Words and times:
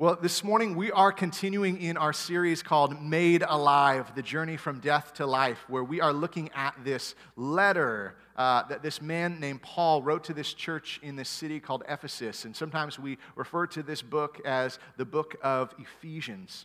Well, 0.00 0.16
this 0.18 0.42
morning 0.42 0.76
we 0.76 0.90
are 0.90 1.12
continuing 1.12 1.78
in 1.78 1.98
our 1.98 2.14
series 2.14 2.62
called 2.62 3.02
Made 3.02 3.44
Alive 3.46 4.14
The 4.14 4.22
Journey 4.22 4.56
from 4.56 4.80
Death 4.80 5.12
to 5.16 5.26
Life, 5.26 5.66
where 5.68 5.84
we 5.84 6.00
are 6.00 6.14
looking 6.14 6.48
at 6.54 6.74
this 6.82 7.14
letter 7.36 8.16
uh, 8.34 8.62
that 8.68 8.82
this 8.82 9.02
man 9.02 9.40
named 9.40 9.60
Paul 9.60 10.02
wrote 10.02 10.24
to 10.24 10.32
this 10.32 10.54
church 10.54 11.00
in 11.02 11.16
this 11.16 11.28
city 11.28 11.60
called 11.60 11.84
Ephesus. 11.86 12.46
And 12.46 12.56
sometimes 12.56 12.98
we 12.98 13.18
refer 13.36 13.66
to 13.66 13.82
this 13.82 14.00
book 14.00 14.40
as 14.46 14.78
the 14.96 15.04
book 15.04 15.36
of 15.42 15.74
Ephesians. 15.78 16.64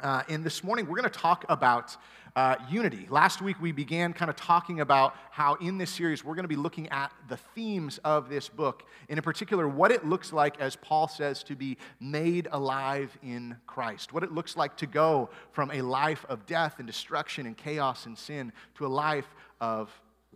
Uh, 0.00 0.22
and 0.28 0.44
this 0.44 0.62
morning, 0.62 0.86
we're 0.86 0.96
going 0.96 1.10
to 1.10 1.18
talk 1.18 1.44
about 1.48 1.96
uh, 2.36 2.54
unity. 2.70 3.08
Last 3.10 3.42
week, 3.42 3.60
we 3.60 3.72
began 3.72 4.12
kind 4.12 4.30
of 4.30 4.36
talking 4.36 4.78
about 4.78 5.16
how 5.32 5.54
in 5.54 5.76
this 5.76 5.90
series, 5.90 6.24
we're 6.24 6.36
going 6.36 6.44
to 6.44 6.48
be 6.48 6.54
looking 6.54 6.88
at 6.90 7.10
the 7.28 7.36
themes 7.36 7.98
of 8.04 8.28
this 8.28 8.48
book, 8.48 8.84
and 9.08 9.18
in 9.18 9.24
particular, 9.24 9.66
what 9.66 9.90
it 9.90 10.06
looks 10.06 10.32
like, 10.32 10.60
as 10.60 10.76
Paul 10.76 11.08
says, 11.08 11.42
to 11.42 11.56
be 11.56 11.78
made 11.98 12.46
alive 12.52 13.18
in 13.24 13.56
Christ. 13.66 14.12
What 14.12 14.22
it 14.22 14.30
looks 14.30 14.56
like 14.56 14.76
to 14.76 14.86
go 14.86 15.30
from 15.50 15.72
a 15.72 15.82
life 15.82 16.24
of 16.28 16.46
death 16.46 16.76
and 16.78 16.86
destruction 16.86 17.44
and 17.46 17.56
chaos 17.56 18.06
and 18.06 18.16
sin 18.16 18.52
to 18.76 18.86
a 18.86 18.88
life 18.88 19.26
of 19.60 19.90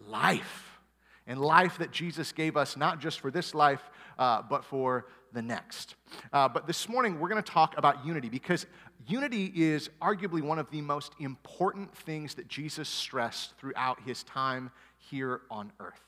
life. 0.09 0.81
And 1.29 1.41
life 1.41 1.79
that 1.79 1.93
Jesus 1.93 2.33
gave 2.33 2.57
us, 2.57 2.77
not 2.77 2.99
just 2.99 3.21
for 3.21 3.31
this 3.31 3.55
life, 3.55 3.83
uh, 4.19 4.43
but 4.43 4.65
for 4.65 5.07
the 5.33 5.43
next. 5.43 5.95
Uh, 6.33 6.49
but 6.49 6.67
this 6.67 6.89
morning, 6.89 7.19
we're 7.19 7.29
going 7.29 7.43
to 7.43 7.53
talk 7.53 7.77
about 7.79 8.05
unity 8.05 8.29
because 8.29 8.67
unity 9.07 9.53
is 9.55 9.91
arguably 10.01 10.43
one 10.43 10.59
of 10.59 10.71
the 10.71 10.81
most 10.81 11.13
important 11.19 11.97
things 11.97 12.35
that 12.35 12.49
Jesus 12.49 12.89
stressed 12.89 13.57
throughout 13.59 14.01
his 14.03 14.23
time 14.25 14.71
here 14.99 15.41
on 15.51 15.73
earth. 15.81 16.01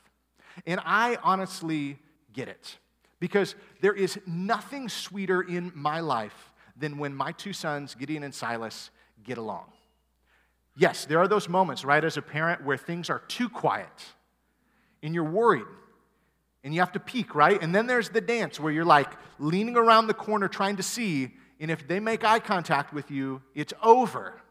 And 0.65 0.79
I 0.85 1.17
honestly 1.23 1.99
get 2.33 2.47
it 2.47 2.77
because 3.19 3.55
there 3.81 3.93
is 3.93 4.19
nothing 4.25 4.89
sweeter 4.89 5.41
in 5.41 5.71
my 5.75 5.99
life 5.99 6.51
than 6.77 6.97
when 6.97 7.15
my 7.15 7.31
two 7.31 7.53
sons, 7.53 7.95
Gideon 7.95 8.23
and 8.23 8.33
Silas, 8.33 8.91
get 9.23 9.37
along. 9.37 9.65
Yes, 10.77 11.05
there 11.05 11.19
are 11.19 11.27
those 11.27 11.47
moments, 11.47 11.85
right, 11.85 12.03
as 12.03 12.17
a 12.17 12.21
parent 12.21 12.63
where 12.65 12.77
things 12.77 13.09
are 13.09 13.19
too 13.27 13.47
quiet 13.47 13.87
and 15.01 15.13
you're 15.15 15.23
worried 15.23 15.65
and 16.63 16.73
you 16.73 16.81
have 16.81 16.91
to 16.93 16.99
peek, 16.99 17.33
right? 17.33 17.61
And 17.61 17.73
then 17.73 17.87
there's 17.87 18.09
the 18.09 18.21
dance 18.21 18.59
where 18.59 18.73
you're 18.73 18.83
like 18.83 19.09
leaning 19.39 19.77
around 19.77 20.07
the 20.07 20.13
corner 20.13 20.47
trying 20.47 20.75
to 20.77 20.83
see 20.83 21.31
and 21.59 21.71
if 21.71 21.87
they 21.87 21.99
make 21.99 22.23
eye 22.23 22.39
contact 22.39 22.93
with 22.93 23.09
you, 23.09 23.41
it's 23.53 23.73
over. 23.81 24.41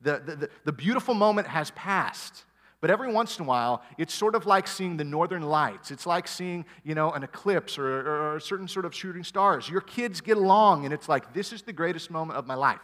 The, 0.00 0.22
the, 0.24 0.50
the, 0.64 0.72
beautiful 0.72 1.14
moment 1.14 1.48
has 1.48 1.70
passed. 1.72 2.44
But 2.80 2.90
every 2.90 3.12
once 3.12 3.38
in 3.38 3.44
a 3.44 3.48
while, 3.48 3.82
it's 3.98 4.14
sort 4.14 4.36
of 4.36 4.46
like 4.46 4.68
seeing 4.68 4.96
the 4.96 5.04
northern 5.04 5.42
lights. 5.42 5.90
It's 5.90 6.06
like 6.06 6.28
seeing, 6.28 6.64
you 6.84 6.94
know, 6.94 7.10
an 7.10 7.24
eclipse 7.24 7.76
or, 7.78 7.86
or 7.86 8.36
a 8.36 8.40
certain 8.40 8.68
sort 8.68 8.84
of 8.84 8.94
shooting 8.94 9.24
stars. 9.24 9.68
Your 9.68 9.80
kids 9.80 10.20
get 10.20 10.36
along, 10.36 10.84
and 10.84 10.94
it's 10.94 11.08
like, 11.08 11.34
this 11.34 11.52
is 11.52 11.62
the 11.62 11.72
greatest 11.72 12.10
moment 12.10 12.38
of 12.38 12.46
my 12.46 12.54
life. 12.54 12.80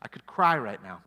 I 0.00 0.08
could 0.08 0.24
cry 0.26 0.56
right 0.56 0.82
now. 0.82 1.02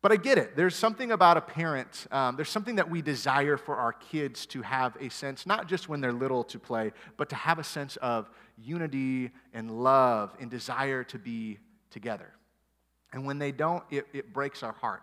But 0.00 0.12
I 0.12 0.16
get 0.16 0.38
it. 0.38 0.54
There's 0.54 0.76
something 0.76 1.10
about 1.10 1.36
a 1.36 1.40
parent, 1.40 2.06
um, 2.12 2.36
there's 2.36 2.50
something 2.50 2.76
that 2.76 2.88
we 2.88 3.02
desire 3.02 3.56
for 3.56 3.76
our 3.76 3.92
kids 3.92 4.46
to 4.46 4.62
have 4.62 4.96
a 5.00 5.08
sense, 5.08 5.44
not 5.44 5.66
just 5.66 5.88
when 5.88 6.00
they're 6.00 6.12
little 6.12 6.44
to 6.44 6.58
play, 6.58 6.92
but 7.16 7.28
to 7.30 7.34
have 7.36 7.58
a 7.58 7.64
sense 7.64 7.96
of 7.96 8.30
unity 8.56 9.30
and 9.52 9.70
love 9.70 10.36
and 10.40 10.50
desire 10.50 11.02
to 11.04 11.18
be 11.18 11.58
together. 11.90 12.32
And 13.12 13.24
when 13.24 13.38
they 13.38 13.50
don't, 13.50 13.82
it, 13.90 14.06
it 14.12 14.32
breaks 14.32 14.62
our 14.62 14.72
heart. 14.72 15.02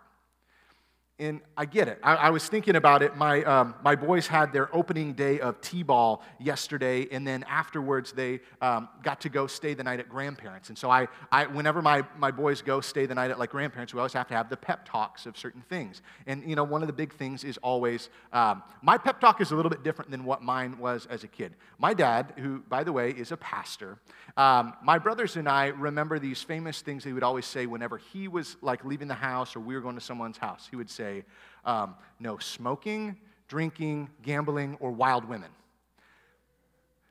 And 1.18 1.40
I 1.56 1.64
get 1.64 1.88
it. 1.88 1.98
I, 2.02 2.14
I 2.14 2.30
was 2.30 2.46
thinking 2.46 2.76
about 2.76 3.02
it. 3.02 3.16
My, 3.16 3.42
um, 3.44 3.74
my 3.82 3.96
boys 3.96 4.26
had 4.26 4.52
their 4.52 4.74
opening 4.76 5.14
day 5.14 5.40
of 5.40 5.58
T 5.62 5.82
ball 5.82 6.22
yesterday, 6.38 7.08
and 7.10 7.26
then 7.26 7.42
afterwards 7.48 8.12
they 8.12 8.40
um, 8.60 8.90
got 9.02 9.22
to 9.22 9.30
go 9.30 9.46
stay 9.46 9.72
the 9.72 9.82
night 9.82 9.98
at 9.98 10.10
grandparents. 10.10 10.68
And 10.68 10.76
so, 10.76 10.90
I, 10.90 11.08
I, 11.32 11.46
whenever 11.46 11.80
my, 11.80 12.04
my 12.18 12.30
boys 12.30 12.60
go 12.60 12.82
stay 12.82 13.06
the 13.06 13.14
night 13.14 13.30
at 13.30 13.38
like 13.38 13.48
grandparents, 13.48 13.94
we 13.94 14.00
always 14.00 14.12
have 14.12 14.28
to 14.28 14.34
have 14.34 14.50
the 14.50 14.58
pep 14.58 14.86
talks 14.86 15.24
of 15.24 15.38
certain 15.38 15.62
things. 15.70 16.02
And, 16.26 16.46
you 16.46 16.54
know, 16.54 16.64
one 16.64 16.82
of 16.82 16.86
the 16.86 16.92
big 16.92 17.14
things 17.14 17.44
is 17.44 17.56
always 17.62 18.10
um, 18.34 18.62
my 18.82 18.98
pep 18.98 19.18
talk 19.18 19.40
is 19.40 19.52
a 19.52 19.56
little 19.56 19.70
bit 19.70 19.82
different 19.82 20.10
than 20.10 20.22
what 20.22 20.42
mine 20.42 20.76
was 20.78 21.06
as 21.06 21.24
a 21.24 21.28
kid. 21.28 21.54
My 21.78 21.94
dad, 21.94 22.34
who, 22.36 22.58
by 22.68 22.84
the 22.84 22.92
way, 22.92 23.12
is 23.12 23.32
a 23.32 23.38
pastor, 23.38 23.96
um, 24.36 24.74
my 24.82 24.98
brothers 24.98 25.36
and 25.36 25.48
I 25.48 25.68
remember 25.68 26.18
these 26.18 26.42
famous 26.42 26.82
things 26.82 27.04
he 27.04 27.14
would 27.14 27.22
always 27.22 27.46
say 27.46 27.64
whenever 27.64 27.96
he 27.96 28.28
was 28.28 28.58
like 28.60 28.84
leaving 28.84 29.08
the 29.08 29.14
house 29.14 29.56
or 29.56 29.60
we 29.60 29.74
were 29.74 29.80
going 29.80 29.94
to 29.94 30.00
someone's 30.02 30.36
house. 30.36 30.68
He 30.70 30.76
would 30.76 30.90
say, 30.90 31.05
say 31.06 31.24
um, 31.64 31.94
no 32.20 32.38
smoking, 32.38 33.16
drinking, 33.48 34.08
gambling, 34.22 34.76
or 34.80 34.90
wild 34.90 35.24
women. 35.24 35.50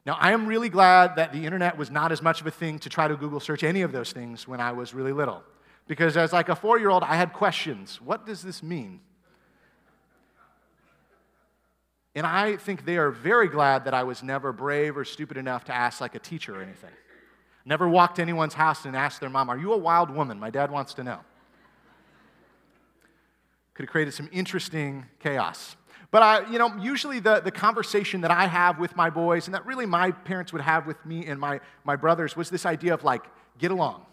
Now, 0.06 0.18
I 0.20 0.34
am 0.34 0.46
really 0.46 0.70
glad 0.70 1.16
that 1.16 1.34
the 1.34 1.46
internet 1.46 1.78
was 1.78 1.90
not 1.90 2.12
as 2.12 2.22
much 2.22 2.42
of 2.42 2.48
a 2.48 2.52
thing 2.52 2.78
to 2.80 2.90
try 2.90 3.08
to 3.08 3.16
Google 3.16 3.40
search 3.40 3.64
any 3.64 3.82
of 3.82 3.92
those 3.92 4.12
things 4.12 4.48
when 4.48 4.62
I 4.62 4.72
was 4.72 4.94
really 4.94 5.14
little. 5.14 5.42
Because 5.88 6.16
as 6.16 6.32
like 6.32 6.50
a 6.50 6.56
four 6.56 6.78
year 6.78 6.90
old, 6.90 7.04
I 7.04 7.16
had 7.16 7.34
questions. 7.34 8.00
What 8.02 8.26
does 8.26 8.42
this 8.44 8.62
mean? 8.62 9.00
And 12.14 12.26
I 12.26 12.56
think 12.56 12.86
they 12.86 12.98
are 12.98 13.12
very 13.12 13.48
glad 13.48 13.86
that 13.86 13.94
I 13.94 14.04
was 14.04 14.24
never 14.24 14.54
brave 14.54 14.96
or 14.96 15.04
stupid 15.04 15.38
enough 15.38 15.66
to 15.66 15.74
ask 15.74 16.00
like 16.00 16.16
a 16.16 16.20
teacher 16.20 16.60
or 16.60 16.62
anything. 16.62 16.92
Never 17.66 17.90
walked 17.90 18.18
to 18.18 18.22
anyone's 18.22 18.54
house 18.54 18.86
and 18.86 18.96
asked 18.96 19.20
their 19.20 19.30
mom, 19.30 19.50
Are 19.50 19.58
you 19.58 19.74
a 19.74 19.78
wild 19.78 20.10
woman? 20.12 20.40
My 20.40 20.50
dad 20.50 20.72
wants 20.72 20.94
to 20.96 21.04
know 21.04 21.20
could 23.76 23.84
have 23.84 23.92
created 23.92 24.14
some 24.14 24.30
interesting 24.32 25.06
chaos. 25.20 25.76
But 26.10 26.24
I, 26.24 26.50
you 26.50 26.58
know, 26.58 26.74
usually 26.78 27.20
the, 27.20 27.42
the 27.42 27.52
conversation 27.52 28.22
that 28.22 28.32
I 28.32 28.48
have 28.48 28.80
with 28.80 28.96
my 28.96 29.10
boys, 29.10 29.48
and 29.48 29.54
that 29.54 29.66
really 29.66 29.86
my 29.86 30.12
parents 30.12 30.54
would 30.54 30.62
have 30.62 30.88
with 30.88 31.04
me 31.06 31.26
and 31.26 31.40
my, 31.40 31.60
my 31.84 31.98
brothers, 31.98 32.38
was 32.38 32.50
this 32.50 32.66
idea 32.66 32.94
of 32.94 33.04
like, 33.04 33.24
get 33.58 33.72
along, 33.72 34.06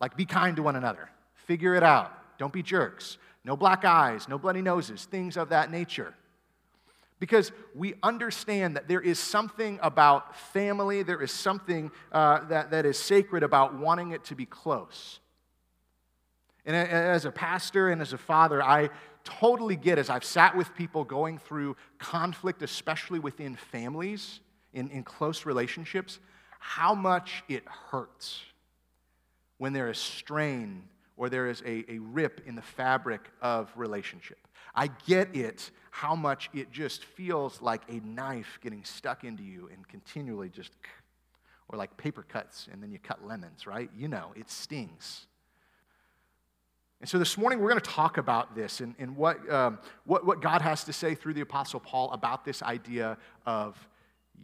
like, 0.00 0.16
be 0.16 0.26
kind 0.26 0.56
to 0.56 0.62
one 0.62 0.76
another, 0.76 1.08
figure 1.46 1.74
it 1.74 1.82
out, 1.82 2.12
don't 2.38 2.52
be 2.52 2.62
jerks, 2.62 3.16
no 3.42 3.56
black 3.56 3.86
eyes, 3.86 4.28
no 4.28 4.38
bloody 4.38 4.60
noses, 4.60 5.06
things 5.06 5.38
of 5.38 5.48
that 5.48 5.70
nature. 5.70 6.14
Because 7.20 7.52
we 7.74 7.94
understand 8.02 8.76
that 8.76 8.88
there 8.88 9.00
is 9.00 9.18
something 9.18 9.78
about 9.82 10.36
family, 10.36 11.02
there 11.02 11.22
is 11.22 11.30
something 11.30 11.90
uh, 12.12 12.44
that, 12.48 12.70
that 12.70 12.84
is 12.84 12.98
sacred 12.98 13.42
about 13.42 13.78
wanting 13.78 14.12
it 14.12 14.24
to 14.24 14.34
be 14.34 14.44
close. 14.44 15.20
And 16.66 16.76
as 16.76 17.24
a 17.24 17.30
pastor 17.30 17.88
and 17.88 18.02
as 18.02 18.12
a 18.12 18.18
father, 18.18 18.62
I 18.62 18.90
totally 19.24 19.76
get 19.76 19.98
as 19.98 20.10
I've 20.10 20.24
sat 20.24 20.56
with 20.56 20.74
people 20.74 21.04
going 21.04 21.38
through 21.38 21.76
conflict, 21.98 22.62
especially 22.62 23.18
within 23.18 23.56
families, 23.56 24.40
in, 24.72 24.90
in 24.90 25.02
close 25.02 25.46
relationships, 25.46 26.18
how 26.58 26.94
much 26.94 27.42
it 27.48 27.64
hurts 27.66 28.40
when 29.58 29.72
there 29.72 29.90
is 29.90 29.98
strain 29.98 30.82
or 31.16 31.28
there 31.28 31.48
is 31.48 31.62
a, 31.66 31.84
a 31.90 31.98
rip 31.98 32.40
in 32.46 32.54
the 32.54 32.62
fabric 32.62 33.30
of 33.42 33.70
relationship. 33.76 34.38
I 34.74 34.88
get 35.06 35.34
it, 35.34 35.70
how 35.90 36.14
much 36.14 36.48
it 36.54 36.70
just 36.70 37.04
feels 37.04 37.60
like 37.60 37.82
a 37.88 38.00
knife 38.00 38.58
getting 38.62 38.84
stuck 38.84 39.24
into 39.24 39.42
you 39.42 39.68
and 39.72 39.86
continually 39.86 40.48
just, 40.48 40.72
or 41.68 41.76
like 41.76 41.96
paper 41.96 42.22
cuts 42.22 42.68
and 42.72 42.82
then 42.82 42.90
you 42.90 42.98
cut 42.98 43.26
lemons, 43.26 43.66
right? 43.66 43.90
You 43.94 44.08
know, 44.08 44.32
it 44.36 44.50
stings. 44.50 45.26
And 47.00 47.08
so 47.08 47.18
this 47.18 47.38
morning, 47.38 47.60
we're 47.60 47.70
going 47.70 47.80
to 47.80 47.90
talk 47.90 48.18
about 48.18 48.54
this 48.54 48.80
and, 48.80 48.94
and 48.98 49.16
what, 49.16 49.50
um, 49.50 49.78
what, 50.04 50.26
what 50.26 50.42
God 50.42 50.60
has 50.60 50.84
to 50.84 50.92
say 50.92 51.14
through 51.14 51.32
the 51.32 51.40
Apostle 51.40 51.80
Paul 51.80 52.10
about 52.12 52.44
this 52.44 52.62
idea 52.62 53.16
of 53.46 53.88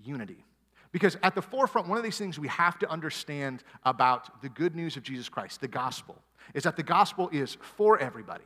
unity. 0.02 0.42
Because 0.90 1.18
at 1.22 1.34
the 1.34 1.42
forefront, 1.42 1.88
one 1.88 1.98
of 1.98 2.04
these 2.04 2.16
things 2.16 2.38
we 2.38 2.48
have 2.48 2.78
to 2.78 2.90
understand 2.90 3.62
about 3.84 4.40
the 4.40 4.48
good 4.48 4.74
news 4.74 4.96
of 4.96 5.02
Jesus 5.02 5.28
Christ, 5.28 5.60
the 5.60 5.68
gospel, 5.68 6.16
is 6.54 6.62
that 6.62 6.76
the 6.76 6.82
gospel 6.82 7.28
is 7.30 7.58
for 7.60 7.98
everybody 7.98 8.44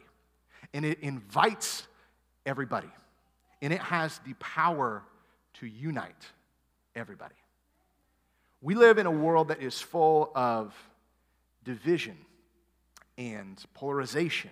and 0.74 0.84
it 0.84 0.98
invites 1.00 1.86
everybody 2.44 2.90
and 3.62 3.72
it 3.72 3.80
has 3.80 4.18
the 4.26 4.34
power 4.34 5.04
to 5.54 5.66
unite 5.66 6.26
everybody. 6.96 7.34
We 8.60 8.74
live 8.74 8.98
in 8.98 9.06
a 9.06 9.10
world 9.10 9.48
that 9.48 9.62
is 9.62 9.80
full 9.80 10.32
of 10.34 10.74
division 11.62 12.16
and 13.20 13.62
polarization. 13.74 14.50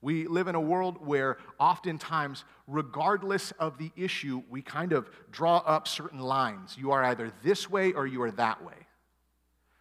We 0.00 0.28
live 0.28 0.46
in 0.46 0.54
a 0.54 0.60
world 0.60 1.04
where 1.04 1.38
oftentimes, 1.58 2.44
regardless 2.68 3.50
of 3.58 3.76
the 3.76 3.90
issue, 3.96 4.44
we 4.48 4.62
kind 4.62 4.92
of 4.92 5.10
draw 5.32 5.56
up 5.58 5.88
certain 5.88 6.20
lines. 6.20 6.76
You 6.78 6.92
are 6.92 7.02
either 7.02 7.32
this 7.42 7.68
way 7.68 7.92
or 7.92 8.06
you 8.06 8.22
are 8.22 8.30
that 8.30 8.64
way. 8.64 8.74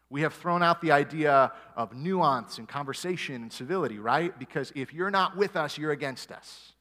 We 0.09 0.21
have 0.21 0.33
thrown 0.33 0.63
out 0.63 0.81
the 0.81 0.91
idea 0.93 1.51
of 1.75 1.93
nuance 1.93 2.57
and 2.57 2.67
conversation 2.67 3.35
and 3.35 3.53
civility, 3.53 3.99
right? 3.99 4.37
Because 4.39 4.71
if 4.73 4.93
you're 4.93 5.11
not 5.11 5.37
with 5.37 5.55
us, 5.55 5.77
you're 5.77 5.91
against 5.91 6.31
us. 6.31 6.73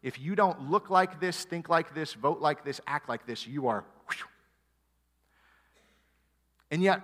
If 0.00 0.20
you 0.20 0.36
don't 0.36 0.70
look 0.70 0.90
like 0.90 1.18
this, 1.18 1.44
think 1.44 1.68
like 1.68 1.92
this, 1.92 2.12
vote 2.12 2.40
like 2.40 2.64
this, 2.64 2.80
act 2.86 3.08
like 3.08 3.26
this, 3.26 3.46
you 3.48 3.66
are. 3.66 3.84
And 6.70 6.82
yet, 6.82 7.02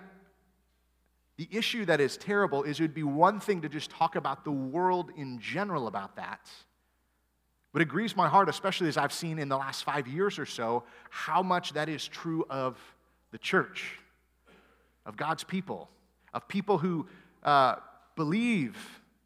the 1.38 1.48
issue 1.50 1.86
that 1.86 2.00
is 2.00 2.18
terrible 2.18 2.64
is 2.64 2.78
it 2.78 2.82
would 2.82 2.94
be 2.94 3.02
one 3.04 3.40
thing 3.40 3.62
to 3.62 3.68
just 3.68 3.90
talk 3.90 4.16
about 4.16 4.44
the 4.44 4.52
world 4.52 5.10
in 5.16 5.38
general 5.38 5.86
about 5.86 6.16
that. 6.16 6.50
But 7.72 7.80
it 7.80 7.86
grieves 7.86 8.14
my 8.16 8.28
heart, 8.28 8.48
especially 8.48 8.88
as 8.88 8.96
I've 8.96 9.12
seen 9.12 9.38
in 9.38 9.48
the 9.48 9.56
last 9.56 9.84
five 9.84 10.06
years 10.06 10.38
or 10.38 10.46
so, 10.46 10.82
how 11.10 11.42
much 11.42 11.72
that 11.74 11.88
is 11.88 12.06
true 12.06 12.44
of 12.50 12.76
the 13.30 13.38
church. 13.38 13.98
of 15.08 15.16
God's 15.16 15.42
people, 15.42 15.88
of 16.34 16.46
people 16.48 16.76
who 16.76 17.06
uh, 17.42 17.76
believe 18.14 18.76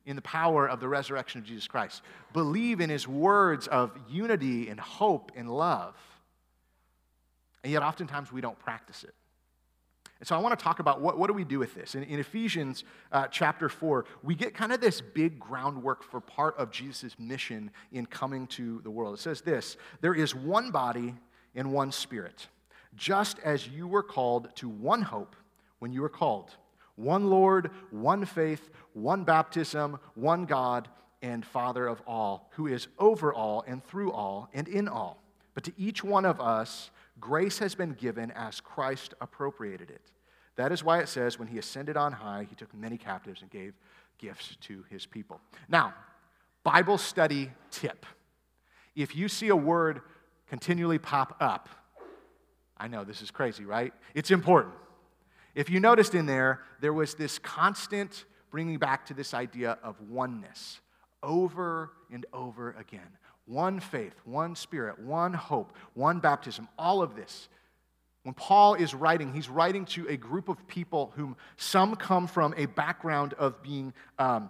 in 0.06 0.14
the 0.14 0.22
power 0.22 0.68
of 0.68 0.78
the 0.78 0.88
resurrection 0.88 1.40
of 1.40 1.46
Jesus 1.46 1.66
Christ, 1.66 2.02
believe 2.32 2.80
in 2.80 2.88
his 2.88 3.06
words 3.06 3.66
of 3.66 3.90
unity 4.08 4.68
and 4.68 4.78
hope 4.78 5.32
and 5.34 5.50
love. 5.50 5.96
And 7.64 7.72
yet, 7.72 7.82
oftentimes, 7.82 8.32
we 8.32 8.40
don't 8.40 8.58
practice 8.58 9.02
it. 9.02 9.14
And 10.22 10.28
so 10.28 10.36
I 10.36 10.38
want 10.38 10.56
to 10.56 10.62
talk 10.62 10.78
about 10.78 11.00
what, 11.00 11.18
what 11.18 11.26
do 11.26 11.32
we 11.32 11.42
do 11.42 11.58
with 11.58 11.74
this. 11.74 11.96
In, 11.96 12.04
in 12.04 12.20
Ephesians 12.20 12.84
uh, 13.10 13.26
chapter 13.26 13.68
4, 13.68 14.04
we 14.22 14.36
get 14.36 14.54
kind 14.54 14.70
of 14.70 14.80
this 14.80 15.00
big 15.00 15.40
groundwork 15.40 16.04
for 16.04 16.20
part 16.20 16.56
of 16.58 16.70
Jesus' 16.70 17.18
mission 17.18 17.72
in 17.90 18.06
coming 18.06 18.46
to 18.46 18.80
the 18.84 18.90
world. 18.90 19.14
It 19.14 19.20
says 19.20 19.40
this 19.40 19.76
There 20.00 20.14
is 20.14 20.32
one 20.32 20.70
body 20.70 21.16
and 21.56 21.72
one 21.72 21.90
spirit, 21.90 22.46
just 22.94 23.40
as 23.40 23.66
you 23.66 23.88
were 23.88 24.04
called 24.04 24.54
to 24.54 24.68
one 24.68 25.02
hope 25.02 25.34
when 25.80 25.92
you 25.92 26.02
were 26.02 26.08
called. 26.08 26.52
One 26.94 27.28
Lord, 27.28 27.72
one 27.90 28.24
faith, 28.24 28.70
one 28.92 29.24
baptism, 29.24 29.98
one 30.14 30.44
God 30.44 30.86
and 31.20 31.44
Father 31.44 31.88
of 31.88 32.00
all, 32.06 32.48
who 32.52 32.68
is 32.68 32.86
over 33.00 33.34
all 33.34 33.64
and 33.66 33.84
through 33.84 34.12
all 34.12 34.50
and 34.54 34.68
in 34.68 34.86
all. 34.86 35.20
But 35.54 35.64
to 35.64 35.72
each 35.76 36.04
one 36.04 36.24
of 36.24 36.40
us, 36.40 36.91
Grace 37.20 37.58
has 37.58 37.74
been 37.74 37.92
given 37.92 38.30
as 38.32 38.60
Christ 38.60 39.14
appropriated 39.20 39.90
it. 39.90 40.02
That 40.56 40.72
is 40.72 40.84
why 40.84 41.00
it 41.00 41.08
says, 41.08 41.38
when 41.38 41.48
he 41.48 41.58
ascended 41.58 41.96
on 41.96 42.12
high, 42.12 42.46
he 42.48 42.54
took 42.54 42.74
many 42.74 42.98
captives 42.98 43.42
and 43.42 43.50
gave 43.50 43.74
gifts 44.18 44.56
to 44.62 44.84
his 44.90 45.06
people. 45.06 45.40
Now, 45.68 45.94
Bible 46.62 46.98
study 46.98 47.50
tip. 47.70 48.06
If 48.94 49.16
you 49.16 49.28
see 49.28 49.48
a 49.48 49.56
word 49.56 50.02
continually 50.48 50.98
pop 50.98 51.36
up, 51.40 51.68
I 52.76 52.88
know 52.88 53.04
this 53.04 53.22
is 53.22 53.30
crazy, 53.30 53.64
right? 53.64 53.92
It's 54.14 54.30
important. 54.30 54.74
If 55.54 55.70
you 55.70 55.80
noticed 55.80 56.14
in 56.14 56.26
there, 56.26 56.60
there 56.80 56.92
was 56.92 57.14
this 57.14 57.38
constant 57.38 58.24
bringing 58.50 58.78
back 58.78 59.06
to 59.06 59.14
this 59.14 59.34
idea 59.34 59.78
of 59.82 60.00
oneness 60.08 60.80
over 61.22 61.90
and 62.10 62.26
over 62.32 62.72
again 62.78 63.08
one 63.46 63.80
faith, 63.80 64.14
one 64.24 64.54
spirit, 64.54 65.00
one 65.00 65.34
hope, 65.34 65.76
one 65.94 66.20
baptism, 66.20 66.68
all 66.78 67.02
of 67.02 67.16
this. 67.16 67.48
When 68.22 68.34
Paul 68.34 68.74
is 68.74 68.94
writing, 68.94 69.32
he's 69.32 69.48
writing 69.48 69.84
to 69.86 70.06
a 70.08 70.16
group 70.16 70.48
of 70.48 70.66
people 70.68 71.12
whom 71.16 71.36
some 71.56 71.96
come 71.96 72.28
from 72.28 72.54
a 72.56 72.66
background 72.66 73.34
of 73.34 73.60
being 73.62 73.92
um, 74.18 74.48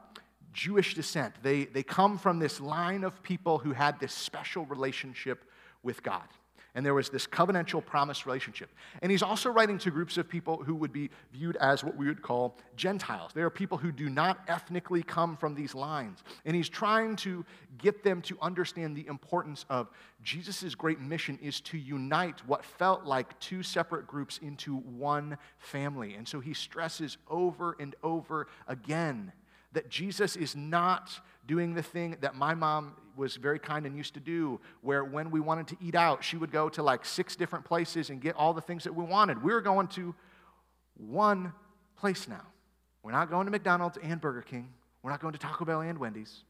Jewish 0.52 0.94
descent. 0.94 1.34
They, 1.42 1.64
they 1.64 1.82
come 1.82 2.18
from 2.18 2.38
this 2.38 2.60
line 2.60 3.02
of 3.02 3.22
people 3.22 3.58
who 3.58 3.72
had 3.72 3.98
this 3.98 4.12
special 4.12 4.66
relationship 4.66 5.44
with 5.82 6.02
God 6.02 6.28
and 6.74 6.86
there 6.86 6.94
was 6.94 7.10
this 7.10 7.26
covenantal 7.26 7.84
promise 7.84 8.24
relationship. 8.24 8.70
And 9.02 9.12
he's 9.12 9.22
also 9.22 9.50
writing 9.50 9.78
to 9.78 9.90
groups 9.90 10.16
of 10.16 10.28
people 10.28 10.56
who 10.56 10.74
would 10.74 10.92
be 10.92 11.10
viewed 11.32 11.56
as 11.56 11.84
what 11.84 11.96
we 11.96 12.06
would 12.06 12.22
call 12.22 12.56
Gentiles. 12.76 13.32
They 13.34 13.42
are 13.42 13.50
people 13.50 13.76
who 13.76 13.92
do 13.92 14.08
not 14.08 14.40
ethnically 14.48 15.02
come 15.02 15.36
from 15.36 15.54
these 15.54 15.74
lines. 15.74 16.22
And 16.46 16.56
he's 16.56 16.70
trying 16.70 17.16
to 17.16 17.44
get 17.76 18.02
them 18.02 18.22
to 18.22 18.38
understand 18.40 18.96
the 18.96 19.06
importance 19.06 19.66
of 19.68 19.90
Jesus' 20.22 20.74
great 20.74 21.00
mission 21.00 21.38
is 21.42 21.60
to 21.62 21.76
unite 21.76 22.40
what 22.46 22.64
felt 22.64 23.04
like 23.04 23.38
two 23.38 23.62
separate 23.62 24.06
groups 24.06 24.38
into 24.38 24.76
one 24.76 25.36
family. 25.58 26.14
And 26.14 26.26
so 26.26 26.40
he 26.40 26.54
stresses 26.54 27.18
over 27.28 27.76
and 27.78 27.94
over 28.02 28.46
again 28.66 29.32
that 29.72 29.88
Jesus 29.88 30.36
is 30.36 30.54
not 30.56 31.10
doing 31.46 31.74
the 31.74 31.82
thing 31.82 32.16
that 32.20 32.34
my 32.34 32.54
mom 32.54 32.94
was 33.16 33.36
very 33.36 33.58
kind 33.58 33.86
and 33.86 33.96
used 33.96 34.14
to 34.14 34.20
do, 34.20 34.60
where 34.80 35.04
when 35.04 35.30
we 35.30 35.40
wanted 35.40 35.66
to 35.68 35.76
eat 35.80 35.94
out, 35.94 36.24
she 36.24 36.36
would 36.36 36.50
go 36.50 36.68
to 36.70 36.82
like 36.82 37.04
six 37.04 37.36
different 37.36 37.64
places 37.64 38.10
and 38.10 38.20
get 38.20 38.36
all 38.36 38.52
the 38.52 38.60
things 38.60 38.84
that 38.84 38.94
we 38.94 39.04
wanted. 39.04 39.42
We 39.42 39.52
were 39.52 39.60
going 39.60 39.88
to 39.88 40.14
one 40.96 41.52
place 41.96 42.28
now. 42.28 42.46
We're 43.02 43.12
not 43.12 43.30
going 43.30 43.46
to 43.46 43.50
McDonald's 43.50 43.98
and 44.02 44.20
Burger 44.20 44.42
King. 44.42 44.68
We're 45.02 45.10
not 45.10 45.20
going 45.20 45.32
to 45.32 45.38
Taco 45.38 45.64
Bell 45.64 45.80
and 45.80 45.98
Wendy's. 45.98 46.44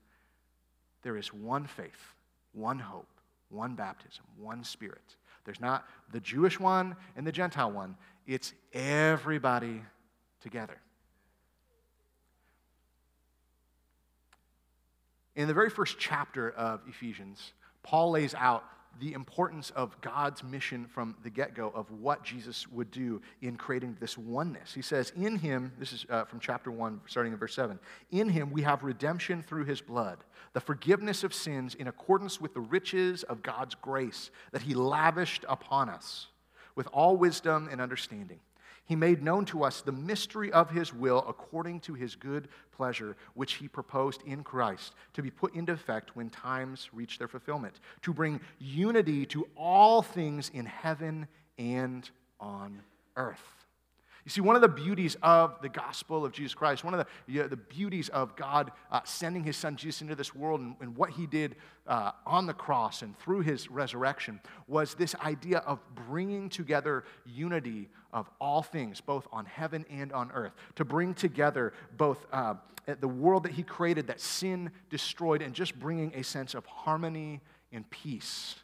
There 1.03 1.17
is 1.17 1.33
one 1.33 1.67
faith, 1.67 2.15
one 2.53 2.79
hope, 2.79 3.09
one 3.49 3.75
baptism, 3.75 4.25
one 4.39 4.63
spirit. 4.63 5.17
There's 5.45 5.61
not 5.61 5.87
the 6.13 6.21
Jewish 6.21 6.61
one 6.61 6.97
and 7.17 7.27
the 7.27 7.33
Gentile 7.33 7.73
one, 7.73 7.97
it's 8.27 8.53
everybody 8.73 9.83
together. 10.41 10.77
In 15.35 15.49
the 15.49 15.55
very 15.55 15.71
first 15.71 15.99
chapter 15.99 16.51
of 16.51 16.81
Ephesians, 16.87 17.55
Paul 17.83 18.13
lays 18.13 18.35
out 18.35 18.65
the 19.01 19.15
importance 19.15 19.71
of 19.71 19.99
God's 20.03 20.45
mission 20.45 20.87
from 20.87 21.17
the 21.23 21.31
get 21.31 21.55
go 21.55 21.73
of 21.75 21.91
what 21.91 22.23
Jesus 22.23 22.69
would 22.69 22.91
do 22.91 23.23
in 23.41 23.57
creating 23.57 23.97
this 23.99 24.19
oneness. 24.19 24.75
He 24.75 24.83
says, 24.83 25.13
In 25.17 25.37
him, 25.37 25.73
this 25.79 25.95
is 25.95 26.05
uh, 26.11 26.25
from 26.25 26.41
chapter 26.41 26.71
1, 26.71 27.01
starting 27.07 27.33
in 27.33 27.39
verse 27.39 27.55
7, 27.55 27.79
in 28.11 28.29
him 28.29 28.51
we 28.51 28.63
have 28.63 28.83
redemption 28.83 29.43
through 29.43 29.65
his 29.65 29.81
blood, 29.81 30.19
the 30.53 30.61
forgiveness 30.61 31.25
of 31.25 31.33
sins 31.33 31.75
in 31.75 31.89
accordance 31.89 32.41
with 32.41 32.53
the 32.53 32.61
riches 32.61 33.23
of 33.23 33.43
God's 33.43 33.75
grace 33.75 34.31
that 34.53 34.63
he 34.63 34.75
lavished 34.75 35.47
upon 35.49 35.89
us 35.89 36.27
with 36.75 36.89
all 36.93 37.17
wisdom 37.17 37.69
and 37.71 37.81
understanding. 37.81 38.41
He 38.85 38.97
made 38.97 39.23
known 39.23 39.45
to 39.47 39.63
us 39.63 39.81
the 39.81 39.93
mystery 39.93 40.53
of 40.53 40.71
his 40.71 40.93
will 40.93 41.25
according 41.29 41.81
to 41.81 41.95
his 41.95 42.17
good 42.17 42.49
pleasure, 42.73 43.17
which 43.35 43.55
he 43.55 43.69
proposed 43.69 44.23
in 44.27 44.43
Christ 44.43 44.95
to 45.15 45.23
be 45.23 45.31
put 45.31 45.55
into 45.55 45.73
effect 45.73 46.17
when 46.17 46.31
times 46.31 46.91
reach 46.93 47.19
their 47.19 47.29
fulfillment, 47.29 47.81
to 48.03 48.13
bring 48.13 48.41
unity 48.59 49.25
to 49.27 49.47
all 49.57 50.03
things 50.03 50.51
in 50.53 50.67
heaven 50.67 51.29
and 51.59 52.11
on 52.41 52.83
earth. 53.17 53.62
You 54.25 54.31
see, 54.31 54.41
one 54.41 54.55
of 54.55 54.63
the 54.63 54.69
beauties 54.69 55.17
of 55.21 55.61
the 55.63 55.69
gospel 55.69 56.25
of 56.25 56.33
Jesus 56.33 56.55
Christ, 56.55 56.85
one 56.85 56.95
of 56.95 57.01
the, 57.01 57.33
you 57.33 57.43
know, 57.43 57.49
the 57.49 57.57
beauties 57.57 58.09
of 58.11 58.37
God 58.37 58.71
uh, 58.91 59.01
sending 59.05 59.43
his 59.43 59.57
son 59.57 59.75
Jesus 59.77 60.01
into 60.01 60.15
this 60.15 60.33
world 60.33 60.61
and, 60.61 60.77
and 60.81 60.97
what 60.97 61.11
he 61.11 61.27
did 61.27 61.57
uh, 61.89 62.13
on 62.25 62.47
the 62.47 62.55
cross 62.55 63.03
and 63.03 63.19
through 63.19 63.41
his 63.41 63.69
resurrection 63.69 64.41
was 64.69 64.95
this 64.95 65.17
idea 65.17 65.59
of 65.59 65.81
bringing 66.09 66.49
together 66.49 67.05
unity 67.27 67.89
of 68.13 68.31
all 68.41 68.63
things, 68.63 69.01
both 69.01 69.27
on 69.33 69.45
heaven 69.45 69.85
and 69.91 70.13
on 70.13 70.31
earth, 70.33 70.53
to 70.77 70.85
bring 70.85 71.15
together 71.15 71.73
both 71.97 72.25
uh, 72.33 72.55
the 73.01 73.09
world 73.09 73.43
that 73.43 73.53
he 73.53 73.65
created 73.65 74.07
that 74.07 74.21
sin 74.21 74.71
destroyed 74.89 75.43
and 75.43 75.53
just 75.53 75.77
bringing 75.81 76.15
a 76.15 76.23
sense 76.23 76.55
of 76.55 76.65
harmony 76.67 77.41
and 77.73 77.89
peace 77.91 78.62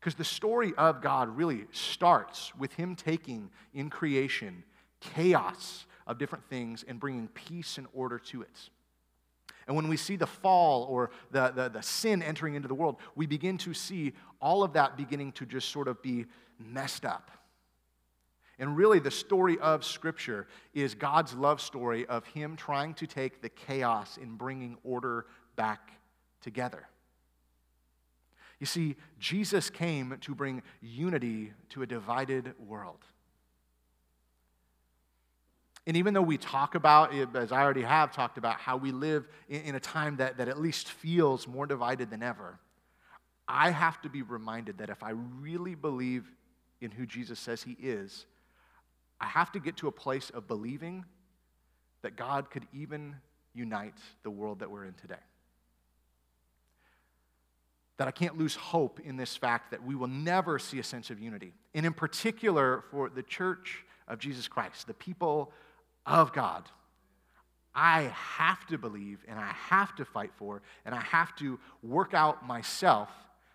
because 0.00 0.14
the 0.14 0.24
story 0.24 0.72
of 0.78 1.02
God 1.02 1.36
really 1.36 1.66
starts 1.72 2.54
with 2.56 2.72
Him 2.72 2.96
taking 2.96 3.50
in 3.74 3.90
creation 3.90 4.64
chaos 5.00 5.86
of 6.06 6.18
different 6.18 6.44
things 6.48 6.84
and 6.88 6.98
bringing 6.98 7.28
peace 7.28 7.76
and 7.76 7.86
order 7.92 8.18
to 8.18 8.42
it. 8.42 8.70
And 9.66 9.76
when 9.76 9.88
we 9.88 9.96
see 9.96 10.16
the 10.16 10.26
fall 10.26 10.84
or 10.84 11.10
the, 11.30 11.52
the, 11.54 11.68
the, 11.68 11.82
sin 11.82 12.22
entering 12.22 12.54
into 12.54 12.66
the 12.66 12.74
world, 12.74 12.96
we 13.14 13.26
begin 13.26 13.58
to 13.58 13.74
see 13.74 14.14
all 14.40 14.62
of 14.62 14.72
that 14.72 14.96
beginning 14.96 15.32
to 15.32 15.46
just 15.46 15.68
sort 15.68 15.86
of 15.86 16.02
be 16.02 16.24
messed 16.58 17.04
up. 17.04 17.30
And 18.58 18.76
really, 18.76 18.98
the 18.98 19.10
story 19.10 19.58
of 19.58 19.84
Scripture 19.84 20.46
is 20.74 20.94
God's 20.94 21.34
love 21.34 21.60
story 21.60 22.04
of 22.06 22.26
Him 22.26 22.56
trying 22.56 22.94
to 22.94 23.06
take 23.06 23.42
the 23.42 23.48
chaos 23.48 24.18
and 24.20 24.36
bringing 24.36 24.76
order 24.82 25.26
back 25.56 25.92
together. 26.42 26.88
You 28.60 28.66
see, 28.66 28.96
Jesus 29.18 29.70
came 29.70 30.16
to 30.20 30.34
bring 30.34 30.62
unity 30.82 31.52
to 31.70 31.82
a 31.82 31.86
divided 31.86 32.52
world. 32.58 33.04
And 35.86 35.96
even 35.96 36.12
though 36.12 36.22
we 36.22 36.36
talk 36.36 36.74
about, 36.74 37.14
as 37.34 37.52
I 37.52 37.62
already 37.62 37.82
have 37.82 38.12
talked 38.12 38.36
about, 38.36 38.60
how 38.60 38.76
we 38.76 38.92
live 38.92 39.26
in 39.48 39.74
a 39.74 39.80
time 39.80 40.18
that, 40.18 40.36
that 40.36 40.48
at 40.48 40.60
least 40.60 40.90
feels 40.92 41.48
more 41.48 41.66
divided 41.66 42.10
than 42.10 42.22
ever, 42.22 42.60
I 43.48 43.70
have 43.70 44.00
to 44.02 44.10
be 44.10 44.20
reminded 44.20 44.78
that 44.78 44.90
if 44.90 45.02
I 45.02 45.10
really 45.40 45.74
believe 45.74 46.30
in 46.82 46.90
who 46.90 47.06
Jesus 47.06 47.40
says 47.40 47.62
he 47.62 47.76
is, 47.80 48.26
I 49.20 49.26
have 49.26 49.50
to 49.52 49.58
get 49.58 49.78
to 49.78 49.88
a 49.88 49.92
place 49.92 50.28
of 50.30 50.46
believing 50.46 51.06
that 52.02 52.14
God 52.14 52.50
could 52.50 52.66
even 52.74 53.16
unite 53.54 53.98
the 54.22 54.30
world 54.30 54.60
that 54.60 54.70
we're 54.70 54.84
in 54.84 54.94
today 54.94 55.16
that 58.00 58.08
I 58.08 58.12
can't 58.12 58.38
lose 58.38 58.54
hope 58.56 58.98
in 59.00 59.18
this 59.18 59.36
fact 59.36 59.72
that 59.72 59.84
we 59.84 59.94
will 59.94 60.06
never 60.06 60.58
see 60.58 60.78
a 60.78 60.82
sense 60.82 61.10
of 61.10 61.20
unity. 61.20 61.52
And 61.74 61.84
in 61.84 61.92
particular, 61.92 62.82
for 62.90 63.10
the 63.10 63.22
church 63.22 63.84
of 64.08 64.18
Jesus 64.18 64.48
Christ, 64.48 64.86
the 64.86 64.94
people 64.94 65.52
of 66.06 66.32
God, 66.32 66.64
I 67.74 68.10
have 68.14 68.66
to 68.68 68.78
believe 68.78 69.22
and 69.28 69.38
I 69.38 69.52
have 69.52 69.94
to 69.96 70.06
fight 70.06 70.30
for 70.38 70.62
and 70.86 70.94
I 70.94 71.02
have 71.02 71.36
to 71.36 71.60
work 71.82 72.14
out 72.14 72.46
myself 72.46 73.10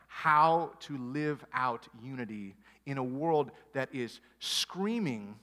how 0.06 0.74
to 0.82 0.96
live 0.96 1.44
out 1.52 1.88
unity 2.04 2.54
in 2.86 3.00
a 3.00 3.04
world 3.04 3.50
that 3.74 3.90
is 3.96 4.20
screaming 4.38 5.40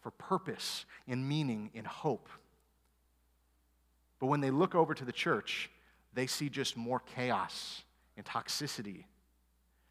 for 0.00 0.10
purpose 0.10 0.86
and 1.06 1.28
meaning 1.28 1.70
and 1.74 1.86
hope. 1.86 2.30
But 4.20 4.28
when 4.28 4.40
they 4.40 4.50
look 4.50 4.74
over 4.74 4.94
to 4.94 5.04
the 5.04 5.12
church, 5.12 5.68
they 6.14 6.26
see 6.26 6.48
just 6.48 6.78
more 6.78 7.00
chaos 7.14 7.82
and 8.22 8.44
toxicity. 8.44 9.04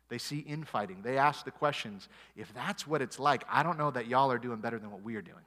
They 0.10 0.18
see 0.18 0.40
infighting. 0.40 1.02
They 1.04 1.18
ask 1.18 1.46
the 1.46 1.52
questions 1.52 2.10
if 2.36 2.54
that's 2.54 2.86
what 2.86 3.02
it's 3.02 3.20
like, 3.20 3.44
I 3.50 3.64
don't 3.64 3.78
know 3.78 3.92
that 3.92 4.08
y'all 4.08 4.32
are 4.32 4.38
doing 4.38 4.60
better 4.60 4.78
than 4.78 4.92
what 4.92 5.04
we 5.04 5.16
are 5.16 5.22
doing. 5.22 5.38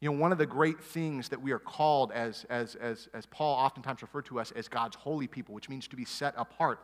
You 0.00 0.10
know, 0.10 0.18
one 0.18 0.32
of 0.32 0.38
the 0.38 0.46
great 0.46 0.80
things 0.80 1.28
that 1.30 1.40
we 1.40 1.52
are 1.52 1.58
called 1.58 2.12
as, 2.12 2.44
as, 2.50 2.74
as, 2.74 3.08
as 3.14 3.26
Paul 3.26 3.54
oftentimes 3.54 4.02
referred 4.02 4.26
to 4.26 4.38
us 4.38 4.50
as 4.50 4.68
God's 4.68 4.96
holy 4.96 5.26
people, 5.26 5.54
which 5.54 5.68
means 5.68 5.88
to 5.88 5.96
be 5.96 6.04
set 6.04 6.34
apart, 6.36 6.80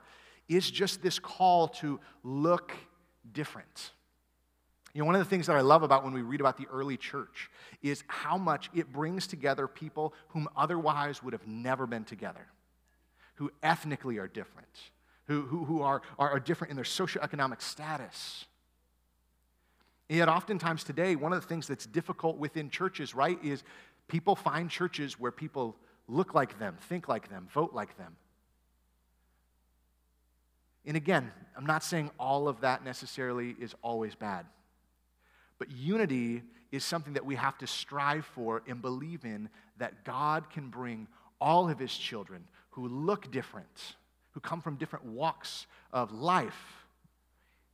is 0.48 0.70
just 0.70 1.02
this 1.02 1.18
call 1.18 1.68
to 1.68 2.00
look 2.22 2.72
different. 3.32 3.90
You 4.94 5.00
know, 5.00 5.06
one 5.06 5.16
of 5.16 5.20
the 5.20 5.28
things 5.28 5.46
that 5.48 5.56
I 5.56 5.60
love 5.60 5.82
about 5.82 6.02
when 6.02 6.12
we 6.12 6.22
read 6.22 6.40
about 6.40 6.56
the 6.56 6.66
early 6.72 6.96
church 6.96 7.50
is 7.82 8.02
how 8.06 8.38
much 8.38 8.70
it 8.74 8.92
brings 8.92 9.26
together 9.26 9.68
people 9.68 10.14
whom 10.28 10.48
otherwise 10.56 11.22
would 11.22 11.32
have 11.32 11.46
never 11.46 11.86
been 11.86 12.04
together, 12.04 12.46
who 13.40 13.50
ethnically 13.62 14.18
are 14.18 14.28
different, 14.28 14.68
who, 15.24 15.40
who, 15.40 15.64
who 15.64 15.80
are, 15.80 16.02
are, 16.18 16.32
are 16.32 16.40
different 16.40 16.70
in 16.70 16.76
their 16.76 16.84
socioeconomic 16.84 17.62
status. 17.62 18.44
And 20.10 20.18
yet, 20.18 20.28
oftentimes 20.28 20.84
today, 20.84 21.16
one 21.16 21.32
of 21.32 21.40
the 21.40 21.48
things 21.48 21.66
that's 21.66 21.86
difficult 21.86 22.36
within 22.36 22.68
churches, 22.68 23.14
right, 23.14 23.42
is 23.42 23.62
people 24.08 24.36
find 24.36 24.68
churches 24.68 25.18
where 25.18 25.32
people 25.32 25.74
look 26.06 26.34
like 26.34 26.58
them, 26.58 26.76
think 26.82 27.08
like 27.08 27.30
them, 27.30 27.48
vote 27.50 27.72
like 27.72 27.96
them. 27.96 28.14
And 30.84 30.98
again, 30.98 31.32
I'm 31.56 31.64
not 31.64 31.82
saying 31.82 32.10
all 32.20 32.46
of 32.46 32.60
that 32.60 32.84
necessarily 32.84 33.56
is 33.58 33.74
always 33.80 34.14
bad. 34.14 34.44
But 35.58 35.70
unity 35.70 36.42
is 36.72 36.84
something 36.84 37.14
that 37.14 37.24
we 37.24 37.36
have 37.36 37.56
to 37.58 37.66
strive 37.66 38.26
for 38.26 38.62
and 38.66 38.82
believe 38.82 39.24
in 39.24 39.48
that 39.78 40.04
God 40.04 40.50
can 40.50 40.68
bring 40.68 41.08
all 41.40 41.70
of 41.70 41.78
his 41.78 41.96
children 41.96 42.44
who 42.70 42.88
look 42.88 43.30
different, 43.30 43.96
who 44.32 44.40
come 44.40 44.60
from 44.60 44.76
different 44.76 45.04
walks 45.04 45.66
of 45.92 46.12
life, 46.12 46.86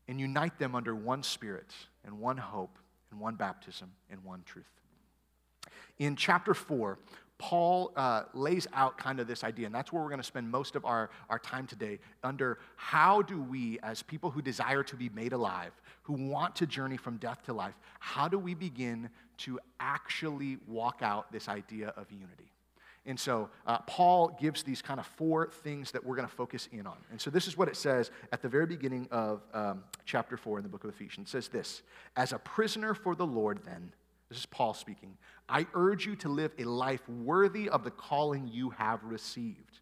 and 0.09 0.21
unite 0.21 0.59
them 0.59 0.75
under 0.75 0.95
one 0.95 1.23
spirit 1.23 1.73
and 2.05 2.19
one 2.21 2.37
hope 2.37 2.79
and 3.11 3.21
one 3.21 3.35
baptism 3.35 3.91
and 4.11 4.23
one 4.25 4.43
truth. 4.45 4.65
In 5.99 6.15
chapter 6.17 6.55
4, 6.55 6.99
Paul 7.39 7.93
uh, 7.97 8.25
lays 8.33 8.67
out 8.73 8.97
kind 8.97 9.21
of 9.21 9.27
this 9.27 9.45
idea, 9.45 9.67
and 9.67 9.75
that's 9.75 9.93
where 9.93 10.03
we're 10.03 10.09
going 10.09 10.21
to 10.21 10.25
spend 10.25 10.51
most 10.51 10.75
of 10.75 10.85
our, 10.85 11.11
our 11.29 11.39
time 11.39 11.67
today 11.67 11.99
under 12.25 12.59
how 12.77 13.21
do 13.23 13.41
we, 13.43 13.79
as 13.83 14.03
people 14.03 14.31
who 14.31 14.41
desire 14.41 14.83
to 14.85 14.97
be 14.97 15.11
made 15.11 15.33
alive, 15.33 15.73
who 16.03 16.15
want 16.15 16.57
to 16.57 16.67
journey 16.67 16.97
from 16.97 17.19
death 17.19 17.43
to 17.45 17.53
life, 17.53 17.75
how 17.99 18.27
do 18.27 18.39
we 18.39 18.55
begin 18.55 19.11
to 19.39 19.59
actually 19.81 20.57
walk 20.67 21.01
out 21.03 21.31
this 21.31 21.49
idea 21.49 21.93
of 21.97 22.11
unity? 22.11 22.51
And 23.07 23.19
so 23.19 23.49
uh, 23.67 23.79
Paul 23.87 24.37
gives 24.41 24.65
these 24.65 24.83
kind 24.83 24.99
of 24.99 25.07
four 25.07 25.49
things 25.49 25.93
that 25.93 26.05
we're 26.05 26.17
going 26.17 26.29
to 26.29 26.35
focus 26.35 26.69
in 26.73 26.87
on. 26.89 26.97
And 27.13 27.21
so 27.21 27.31
this 27.31 27.47
is 27.47 27.57
what 27.57 27.69
it 27.69 27.77
says 27.77 28.11
at 28.33 28.43
the 28.43 28.49
very 28.49 28.67
beginning 28.67 29.07
of 29.13 29.43
um, 29.55 29.85
chapter 30.05 30.37
4 30.37 30.59
in 30.59 30.65
the 30.65 30.69
book 30.69 30.83
of 30.83 30.91
Ephesians. 30.91 31.29
It 31.29 31.31
says 31.31 31.49
this 31.49 31.83
As 32.17 32.33
a 32.33 32.39
prisoner 32.39 32.95
for 32.95 33.15
the 33.15 33.27
Lord, 33.27 33.61
then, 33.65 33.93
this 34.29 34.39
is 34.39 34.47
Paul 34.47 34.75
speaking, 34.75 35.17
I 35.49 35.67
urge 35.75 36.05
you 36.05 36.17
to 36.17 36.29
live 36.29 36.53
a 36.59 36.65
life 36.65 37.09
worthy 37.09 37.69
of 37.69 37.85
the 37.85 37.93
calling 37.93 38.49
you 38.49 38.71
have 38.71 39.05
received. 39.05 39.79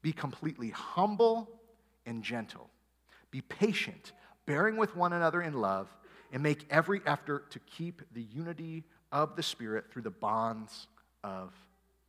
Be 0.00 0.12
completely 0.12 0.70
humble 0.70 1.50
and 2.06 2.22
gentle. 2.22 2.70
Be 3.32 3.40
patient, 3.40 4.12
bearing 4.46 4.76
with 4.76 4.94
one 4.94 5.12
another 5.12 5.42
in 5.42 5.54
love, 5.54 5.88
and 6.32 6.42
make 6.42 6.66
every 6.70 7.00
effort 7.04 7.50
to 7.50 7.58
keep 7.60 8.02
the 8.12 8.22
unity 8.22 8.84
of 9.10 9.34
the 9.34 9.42
Spirit 9.42 9.90
through 9.90 10.02
the 10.02 10.10
bonds 10.10 10.86
of 11.24 11.52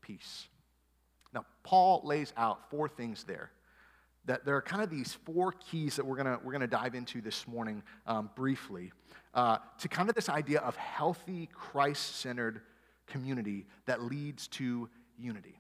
peace. 0.04 0.48
Now, 1.34 1.46
Paul 1.64 2.02
lays 2.04 2.32
out 2.38 2.70
four 2.70 2.88
things 2.88 3.24
there. 3.24 3.50
That 4.26 4.46
there 4.46 4.56
are 4.56 4.62
kind 4.62 4.84
of 4.84 4.90
these 4.90 5.18
four 5.26 5.52
keys 5.52 5.96
that 5.96 6.06
we're 6.06 6.16
gonna, 6.16 6.40
we're 6.44 6.52
gonna 6.52 6.68
dive 6.68 6.94
into 6.96 7.22
this 7.22 7.48
morning 7.48 7.82
um, 8.06 8.30
briefly 8.36 8.92
uh, 9.34 9.58
to 9.80 9.88
kind 9.88 10.08
of 10.10 10.16
this 10.16 10.30
idea 10.30 10.60
of 10.60 10.76
healthy, 10.76 11.50
Christ 11.52 12.18
centered 12.18 12.62
community 13.08 13.66
that 13.86 14.02
leads 14.02 14.48
to 14.50 14.90
unity. 15.18 15.60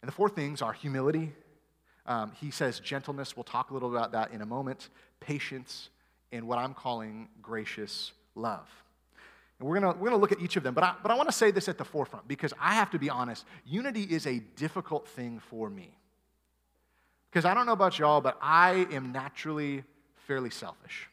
And 0.00 0.08
the 0.08 0.12
four 0.12 0.28
things 0.28 0.62
are 0.62 0.72
humility. 0.72 1.32
Um, 2.06 2.32
he 2.40 2.50
says 2.50 2.80
gentleness. 2.80 3.36
We'll 3.36 3.44
talk 3.44 3.70
a 3.70 3.74
little 3.74 3.94
about 3.94 4.12
that 4.12 4.30
in 4.32 4.40
a 4.40 4.46
moment. 4.46 4.88
Patience, 5.20 5.90
and 6.32 6.46
what 6.46 6.58
I'm 6.58 6.72
calling 6.72 7.28
gracious 7.42 8.12
love. 8.34 8.68
And 9.58 9.68
we're 9.68 9.80
going 9.80 9.98
we're 9.98 10.10
gonna 10.10 10.20
look 10.20 10.32
at 10.32 10.40
each 10.40 10.56
of 10.56 10.62
them, 10.62 10.74
but 10.74 10.84
I, 10.84 10.94
but 11.02 11.10
I 11.10 11.14
want 11.16 11.28
to 11.28 11.34
say 11.34 11.50
this 11.50 11.68
at 11.68 11.78
the 11.78 11.84
forefront 11.84 12.28
because 12.28 12.52
I 12.60 12.74
have 12.74 12.90
to 12.90 12.98
be 12.98 13.10
honest. 13.10 13.44
Unity 13.66 14.02
is 14.02 14.26
a 14.26 14.38
difficult 14.56 15.08
thing 15.08 15.40
for 15.40 15.68
me. 15.68 15.96
Because 17.30 17.44
I 17.44 17.54
don't 17.54 17.66
know 17.66 17.72
about 17.72 17.98
y'all, 17.98 18.20
but 18.20 18.38
I 18.40 18.86
am 18.90 19.12
naturally 19.12 19.84
fairly 20.26 20.50
selfish. 20.50 21.08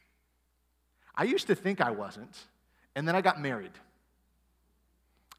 I 1.15 1.23
used 1.23 1.47
to 1.47 1.55
think 1.55 1.81
I 1.81 1.91
wasn't, 1.91 2.37
and 2.95 3.07
then 3.07 3.15
I 3.15 3.21
got 3.21 3.41
married. 3.41 3.71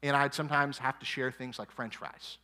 And 0.03 0.15
I'd 0.15 0.33
sometimes 0.33 0.77
have 0.77 0.99
to 0.99 1.05
share 1.05 1.31
things 1.31 1.57
like 1.57 1.71
french 1.71 1.97
fries. 1.97 2.37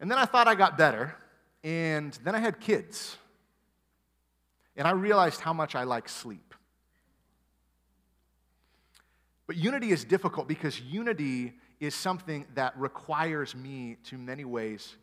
And 0.00 0.10
then 0.10 0.18
I 0.18 0.24
thought 0.24 0.48
I 0.48 0.54
got 0.54 0.78
better, 0.78 1.14
and 1.62 2.18
then 2.24 2.34
I 2.34 2.38
had 2.38 2.58
kids. 2.58 3.18
And 4.80 4.88
I 4.88 4.92
realized 4.92 5.42
how 5.42 5.52
much 5.52 5.74
I 5.74 5.84
like 5.84 6.08
sleep. 6.08 6.54
But 9.46 9.56
unity 9.56 9.90
is 9.90 10.04
difficult 10.04 10.48
because 10.48 10.80
unity 10.80 11.52
is 11.80 11.94
something 11.94 12.46
that 12.54 12.72
requires 12.78 13.54
me, 13.54 13.98
to 14.04 14.16
many 14.16 14.46
ways, 14.46 14.96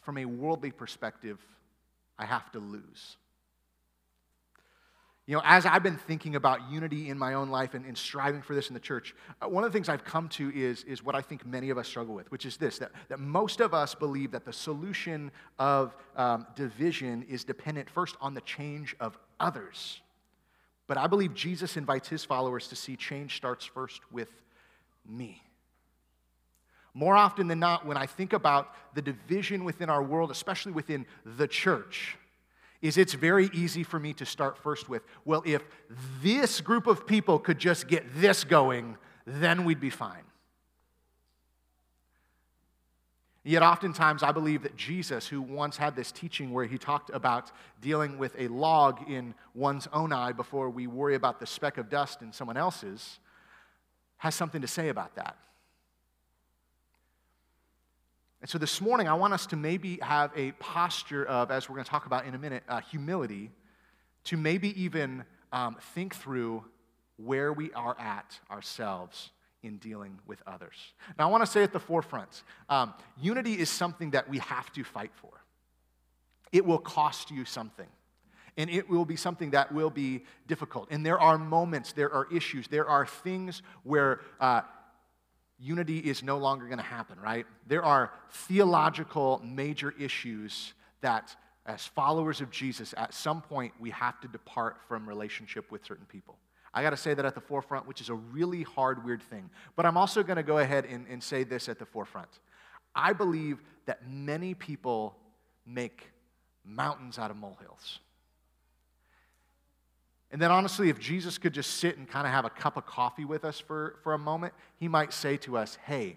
from 0.00 0.16
a 0.16 0.24
worldly 0.24 0.70
perspective, 0.70 1.38
I 2.18 2.24
have 2.24 2.50
to 2.52 2.58
lose. 2.58 3.18
You 5.26 5.34
know, 5.34 5.42
as 5.44 5.66
I've 5.66 5.82
been 5.82 5.96
thinking 5.96 6.36
about 6.36 6.70
unity 6.70 7.10
in 7.10 7.18
my 7.18 7.34
own 7.34 7.48
life 7.48 7.74
and, 7.74 7.84
and 7.84 7.98
striving 7.98 8.42
for 8.42 8.54
this 8.54 8.68
in 8.68 8.74
the 8.74 8.80
church, 8.80 9.12
uh, 9.42 9.48
one 9.48 9.64
of 9.64 9.72
the 9.72 9.76
things 9.76 9.88
I've 9.88 10.04
come 10.04 10.28
to 10.30 10.52
is, 10.54 10.84
is 10.84 11.02
what 11.02 11.16
I 11.16 11.20
think 11.20 11.44
many 11.44 11.70
of 11.70 11.78
us 11.78 11.88
struggle 11.88 12.14
with, 12.14 12.30
which 12.30 12.46
is 12.46 12.56
this 12.56 12.78
that, 12.78 12.92
that 13.08 13.18
most 13.18 13.60
of 13.60 13.74
us 13.74 13.92
believe 13.92 14.30
that 14.30 14.44
the 14.44 14.52
solution 14.52 15.32
of 15.58 15.96
um, 16.14 16.46
division 16.54 17.24
is 17.28 17.42
dependent 17.42 17.90
first 17.90 18.16
on 18.20 18.34
the 18.34 18.40
change 18.42 18.94
of 19.00 19.18
others. 19.40 20.00
But 20.86 20.96
I 20.96 21.08
believe 21.08 21.34
Jesus 21.34 21.76
invites 21.76 22.08
his 22.08 22.24
followers 22.24 22.68
to 22.68 22.76
see 22.76 22.94
change 22.94 23.36
starts 23.36 23.64
first 23.64 24.00
with 24.12 24.30
me. 25.04 25.42
More 26.94 27.16
often 27.16 27.48
than 27.48 27.58
not, 27.58 27.84
when 27.84 27.96
I 27.96 28.06
think 28.06 28.32
about 28.32 28.72
the 28.94 29.02
division 29.02 29.64
within 29.64 29.90
our 29.90 30.04
world, 30.04 30.30
especially 30.30 30.70
within 30.70 31.04
the 31.24 31.48
church, 31.48 32.16
is 32.82 32.98
it's 32.98 33.14
very 33.14 33.50
easy 33.52 33.82
for 33.82 33.98
me 33.98 34.12
to 34.14 34.26
start 34.26 34.58
first 34.58 34.88
with, 34.88 35.02
well, 35.24 35.42
if 35.46 35.62
this 36.22 36.60
group 36.60 36.86
of 36.86 37.06
people 37.06 37.38
could 37.38 37.58
just 37.58 37.88
get 37.88 38.04
this 38.14 38.44
going, 38.44 38.96
then 39.26 39.64
we'd 39.64 39.80
be 39.80 39.90
fine. 39.90 40.22
Yet, 43.44 43.62
oftentimes, 43.62 44.24
I 44.24 44.32
believe 44.32 44.64
that 44.64 44.76
Jesus, 44.76 45.28
who 45.28 45.40
once 45.40 45.76
had 45.76 45.94
this 45.94 46.10
teaching 46.10 46.52
where 46.52 46.64
he 46.64 46.78
talked 46.78 47.10
about 47.14 47.52
dealing 47.80 48.18
with 48.18 48.34
a 48.36 48.48
log 48.48 49.08
in 49.08 49.34
one's 49.54 49.86
own 49.92 50.12
eye 50.12 50.32
before 50.32 50.68
we 50.68 50.88
worry 50.88 51.14
about 51.14 51.38
the 51.38 51.46
speck 51.46 51.78
of 51.78 51.88
dust 51.88 52.22
in 52.22 52.32
someone 52.32 52.56
else's, 52.56 53.20
has 54.16 54.34
something 54.34 54.62
to 54.62 54.66
say 54.66 54.88
about 54.88 55.14
that. 55.14 55.36
And 58.46 58.50
so 58.52 58.58
this 58.58 58.80
morning, 58.80 59.08
I 59.08 59.14
want 59.14 59.32
us 59.32 59.44
to 59.46 59.56
maybe 59.56 59.98
have 60.02 60.30
a 60.36 60.52
posture 60.52 61.24
of, 61.24 61.50
as 61.50 61.68
we're 61.68 61.74
going 61.74 61.84
to 61.84 61.90
talk 61.90 62.06
about 62.06 62.26
in 62.26 62.34
a 62.36 62.38
minute, 62.38 62.62
uh, 62.68 62.80
humility, 62.80 63.50
to 64.22 64.36
maybe 64.36 64.80
even 64.80 65.24
um, 65.50 65.76
think 65.94 66.14
through 66.14 66.64
where 67.16 67.52
we 67.52 67.72
are 67.72 67.98
at 67.98 68.38
ourselves 68.48 69.32
in 69.64 69.78
dealing 69.78 70.20
with 70.28 70.44
others. 70.46 70.76
Now, 71.18 71.26
I 71.26 71.30
want 71.32 71.44
to 71.44 71.50
say 71.50 71.64
at 71.64 71.72
the 71.72 71.80
forefront 71.80 72.44
um, 72.68 72.94
unity 73.20 73.54
is 73.54 73.68
something 73.68 74.12
that 74.12 74.30
we 74.30 74.38
have 74.38 74.72
to 74.74 74.84
fight 74.84 75.10
for. 75.16 75.32
It 76.52 76.64
will 76.64 76.78
cost 76.78 77.32
you 77.32 77.44
something. 77.44 77.88
And 78.56 78.70
it 78.70 78.88
will 78.88 79.04
be 79.04 79.16
something 79.16 79.50
that 79.50 79.72
will 79.72 79.90
be 79.90 80.22
difficult. 80.46 80.86
And 80.92 81.04
there 81.04 81.18
are 81.20 81.36
moments, 81.36 81.94
there 81.94 82.12
are 82.12 82.28
issues, 82.32 82.68
there 82.68 82.86
are 82.86 83.06
things 83.06 83.62
where 83.82 84.20
uh, 84.38 84.60
unity 85.58 85.98
is 85.98 86.22
no 86.22 86.38
longer 86.38 86.66
going 86.66 86.78
to 86.78 86.84
happen, 86.84 87.18
right? 87.20 87.46
There 87.66 87.84
are 87.84 88.12
theological 88.30 89.40
major 89.44 89.94
issues 89.98 90.74
that, 91.00 91.34
as 91.64 91.86
followers 91.86 92.40
of 92.40 92.50
Jesus, 92.50 92.94
at 92.96 93.14
some 93.14 93.40
point 93.42 93.72
we 93.80 93.90
have 93.90 94.20
to 94.20 94.28
depart 94.28 94.76
from 94.88 95.08
relationship 95.08 95.70
with 95.70 95.84
certain 95.84 96.06
people. 96.06 96.36
I 96.74 96.82
got 96.82 96.90
to 96.90 96.96
say 96.96 97.14
that 97.14 97.24
at 97.24 97.34
the 97.34 97.40
forefront, 97.40 97.88
which 97.88 98.02
is 98.02 98.10
a 98.10 98.14
really 98.14 98.62
hard, 98.62 99.02
weird 99.02 99.22
thing. 99.22 99.48
But 99.76 99.86
I'm 99.86 99.96
also 99.96 100.22
going 100.22 100.36
to 100.36 100.42
go 100.42 100.58
ahead 100.58 100.84
and, 100.84 101.06
and 101.08 101.22
say 101.22 101.42
this 101.42 101.70
at 101.70 101.78
the 101.78 101.86
forefront. 101.86 102.28
I 102.94 103.14
believe 103.14 103.62
that 103.86 104.06
many 104.06 104.52
people 104.52 105.16
make 105.64 106.10
mountains 106.64 107.18
out 107.18 107.30
of 107.30 107.38
molehills. 107.38 108.00
And 110.32 110.42
then, 110.42 110.50
honestly, 110.50 110.88
if 110.88 110.98
Jesus 110.98 111.38
could 111.38 111.54
just 111.54 111.74
sit 111.74 111.96
and 111.96 112.08
kind 112.08 112.26
of 112.26 112.32
have 112.32 112.44
a 112.44 112.50
cup 112.50 112.76
of 112.76 112.84
coffee 112.84 113.24
with 113.24 113.44
us 113.44 113.60
for, 113.60 113.96
for 114.02 114.12
a 114.12 114.18
moment, 114.18 114.54
he 114.76 114.88
might 114.88 115.12
say 115.12 115.36
to 115.38 115.56
us, 115.56 115.78
Hey, 115.86 116.16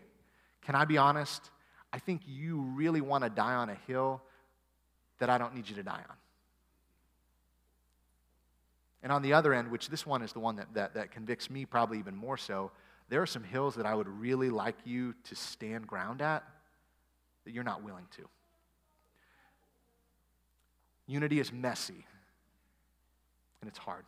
Can 0.62 0.76
I 0.76 0.86
be 0.86 0.98
honest? 0.98 1.52
I 1.92 2.00
think 2.00 2.22
you 2.28 2.62
really 2.62 3.02
want 3.02 3.24
to 3.24 3.30
die 3.30 3.56
on 3.56 3.70
a 3.70 3.78
hill 3.88 4.22
that 5.20 5.30
I 5.30 5.38
don't 5.38 5.56
need 5.56 5.68
you 5.68 5.76
to 5.76 5.84
die 5.84 6.04
on. 6.08 6.16
And 9.02 9.12
on 9.12 9.22
the 9.22 9.34
other 9.34 9.54
end, 9.54 9.72
which 9.72 9.90
this 9.90 10.06
one 10.06 10.22
is 10.22 10.34
the 10.34 10.40
one 10.40 10.58
that, 10.58 10.74
that, 10.74 10.94
that 10.96 11.12
convicts 11.12 11.50
me 11.50 11.66
probably 11.66 12.00
even 12.00 12.16
more 12.16 12.38
so, 12.38 12.72
there 13.08 13.22
are 13.22 13.26
some 13.28 13.44
hills 13.44 13.76
that 13.76 13.86
I 13.86 13.96
would 13.96 14.08
really 14.08 14.50
like 14.50 14.76
you 14.86 15.16
to 15.26 15.36
stand 15.36 15.88
ground 15.88 16.22
at 16.22 16.44
that 17.46 17.52
you're 17.52 17.64
not 17.64 17.84
willing 17.84 18.06
to. 18.18 18.24
Unity 21.08 21.40
is 21.40 21.52
messy 21.52 22.06
and 23.62 23.70
it's 23.70 23.80
hard. 23.80 24.06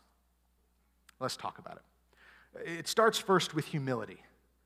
Let's 1.20 1.38
talk 1.38 1.60
about 1.60 1.78
it. 1.78 2.80
It 2.80 2.88
starts 2.88 3.18
first 3.18 3.54
with 3.54 3.66
humility. 3.66 4.18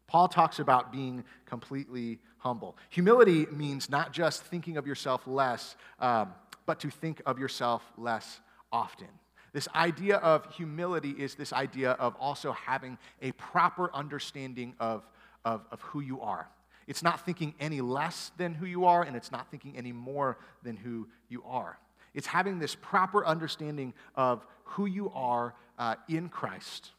Paul 0.08 0.27
talks 0.27 0.60
about 0.60 0.92
being 0.92 1.24
completely 1.46 2.20
humble. 2.38 2.77
Humility 2.89 3.48
means 3.51 3.89
not 3.89 4.13
just 4.13 4.44
thinking 4.44 4.77
of 4.77 4.86
yourself 4.86 5.25
less, 5.25 5.75
um, 6.00 6.34
but 6.65 6.80
to 6.82 6.89
think 6.89 7.22
of 7.25 7.39
yourself 7.39 7.84
less 7.98 8.39
often. 8.72 9.08
This 9.51 9.68
idea 9.74 10.18
of 10.18 10.54
humility 10.54 11.12
is 11.12 11.36
this 11.36 11.54
idea 11.54 11.92
of 11.92 12.15
also 12.20 12.51
having 12.51 12.98
a 13.22 13.32
proper 13.34 13.89
understanding 13.94 14.75
of, 14.80 15.04
of, 15.44 15.65
of 15.72 15.82
who 15.82 16.01
you 16.01 16.22
are. 16.22 16.50
It's 16.88 17.01
not 17.01 17.25
thinking 17.25 17.56
any 17.60 17.82
less 17.82 18.32
than 18.38 18.54
who 18.54 18.65
you 18.65 18.86
are, 18.86 19.01
and 19.01 19.15
it's 19.15 19.32
not 19.32 19.50
thinking 19.50 19.75
any 19.75 19.92
more 19.92 20.38
than 20.62 20.75
who 20.75 21.08
you 21.30 21.42
are. 21.46 21.80
It's 22.13 22.27
having 22.27 22.60
this 22.60 22.75
proper 22.75 23.25
understanding 23.25 23.94
of 24.15 24.46
who 24.65 24.86
you 24.86 25.12
are 25.13 25.53
uh, 25.77 25.95
in 26.07 26.29
Christ. 26.29 26.91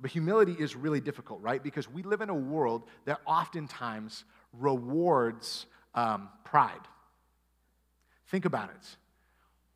But 0.00 0.10
humility 0.10 0.54
is 0.58 0.76
really 0.76 1.00
difficult, 1.00 1.40
right? 1.40 1.62
Because 1.62 1.88
we 1.88 2.02
live 2.02 2.20
in 2.20 2.28
a 2.28 2.34
world 2.34 2.82
that 3.06 3.20
oftentimes 3.26 4.24
rewards 4.52 5.66
um, 5.94 6.28
pride. 6.44 6.80
Think 8.28 8.44
about 8.44 8.70
it. 8.70 8.96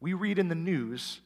We 0.00 0.14
read 0.14 0.38
in 0.38 0.48
the 0.48 0.54
news 0.54 1.20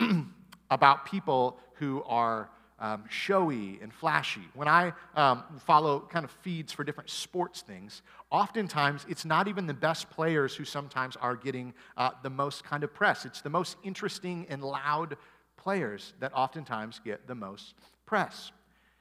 about 0.70 1.06
people 1.06 1.58
who 1.74 2.02
are 2.04 2.50
um, 2.80 3.04
showy 3.08 3.78
and 3.82 3.92
flashy. 3.92 4.48
When 4.54 4.68
I 4.68 4.92
um, 5.14 5.42
follow 5.64 6.00
kind 6.00 6.24
of 6.24 6.30
feeds 6.30 6.72
for 6.72 6.84
different 6.84 7.10
sports 7.10 7.62
things, 7.62 8.02
oftentimes 8.30 9.04
it's 9.08 9.24
not 9.24 9.48
even 9.48 9.66
the 9.66 9.74
best 9.74 10.10
players 10.10 10.54
who 10.54 10.64
sometimes 10.64 11.16
are 11.16 11.36
getting 11.36 11.74
uh, 11.96 12.10
the 12.22 12.30
most 12.30 12.64
kind 12.64 12.84
of 12.84 12.94
press. 12.94 13.24
It's 13.24 13.40
the 13.40 13.50
most 13.50 13.76
interesting 13.82 14.46
and 14.48 14.62
loud 14.62 15.16
players 15.56 16.14
that 16.20 16.32
oftentimes 16.34 17.00
get 17.04 17.26
the 17.26 17.34
most 17.34 17.74
press. 18.06 18.52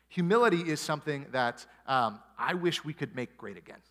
Humility 0.09 0.61
is 0.61 0.79
something 0.79 1.25
that 1.31 1.65
um, 1.85 2.19
I 2.37 2.53
wish 2.53 2.83
we 2.83 2.93
could 2.93 3.15
make 3.15 3.37
great 3.37 3.57
again. 3.57 3.81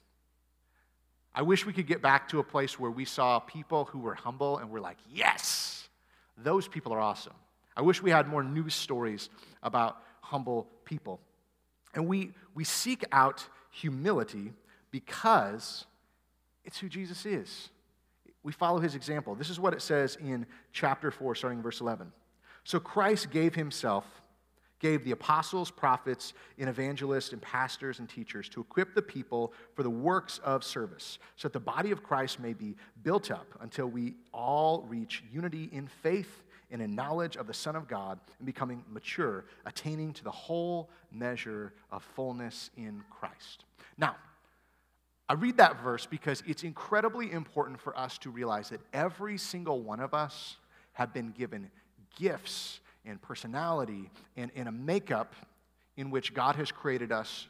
I 1.35 1.43
wish 1.43 1.67
we 1.67 1.75
could 1.75 1.87
get 1.87 2.01
back 2.01 2.31
to 2.31 2.39
a 2.39 2.45
place 2.45 2.81
where 2.81 2.91
we 2.91 3.05
saw 3.05 3.39
people 3.39 3.85
who 3.85 3.99
were 3.99 4.15
humble 4.15 4.57
and 4.57 4.71
we're 4.71 4.81
like, 4.81 4.97
yes, 5.13 5.87
those 6.39 6.67
people 6.67 6.95
are 6.95 7.01
awesome. 7.01 7.35
I 7.77 7.83
wish 7.83 8.03
we 8.03 8.11
had 8.11 8.27
more 8.27 8.43
news 8.43 8.75
stories 8.75 9.29
about 9.63 9.99
humble 10.21 10.67
people. 10.85 11.21
And 11.95 12.07
we, 12.07 12.33
we 12.55 12.65
seek 12.65 13.05
out 13.13 13.47
humility 13.71 14.53
because 14.91 15.85
it's 16.65 16.79
who 16.79 16.89
Jesus 16.89 17.27
is. 17.27 17.69
We 18.43 18.53
follow 18.53 18.79
his 18.79 18.95
example. 18.95 19.35
This 19.35 19.51
is 19.51 19.61
what 19.61 19.75
it 19.75 19.83
says 19.83 20.17
in 20.17 20.47
chapter 20.73 21.11
4, 21.11 21.35
starting 21.35 21.63
verse 21.63 21.81
11. 21.81 22.13
So 22.65 22.81
Christ 22.81 23.31
gave 23.31 23.55
himself 23.55 24.05
gave 24.79 25.05
the 25.05 25.13
apostles, 25.13 25.71
prophets, 25.71 26.35
and 26.59 26.69
evangelists, 26.69 27.33
and 27.33 27.41
pastors 27.41 27.99
and 27.99 28.09
teachers 28.09 28.49
to 28.51 28.61
equip 28.61 28.95
the 28.95 29.03
people 29.03 29.53
for 29.75 29.83
the 29.83 29.91
works 29.91 30.39
of 30.45 30.63
service, 30.63 31.19
so 31.37 31.49
that 31.49 31.53
the 31.53 31.61
body 31.61 31.91
of 31.91 32.03
Christ 32.03 32.41
may 32.41 32.53
be 32.53 32.77
built 33.03 33.31
up 33.31 33.47
until 33.61 33.87
we 33.87 34.15
all 34.33 34.85
reach 34.89 35.23
unity 35.33 35.69
in 35.73 35.89
faith 36.03 36.43
and 36.71 36.83
in 36.83 36.95
knowledge 36.95 37.37
of 37.37 37.47
the 37.47 37.55
Son 37.55 37.77
of 37.77 37.89
God 37.89 38.19
and 38.39 38.47
becoming 38.47 38.83
mature, 38.91 39.45
attaining 39.65 40.13
to 40.15 40.25
the 40.25 40.31
whole 40.31 40.91
measure 41.13 41.73
of 41.91 42.03
fullness 42.03 42.71
in 42.77 43.03
Christ. 43.11 43.65
Now, 43.97 44.17
I 45.29 45.35
read 45.35 45.57
that 45.57 45.83
verse 45.83 46.07
because 46.07 46.43
it's 46.47 46.63
incredibly 46.63 47.33
important 47.33 47.81
for 47.81 47.97
us 47.99 48.19
to 48.19 48.31
realize 48.31 48.69
that 48.71 48.81
every 48.93 49.39
single 49.39 49.81
one 49.81 50.01
of 50.01 50.15
us 50.15 50.57
have 50.93 51.13
been 51.13 51.33
given 51.33 51.71
gifts 52.17 52.81
and 53.05 53.21
personality 53.21 54.11
and, 54.37 54.51
and 54.55 54.69
a 54.69 54.73
makeup 54.73 55.35
in 55.97 56.11
which 56.11 56.35
God 56.35 56.57
has 56.57 56.71
created 56.71 57.11
us 57.11 57.49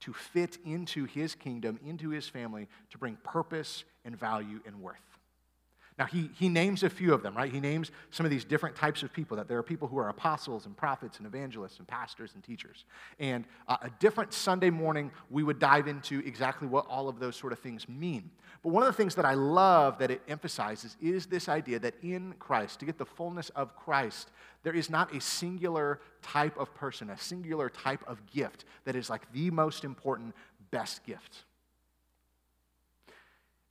to 0.00 0.12
fit 0.14 0.56
into 0.64 1.04
his 1.04 1.34
kingdom, 1.34 1.78
into 1.86 2.08
his 2.10 2.26
family, 2.26 2.68
to 2.90 2.98
bring 2.98 3.16
purpose 3.16 3.84
and 4.04 4.18
value 4.18 4.60
and 4.66 4.80
worth. 4.80 4.96
Now, 6.00 6.06
he, 6.06 6.30
he 6.32 6.48
names 6.48 6.82
a 6.82 6.88
few 6.88 7.12
of 7.12 7.22
them, 7.22 7.36
right? 7.36 7.52
He 7.52 7.60
names 7.60 7.90
some 8.10 8.24
of 8.24 8.30
these 8.30 8.46
different 8.46 8.74
types 8.74 9.02
of 9.02 9.12
people, 9.12 9.36
that 9.36 9.48
there 9.48 9.58
are 9.58 9.62
people 9.62 9.86
who 9.86 9.98
are 9.98 10.08
apostles 10.08 10.64
and 10.64 10.74
prophets 10.74 11.18
and 11.18 11.26
evangelists 11.26 11.78
and 11.78 11.86
pastors 11.86 12.30
and 12.34 12.42
teachers. 12.42 12.86
And 13.18 13.44
uh, 13.68 13.76
a 13.82 13.90
different 13.98 14.32
Sunday 14.32 14.70
morning, 14.70 15.12
we 15.28 15.42
would 15.42 15.58
dive 15.58 15.88
into 15.88 16.20
exactly 16.20 16.66
what 16.66 16.86
all 16.86 17.10
of 17.10 17.18
those 17.18 17.36
sort 17.36 17.52
of 17.52 17.58
things 17.58 17.86
mean. 17.86 18.30
But 18.62 18.70
one 18.70 18.82
of 18.82 18.86
the 18.86 18.94
things 18.94 19.14
that 19.16 19.26
I 19.26 19.34
love 19.34 19.98
that 19.98 20.10
it 20.10 20.22
emphasizes 20.26 20.96
is 21.02 21.26
this 21.26 21.50
idea 21.50 21.78
that 21.80 21.96
in 22.02 22.32
Christ, 22.38 22.80
to 22.80 22.86
get 22.86 22.96
the 22.96 23.04
fullness 23.04 23.50
of 23.50 23.76
Christ, 23.76 24.30
there 24.62 24.74
is 24.74 24.88
not 24.88 25.14
a 25.14 25.20
singular 25.20 26.00
type 26.22 26.58
of 26.58 26.74
person, 26.74 27.10
a 27.10 27.18
singular 27.18 27.68
type 27.68 28.02
of 28.06 28.24
gift 28.24 28.64
that 28.86 28.96
is 28.96 29.10
like 29.10 29.30
the 29.34 29.50
most 29.50 29.84
important, 29.84 30.34
best 30.70 31.04
gift. 31.04 31.44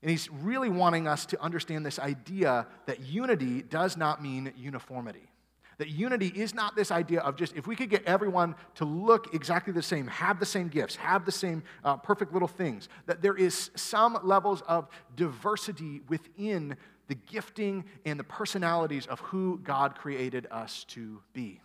And 0.01 0.09
he's 0.09 0.29
really 0.29 0.69
wanting 0.69 1.07
us 1.07 1.25
to 1.27 1.41
understand 1.41 1.85
this 1.85 1.99
idea 1.99 2.67
that 2.85 3.01
unity 3.01 3.61
does 3.61 3.97
not 3.97 4.21
mean 4.21 4.53
uniformity. 4.55 5.29
That 5.77 5.89
unity 5.89 6.27
is 6.27 6.53
not 6.53 6.75
this 6.75 6.91
idea 6.91 7.21
of 7.21 7.37
just 7.37 7.55
if 7.55 7.65
we 7.65 7.75
could 7.75 7.89
get 7.89 8.03
everyone 8.05 8.55
to 8.75 8.85
look 8.85 9.33
exactly 9.33 9.71
the 9.71 9.81
same, 9.81 10.07
have 10.07 10.39
the 10.39 10.45
same 10.45 10.67
gifts, 10.67 10.97
have 10.97 11.25
the 11.25 11.31
same 11.31 11.63
uh, 11.85 11.95
perfect 11.97 12.33
little 12.33 12.49
things, 12.49 12.89
that 13.05 13.21
there 13.21 13.35
is 13.35 13.71
some 13.75 14.19
levels 14.23 14.61
of 14.67 14.89
diversity 15.15 16.01
within 16.09 16.75
the 17.07 17.15
gifting 17.15 17.85
and 18.05 18.19
the 18.19 18.25
personalities 18.25 19.07
of 19.07 19.21
who 19.21 19.59
God 19.63 19.95
created 19.95 20.47
us 20.51 20.83
to 20.89 21.21
be. 21.33 21.61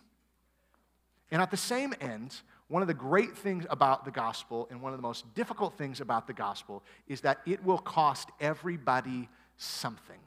And 1.31 1.41
at 1.41 1.51
the 1.51 1.57
same 1.57 1.93
end, 1.99 2.35
one 2.67 2.81
of 2.81 2.87
the 2.87 2.93
great 2.93 3.37
things 3.37 3.65
about 3.69 4.05
the 4.05 4.11
gospel 4.11 4.67
and 4.71 4.81
one 4.81 4.91
of 4.91 4.97
the 4.97 5.03
most 5.03 5.33
difficult 5.35 5.77
things 5.77 6.01
about 6.01 6.27
the 6.27 6.33
gospel 6.33 6.83
is 7.07 7.21
that 7.21 7.39
it 7.45 7.63
will 7.63 7.77
cost 7.77 8.29
everybody 8.39 9.29
something. 9.57 10.19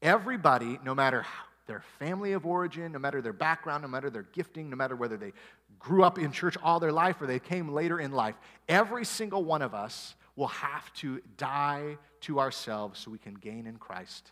Everybody, 0.00 0.78
no 0.84 0.94
matter 0.94 1.26
their 1.66 1.82
family 1.98 2.32
of 2.32 2.46
origin, 2.46 2.92
no 2.92 2.98
matter 3.00 3.20
their 3.20 3.32
background, 3.32 3.82
no 3.82 3.88
matter 3.88 4.10
their 4.10 4.22
gifting, 4.22 4.70
no 4.70 4.76
matter 4.76 4.94
whether 4.94 5.16
they 5.16 5.32
grew 5.78 6.04
up 6.04 6.18
in 6.18 6.30
church 6.30 6.56
all 6.62 6.78
their 6.80 6.92
life 6.92 7.20
or 7.20 7.26
they 7.26 7.40
came 7.40 7.72
later 7.72 8.00
in 8.00 8.12
life, 8.12 8.36
every 8.68 9.04
single 9.04 9.44
one 9.44 9.60
of 9.60 9.74
us 9.74 10.14
will 10.36 10.48
have 10.48 10.92
to 10.94 11.20
die 11.36 11.98
to 12.20 12.38
ourselves 12.38 13.00
so 13.00 13.10
we 13.10 13.18
can 13.18 13.34
gain 13.34 13.66
in 13.66 13.76
Christ, 13.76 14.30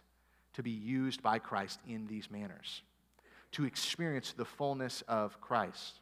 to 0.55 0.63
be 0.63 0.71
used 0.71 1.21
by 1.21 1.41
Christ 1.41 1.81
in 1.89 2.07
these 2.07 2.31
manners 2.31 2.83
to 3.57 3.65
experience 3.65 4.35
the 4.37 4.45
fullness 4.45 5.03
of 5.09 5.41
Christ. 5.41 6.01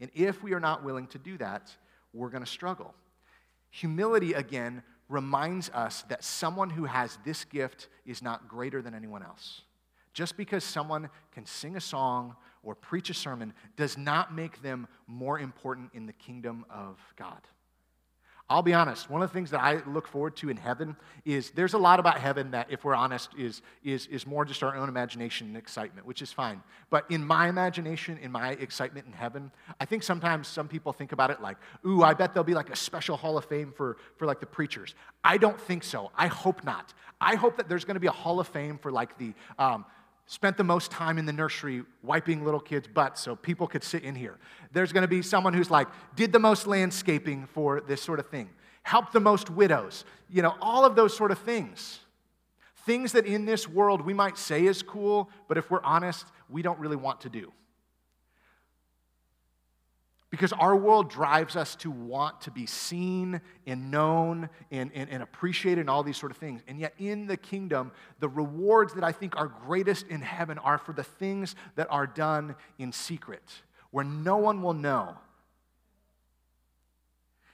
And 0.00 0.08
if 0.14 0.40
we 0.42 0.52
are 0.52 0.60
not 0.60 0.84
willing 0.84 1.08
to 1.08 1.18
do 1.18 1.36
that, 1.38 1.74
we're 2.12 2.28
going 2.28 2.44
to 2.44 2.50
struggle. 2.50 2.94
Humility, 3.70 4.34
again, 4.34 4.84
reminds 5.08 5.68
us 5.70 6.02
that 6.08 6.22
someone 6.22 6.70
who 6.70 6.84
has 6.84 7.18
this 7.24 7.44
gift 7.44 7.88
is 8.06 8.22
not 8.22 8.46
greater 8.46 8.80
than 8.80 8.94
anyone 8.94 9.24
else. 9.24 9.62
Just 10.14 10.36
because 10.36 10.62
someone 10.62 11.10
can 11.32 11.44
sing 11.44 11.74
a 11.74 11.80
song 11.80 12.36
or 12.62 12.76
preach 12.76 13.10
a 13.10 13.14
sermon 13.14 13.52
does 13.76 13.98
not 13.98 14.32
make 14.32 14.62
them 14.62 14.86
more 15.08 15.40
important 15.40 15.90
in 15.94 16.06
the 16.06 16.12
kingdom 16.12 16.64
of 16.70 17.00
God. 17.16 17.40
I'll 18.52 18.60
be 18.60 18.74
honest, 18.74 19.08
one 19.08 19.22
of 19.22 19.30
the 19.30 19.32
things 19.32 19.50
that 19.52 19.62
I 19.62 19.80
look 19.86 20.06
forward 20.06 20.36
to 20.36 20.50
in 20.50 20.58
heaven 20.58 20.94
is 21.24 21.52
there's 21.52 21.72
a 21.72 21.78
lot 21.78 21.98
about 21.98 22.18
heaven 22.18 22.50
that, 22.50 22.66
if 22.70 22.84
we're 22.84 22.94
honest, 22.94 23.30
is, 23.38 23.62
is, 23.82 24.06
is 24.08 24.26
more 24.26 24.44
just 24.44 24.62
our 24.62 24.76
own 24.76 24.90
imagination 24.90 25.46
and 25.46 25.56
excitement, 25.56 26.06
which 26.06 26.20
is 26.20 26.34
fine. 26.34 26.62
But 26.90 27.10
in 27.10 27.26
my 27.26 27.48
imagination, 27.48 28.18
in 28.18 28.30
my 28.30 28.50
excitement 28.50 29.06
in 29.06 29.14
heaven, 29.14 29.50
I 29.80 29.86
think 29.86 30.02
sometimes 30.02 30.48
some 30.48 30.68
people 30.68 30.92
think 30.92 31.12
about 31.12 31.30
it 31.30 31.40
like, 31.40 31.56
ooh, 31.86 32.02
I 32.02 32.12
bet 32.12 32.34
there'll 32.34 32.44
be 32.44 32.52
like 32.52 32.68
a 32.68 32.76
special 32.76 33.16
hall 33.16 33.38
of 33.38 33.46
fame 33.46 33.72
for, 33.74 33.96
for 34.18 34.26
like 34.26 34.40
the 34.40 34.46
preachers. 34.46 34.94
I 35.24 35.38
don't 35.38 35.58
think 35.58 35.82
so. 35.82 36.10
I 36.14 36.26
hope 36.26 36.62
not. 36.62 36.92
I 37.22 37.36
hope 37.36 37.56
that 37.56 37.70
there's 37.70 37.86
going 37.86 37.94
to 37.94 38.00
be 38.00 38.06
a 38.06 38.10
hall 38.10 38.38
of 38.38 38.48
fame 38.48 38.76
for 38.76 38.92
like 38.92 39.16
the, 39.16 39.32
um, 39.58 39.86
spent 40.32 40.56
the 40.56 40.64
most 40.64 40.90
time 40.90 41.18
in 41.18 41.26
the 41.26 41.32
nursery 41.32 41.82
wiping 42.02 42.42
little 42.42 42.58
kids' 42.58 42.88
butts 42.88 43.20
so 43.20 43.36
people 43.36 43.66
could 43.66 43.84
sit 43.84 44.02
in 44.02 44.14
here. 44.14 44.38
There's 44.72 44.90
going 44.90 45.02
to 45.02 45.08
be 45.08 45.20
someone 45.20 45.52
who's 45.52 45.70
like, 45.70 45.88
did 46.16 46.32
the 46.32 46.38
most 46.38 46.66
landscaping 46.66 47.44
for 47.44 47.82
this 47.82 48.00
sort 48.00 48.18
of 48.18 48.30
thing, 48.30 48.48
helped 48.82 49.12
the 49.12 49.20
most 49.20 49.50
widows, 49.50 50.06
you 50.30 50.40
know, 50.40 50.54
all 50.62 50.86
of 50.86 50.96
those 50.96 51.14
sort 51.14 51.32
of 51.32 51.38
things. 51.40 52.00
Things 52.86 53.12
that 53.12 53.26
in 53.26 53.44
this 53.44 53.68
world 53.68 54.00
we 54.00 54.14
might 54.14 54.38
say 54.38 54.64
is 54.64 54.82
cool, 54.82 55.28
but 55.48 55.58
if 55.58 55.70
we're 55.70 55.82
honest, 55.82 56.24
we 56.48 56.62
don't 56.62 56.78
really 56.78 56.96
want 56.96 57.20
to 57.20 57.28
do. 57.28 57.52
Because 60.32 60.54
our 60.54 60.74
world 60.74 61.10
drives 61.10 61.56
us 61.56 61.76
to 61.76 61.90
want 61.90 62.40
to 62.40 62.50
be 62.50 62.64
seen 62.64 63.42
and 63.66 63.90
known 63.90 64.48
and, 64.70 64.90
and, 64.94 65.10
and, 65.10 65.22
appreciated 65.22 65.82
and 65.82 65.90
all 65.90 66.02
these 66.02 66.16
sort 66.16 66.32
of 66.32 66.38
things. 66.38 66.62
And 66.66 66.80
yet, 66.80 66.94
in 66.98 67.26
the 67.26 67.36
kingdom, 67.36 67.92
the 68.18 68.30
rewards 68.30 68.94
that 68.94 69.04
I 69.04 69.12
think 69.12 69.36
are 69.36 69.46
greatest 69.46 70.06
in 70.08 70.22
heaven 70.22 70.56
are 70.56 70.78
for 70.78 70.94
the 70.94 71.04
things 71.04 71.54
that 71.76 71.86
are 71.90 72.06
done 72.06 72.56
in 72.78 72.92
secret, 72.92 73.42
where 73.90 74.06
no 74.06 74.38
one 74.38 74.62
will 74.62 74.72
know. 74.72 75.18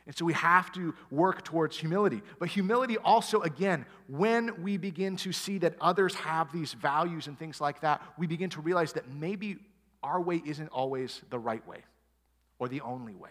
And 0.07 0.17
so 0.17 0.25
we 0.25 0.35
have 0.35 0.71
to 0.75 0.95
work 1.11 1.43
towards 1.43 1.77
humility. 1.77 2.23
But 2.39 2.49
humility 2.49 2.97
also, 2.97 3.41
again, 3.41 3.87
when 4.07 4.63
we 4.63 4.77
begin 4.77 5.17
to 5.17 5.33
see 5.33 5.59
that 5.59 5.75
others 5.81 6.15
have 6.15 6.53
these 6.53 6.75
values 6.75 7.27
and 7.27 7.37
things 7.37 7.61
like 7.61 7.81
that, 7.81 8.03
we 8.17 8.29
begin 8.29 8.51
to 8.51 8.61
realize 8.61 8.93
that 8.93 9.11
maybe 9.11 9.57
our 10.01 10.21
way 10.21 10.41
isn't 10.47 10.69
always 10.69 11.23
the 11.31 11.41
right 11.41 11.67
way 11.67 11.79
or 12.59 12.69
the 12.69 12.81
only 12.81 13.15
way. 13.15 13.31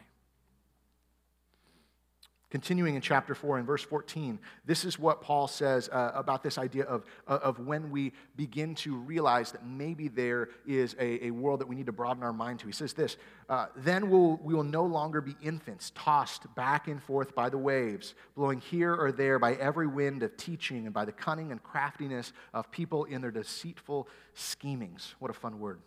Continuing 2.50 2.96
in 2.96 3.02
chapter 3.02 3.36
4 3.36 3.58
and 3.58 3.68
verse 3.68 3.84
14, 3.84 4.40
this 4.66 4.86
is 4.86 4.98
what 4.98 5.22
Paul 5.22 5.50
says 5.50 5.90
uh, 5.90 6.14
about 6.16 6.44
this 6.44 6.58
idea 6.58 6.86
of, 6.86 7.04
uh, 7.28 7.40
of 7.44 7.60
when 7.60 7.92
we 7.92 8.14
begin 8.38 8.74
to 8.76 8.96
realize 8.96 9.52
that 9.52 9.66
maybe 9.66 10.08
there 10.08 10.48
is 10.66 10.96
a, 10.98 11.26
a 11.26 11.32
world 11.32 11.60
that 11.60 11.68
we 11.68 11.76
need 11.76 11.88
to 11.88 11.92
broaden 11.92 12.24
our 12.24 12.32
mind 12.32 12.60
to. 12.60 12.68
He 12.68 12.72
says 12.72 12.94
this 12.94 13.18
uh, 13.50 13.66
Then 13.76 14.10
we'll, 14.10 14.40
we 14.42 14.54
will 14.54 14.64
no 14.64 14.86
longer 14.86 15.20
be 15.20 15.36
infants, 15.44 15.92
tossed 15.94 16.44
back 16.56 16.88
and 16.88 17.04
forth 17.04 17.36
by 17.36 17.50
the 17.50 17.58
waves, 17.58 18.16
blowing 18.34 18.62
here 18.62 18.96
or 18.96 19.12
there 19.12 19.40
by 19.40 19.56
every 19.56 19.88
wind 19.88 20.24
of 20.24 20.38
teaching 20.38 20.86
and 20.86 20.94
by 20.94 21.04
the 21.04 21.12
cunning 21.12 21.52
and 21.52 21.62
craftiness 21.64 22.32
of 22.54 22.72
people 22.72 23.04
in 23.04 23.20
their 23.20 23.32
deceitful 23.32 24.08
schemings. 24.36 25.16
What 25.20 25.32
a 25.32 25.34
fun 25.34 25.60
word. 25.60 25.82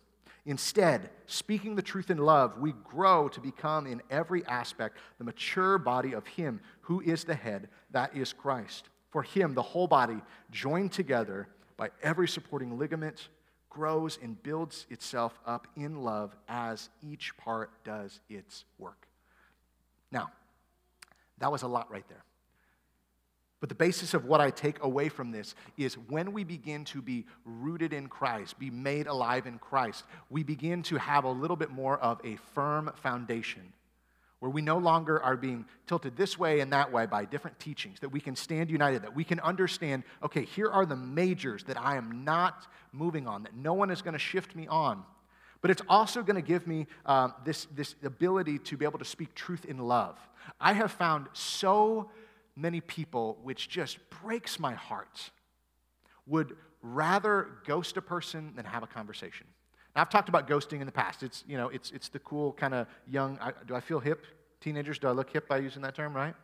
Instead, 0.46 1.10
speaking 1.26 1.74
the 1.74 1.82
truth 1.82 2.10
in 2.10 2.18
love, 2.18 2.58
we 2.58 2.72
grow 2.84 3.28
to 3.28 3.40
become 3.40 3.86
in 3.86 4.00
every 4.10 4.44
aspect 4.46 4.96
the 5.18 5.24
mature 5.24 5.78
body 5.78 6.14
of 6.14 6.26
Him 6.26 6.60
who 6.80 7.00
is 7.00 7.24
the 7.24 7.34
head, 7.34 7.68
that 7.90 8.16
is 8.16 8.32
Christ. 8.32 8.88
For 9.10 9.22
Him, 9.22 9.54
the 9.54 9.62
whole 9.62 9.86
body, 9.86 10.20
joined 10.50 10.92
together 10.92 11.48
by 11.76 11.90
every 12.02 12.28
supporting 12.28 12.78
ligament, 12.78 13.28
grows 13.68 14.18
and 14.22 14.42
builds 14.42 14.86
itself 14.90 15.38
up 15.46 15.66
in 15.76 16.02
love 16.02 16.34
as 16.48 16.88
each 17.02 17.36
part 17.36 17.70
does 17.84 18.20
its 18.28 18.64
work. 18.78 19.06
Now, 20.10 20.30
that 21.38 21.52
was 21.52 21.62
a 21.62 21.68
lot 21.68 21.90
right 21.90 22.06
there. 22.08 22.24
But 23.60 23.68
the 23.68 23.74
basis 23.74 24.14
of 24.14 24.24
what 24.24 24.40
I 24.40 24.50
take 24.50 24.82
away 24.82 25.10
from 25.10 25.30
this 25.30 25.54
is 25.76 25.94
when 25.94 26.32
we 26.32 26.44
begin 26.44 26.84
to 26.86 27.02
be 27.02 27.26
rooted 27.44 27.92
in 27.92 28.08
Christ, 28.08 28.58
be 28.58 28.70
made 28.70 29.06
alive 29.06 29.46
in 29.46 29.58
Christ, 29.58 30.04
we 30.30 30.42
begin 30.42 30.82
to 30.84 30.96
have 30.96 31.24
a 31.24 31.30
little 31.30 31.56
bit 31.56 31.70
more 31.70 31.98
of 31.98 32.20
a 32.24 32.36
firm 32.54 32.90
foundation 33.02 33.72
where 34.40 34.50
we 34.50 34.62
no 34.62 34.78
longer 34.78 35.22
are 35.22 35.36
being 35.36 35.66
tilted 35.86 36.16
this 36.16 36.38
way 36.38 36.60
and 36.60 36.72
that 36.72 36.90
way 36.90 37.04
by 37.04 37.26
different 37.26 37.60
teachings, 37.60 38.00
that 38.00 38.08
we 38.08 38.20
can 38.20 38.34
stand 38.34 38.70
united, 38.70 39.02
that 39.02 39.14
we 39.14 39.22
can 39.22 39.38
understand, 39.40 40.02
okay, 40.22 40.46
here 40.46 40.70
are 40.70 40.86
the 40.86 40.96
majors 40.96 41.62
that 41.64 41.78
I 41.78 41.96
am 41.96 42.24
not 42.24 42.66
moving 42.92 43.28
on, 43.28 43.42
that 43.42 43.54
no 43.54 43.74
one 43.74 43.90
is 43.90 44.00
going 44.00 44.14
to 44.14 44.18
shift 44.18 44.56
me 44.56 44.66
on. 44.66 45.04
But 45.60 45.70
it's 45.70 45.82
also 45.90 46.22
going 46.22 46.36
to 46.36 46.46
give 46.46 46.66
me 46.66 46.86
um, 47.04 47.34
this, 47.44 47.66
this 47.76 47.94
ability 48.02 48.60
to 48.60 48.78
be 48.78 48.86
able 48.86 48.98
to 48.98 49.04
speak 49.04 49.34
truth 49.34 49.66
in 49.66 49.76
love. 49.76 50.18
I 50.58 50.72
have 50.72 50.90
found 50.90 51.26
so 51.34 52.10
many 52.60 52.80
people, 52.80 53.38
which 53.42 53.68
just 53.68 53.98
breaks 54.22 54.58
my 54.58 54.74
heart, 54.74 55.30
would 56.26 56.56
rather 56.82 57.48
ghost 57.66 57.96
a 57.96 58.02
person 58.02 58.52
than 58.56 58.64
have 58.64 58.82
a 58.82 58.86
conversation. 58.86 59.46
Now, 59.94 60.02
I've 60.02 60.10
talked 60.10 60.28
about 60.28 60.48
ghosting 60.48 60.80
in 60.80 60.86
the 60.86 60.92
past. 60.92 61.22
It's, 61.22 61.44
you 61.48 61.56
know, 61.56 61.68
it's, 61.68 61.90
it's 61.90 62.08
the 62.08 62.20
cool 62.20 62.52
kind 62.52 62.74
of 62.74 62.86
young, 63.08 63.38
I, 63.40 63.52
do 63.66 63.74
I 63.74 63.80
feel 63.80 64.00
hip? 64.00 64.24
Teenagers, 64.60 64.98
do 64.98 65.08
I 65.08 65.12
look 65.12 65.30
hip 65.30 65.48
by 65.48 65.58
using 65.58 65.82
that 65.82 65.94
term, 65.94 66.14
right? 66.14 66.34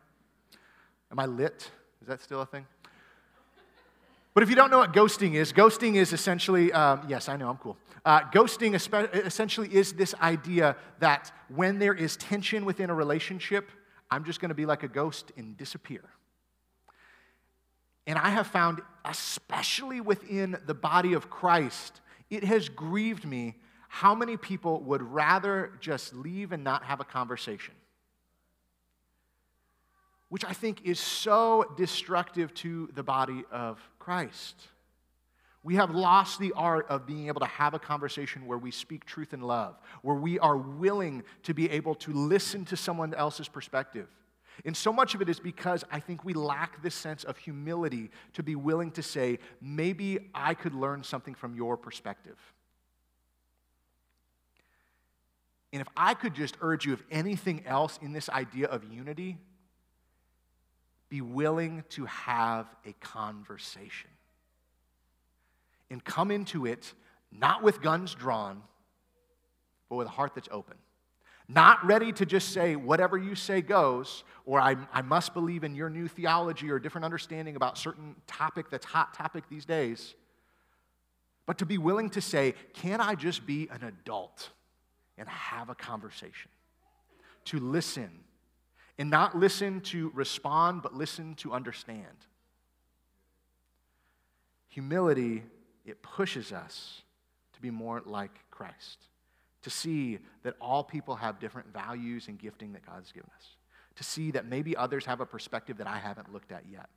Am 1.11 1.19
I 1.19 1.25
lit? 1.25 1.69
Is 2.01 2.07
that 2.07 2.21
still 2.21 2.41
a 2.41 2.45
thing? 2.45 2.65
But 4.33 4.43
if 4.43 4.49
you 4.49 4.55
don't 4.55 4.69
know 4.69 4.79
what 4.79 4.93
ghosting 4.93 5.33
is, 5.33 5.51
ghosting 5.51 5.95
is 5.95 6.13
essentially, 6.13 6.71
um, 6.71 7.05
yes, 7.07 7.27
I 7.27 7.37
know, 7.37 7.49
I'm 7.49 7.57
cool. 7.57 7.77
Uh, 8.05 8.21
ghosting 8.31 8.75
essentially 9.25 9.73
is 9.73 9.93
this 9.93 10.13
idea 10.21 10.75
that 10.99 11.31
when 11.47 11.79
there 11.79 11.93
is 11.93 12.17
tension 12.17 12.63
within 12.63 12.89
a 12.89 12.93
relationship, 12.93 13.71
I'm 14.09 14.23
just 14.23 14.39
going 14.39 14.49
to 14.49 14.55
be 14.55 14.65
like 14.65 14.83
a 14.83 14.87
ghost 14.87 15.31
and 15.37 15.57
disappear. 15.57 16.03
And 18.05 18.17
I 18.17 18.29
have 18.29 18.47
found, 18.47 18.81
especially 19.03 19.99
within 19.99 20.57
the 20.65 20.73
body 20.73 21.13
of 21.13 21.29
Christ, 21.29 21.99
it 22.29 22.43
has 22.45 22.69
grieved 22.69 23.25
me 23.25 23.55
how 23.89 24.15
many 24.15 24.37
people 24.37 24.81
would 24.83 25.01
rather 25.01 25.73
just 25.81 26.13
leave 26.13 26.51
and 26.51 26.63
not 26.63 26.83
have 26.83 26.99
a 26.99 27.03
conversation. 27.03 27.73
Which 30.29 30.45
I 30.45 30.53
think 30.53 30.85
is 30.85 30.99
so 30.99 31.73
destructive 31.77 32.53
to 32.55 32.89
the 32.93 33.03
body 33.03 33.43
of 33.51 33.79
Christ. 33.99 34.55
We 35.67 35.75
have 35.75 35.93
lost 35.93 36.39
the 36.39 36.53
art 36.55 36.85
of 36.87 37.05
being 37.05 37.27
able 37.27 37.41
to 37.41 37.45
have 37.45 37.73
a 37.73 37.79
conversation 37.79 38.45
where 38.45 38.57
we 38.57 38.71
speak 38.71 39.03
truth 39.03 39.33
in 39.33 39.41
love, 39.41 39.77
where 40.01 40.15
we 40.15 40.39
are 40.39 40.55
willing 40.55 41.23
to 41.43 41.53
be 41.53 41.69
able 41.71 41.93
to 41.95 42.13
listen 42.13 42.63
to 42.67 42.77
someone 42.77 43.13
else's 43.13 43.49
perspective. 43.49 44.07
And 44.63 44.77
so 44.77 44.93
much 44.93 45.13
of 45.13 45.21
it 45.21 45.27
is 45.27 45.41
because 45.41 45.83
I 45.91 45.99
think 45.99 46.23
we 46.23 46.33
lack 46.33 46.81
this 46.81 46.95
sense 46.95 47.25
of 47.25 47.37
humility 47.37 48.11
to 48.35 48.43
be 48.43 48.55
willing 48.55 48.91
to 48.91 49.03
say, 49.03 49.39
maybe 49.59 50.29
I 50.33 50.53
could 50.53 50.73
learn 50.73 51.03
something 51.03 51.35
from 51.35 51.53
your 51.53 51.75
perspective. 51.75 52.37
And 55.73 55.81
if 55.81 55.89
I 55.97 56.13
could 56.13 56.33
just 56.33 56.55
urge 56.61 56.85
you, 56.85 56.93
if 56.93 57.03
anything 57.11 57.65
else 57.65 57.99
in 58.01 58.13
this 58.13 58.29
idea 58.29 58.67
of 58.67 58.85
unity, 58.85 59.37
be 61.09 61.19
willing 61.19 61.83
to 61.89 62.05
have 62.05 62.73
a 62.85 62.93
conversation 63.01 64.11
and 65.89 66.03
come 66.03 66.31
into 66.31 66.65
it 66.65 66.93
not 67.31 67.63
with 67.63 67.81
guns 67.81 68.15
drawn, 68.15 68.61
but 69.89 69.95
with 69.95 70.07
a 70.07 70.11
heart 70.11 70.33
that's 70.35 70.49
open. 70.51 70.77
Not 71.49 71.85
ready 71.85 72.11
to 72.13 72.25
just 72.25 72.49
say, 72.49 72.75
whatever 72.75 73.17
you 73.17 73.33
say 73.35 73.61
goes, 73.61 74.23
or 74.45 74.59
I, 74.59 74.75
I 74.91 75.01
must 75.01 75.33
believe 75.33 75.63
in 75.63 75.75
your 75.75 75.89
new 75.89 76.07
theology 76.07 76.69
or 76.69 76.79
different 76.79 77.05
understanding 77.05 77.55
about 77.55 77.77
certain 77.77 78.15
topic 78.27 78.69
that's 78.69 78.85
hot 78.85 79.13
topic 79.13 79.45
these 79.49 79.63
days. 79.63 80.15
But 81.45 81.59
to 81.59 81.65
be 81.65 81.77
willing 81.77 82.09
to 82.11 82.21
say, 82.21 82.53
can 82.73 82.99
I 82.99 83.15
just 83.15 83.45
be 83.45 83.69
an 83.71 83.83
adult 83.83 84.49
and 85.17 85.27
have 85.29 85.69
a 85.69 85.75
conversation? 85.75 86.51
To 87.45 87.59
listen. 87.59 88.09
And 88.99 89.09
not 89.09 89.37
listen 89.37 89.79
to 89.81 90.11
respond, 90.13 90.81
but 90.81 90.93
listen 90.93 91.35
to 91.35 91.53
understand. 91.53 92.05
Humility 94.69 95.43
it 95.87 96.03
pushes 96.03 96.51
us 96.51 97.01
to 97.53 97.61
be 97.61 97.71
more 97.71 98.01
like 98.05 98.31
Christ, 98.51 98.99
to 99.63 99.69
see 99.69 100.19
that 100.43 100.55
all 100.61 100.83
people 100.83 101.15
have 101.15 101.39
different 101.39 101.73
values 101.73 102.27
and 102.27 102.37
gifting 102.37 102.73
that 102.73 102.85
God's 102.85 103.11
given 103.11 103.29
us, 103.35 103.47
to 103.95 104.03
see 104.03 104.31
that 104.31 104.45
maybe 104.45 104.75
others 104.75 105.05
have 105.05 105.21
a 105.21 105.25
perspective 105.25 105.77
that 105.77 105.87
I 105.87 105.97
haven't 105.97 106.31
looked 106.31 106.51
at 106.51 106.63
yet, 106.71 106.89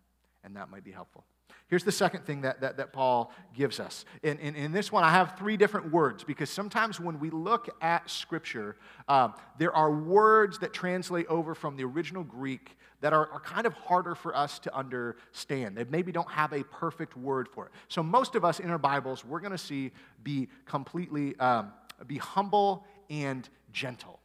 and 0.45 0.57
that 0.57 0.71
might 0.71 0.85
be 0.85 0.91
helpful. 0.91 1.25
Here's 1.69 1.85
the 1.85 1.93
second 1.93 2.27
thing 2.27 2.41
that, 2.41 2.61
that, 2.63 2.79
that 2.79 2.93
Paul 2.93 3.33
gives 3.55 3.79
us. 3.79 4.05
In, 4.25 4.39
in, 4.41 4.57
in, 4.57 4.73
this 4.73 4.91
one, 4.91 5.05
I 5.05 5.11
have 5.11 5.39
three 5.39 5.57
different 5.57 5.93
words 5.93 6.25
because 6.25 6.51
sometimes 6.51 6.99
when 6.99 7.21
we 7.21 7.31
look 7.31 7.69
at 7.81 8.11
Scripture, 8.11 8.77
um, 9.09 9.35
there 9.57 9.73
are 9.75 9.93
words 9.93 10.59
that 10.59 10.73
translate 10.73 11.29
over 11.29 11.55
from 11.55 11.77
the 11.77 11.85
original 11.85 12.25
Greek 12.25 12.77
that 13.01 13.13
are, 13.13 13.29
are 13.31 13.41
kind 13.41 13.67
of 13.67 13.73
harder 13.75 14.15
for 14.15 14.37
us 14.37 14.59
to 14.61 14.75
understand. 14.77 15.77
They 15.77 15.85
maybe 15.85 16.13
don't 16.13 16.31
have 16.31 16.53
a 16.53 16.63
perfect 16.65 17.17
word 17.17 17.49
for 17.49 17.67
it. 17.67 17.73
So 17.89 18.03
most 18.03 18.35
of 18.35 18.45
us 18.45 18.61
in 18.61 18.71
our 18.71 18.79
Bibles, 18.79 19.25
we're 19.25 19.41
going 19.41 19.53
to 19.53 19.59
see 19.59 19.93
be 20.23 20.49
completely, 20.67 21.37
um, 21.39 21.73
be 22.07 22.19
humble 22.19 22.85
and 23.09 23.49
gentle. 23.73 24.21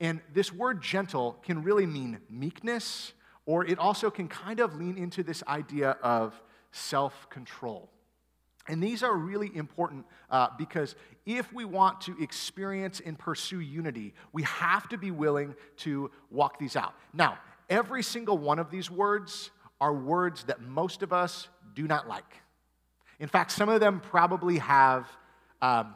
And 0.00 0.20
this 0.34 0.52
word 0.52 0.82
gentle 0.82 1.38
can 1.42 1.62
really 1.62 1.86
mean 1.86 2.18
meekness, 2.28 3.12
or 3.46 3.64
it 3.64 3.78
also 3.78 4.10
can 4.10 4.28
kind 4.28 4.60
of 4.60 4.76
lean 4.76 4.98
into 4.98 5.22
this 5.22 5.42
idea 5.48 5.96
of 6.02 6.40
self 6.72 7.30
control. 7.30 7.90
And 8.68 8.82
these 8.82 9.02
are 9.02 9.14
really 9.14 9.54
important 9.54 10.06
uh, 10.28 10.48
because 10.58 10.96
if 11.24 11.52
we 11.52 11.64
want 11.64 12.00
to 12.02 12.20
experience 12.20 13.00
and 13.04 13.16
pursue 13.16 13.60
unity, 13.60 14.12
we 14.32 14.42
have 14.42 14.88
to 14.88 14.98
be 14.98 15.12
willing 15.12 15.54
to 15.78 16.10
walk 16.30 16.58
these 16.58 16.74
out. 16.74 16.94
Now, 17.12 17.38
Every 17.68 18.02
single 18.02 18.38
one 18.38 18.58
of 18.58 18.70
these 18.70 18.90
words 18.90 19.50
are 19.80 19.92
words 19.92 20.44
that 20.44 20.60
most 20.60 21.02
of 21.02 21.12
us 21.12 21.48
do 21.74 21.86
not 21.86 22.08
like. 22.08 22.42
In 23.18 23.28
fact, 23.28 23.52
some 23.52 23.68
of 23.68 23.80
them 23.80 24.00
probably 24.00 24.58
have 24.58 25.08
um, 25.62 25.94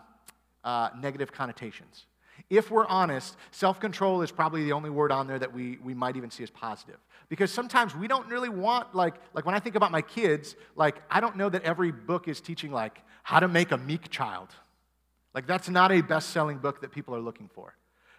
uh, 0.64 0.90
negative 0.98 1.32
connotations. 1.32 2.06
If 2.48 2.70
we're 2.70 2.86
honest, 2.86 3.36
self 3.50 3.78
control 3.78 4.22
is 4.22 4.32
probably 4.32 4.64
the 4.64 4.72
only 4.72 4.90
word 4.90 5.12
on 5.12 5.26
there 5.26 5.38
that 5.38 5.52
we, 5.52 5.78
we 5.84 5.94
might 5.94 6.16
even 6.16 6.30
see 6.30 6.42
as 6.42 6.50
positive. 6.50 6.96
Because 7.28 7.52
sometimes 7.52 7.94
we 7.94 8.08
don't 8.08 8.26
really 8.28 8.48
want, 8.48 8.94
like, 8.94 9.14
like 9.34 9.46
when 9.46 9.54
I 9.54 9.60
think 9.60 9.76
about 9.76 9.92
my 9.92 10.02
kids, 10.02 10.56
like, 10.74 10.96
I 11.10 11.20
don't 11.20 11.36
know 11.36 11.48
that 11.48 11.62
every 11.62 11.92
book 11.92 12.26
is 12.26 12.40
teaching, 12.40 12.72
like, 12.72 12.98
how 13.22 13.38
to 13.38 13.46
make 13.46 13.70
a 13.70 13.78
meek 13.78 14.10
child. 14.10 14.48
Like, 15.34 15.46
that's 15.46 15.68
not 15.68 15.92
a 15.92 16.00
best 16.00 16.30
selling 16.30 16.58
book 16.58 16.80
that 16.80 16.90
people 16.90 17.14
are 17.14 17.20
looking 17.20 17.48
for. 17.54 17.74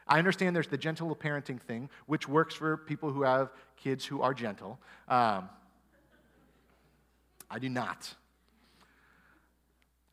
I 0.07 0.17
understand 0.19 0.55
there's 0.55 0.67
the 0.67 0.77
gentle 0.77 1.15
parenting 1.15 1.59
thing, 1.61 1.89
which 2.05 2.27
works 2.27 2.53
for 2.53 2.77
people 2.77 3.11
who 3.11 3.23
have 3.23 3.51
kids 3.77 4.05
who 4.05 4.21
are 4.21 4.33
gentle. 4.33 4.79
Um, 5.07 5.49
I 7.49 7.59
do 7.59 7.69
not. 7.69 8.13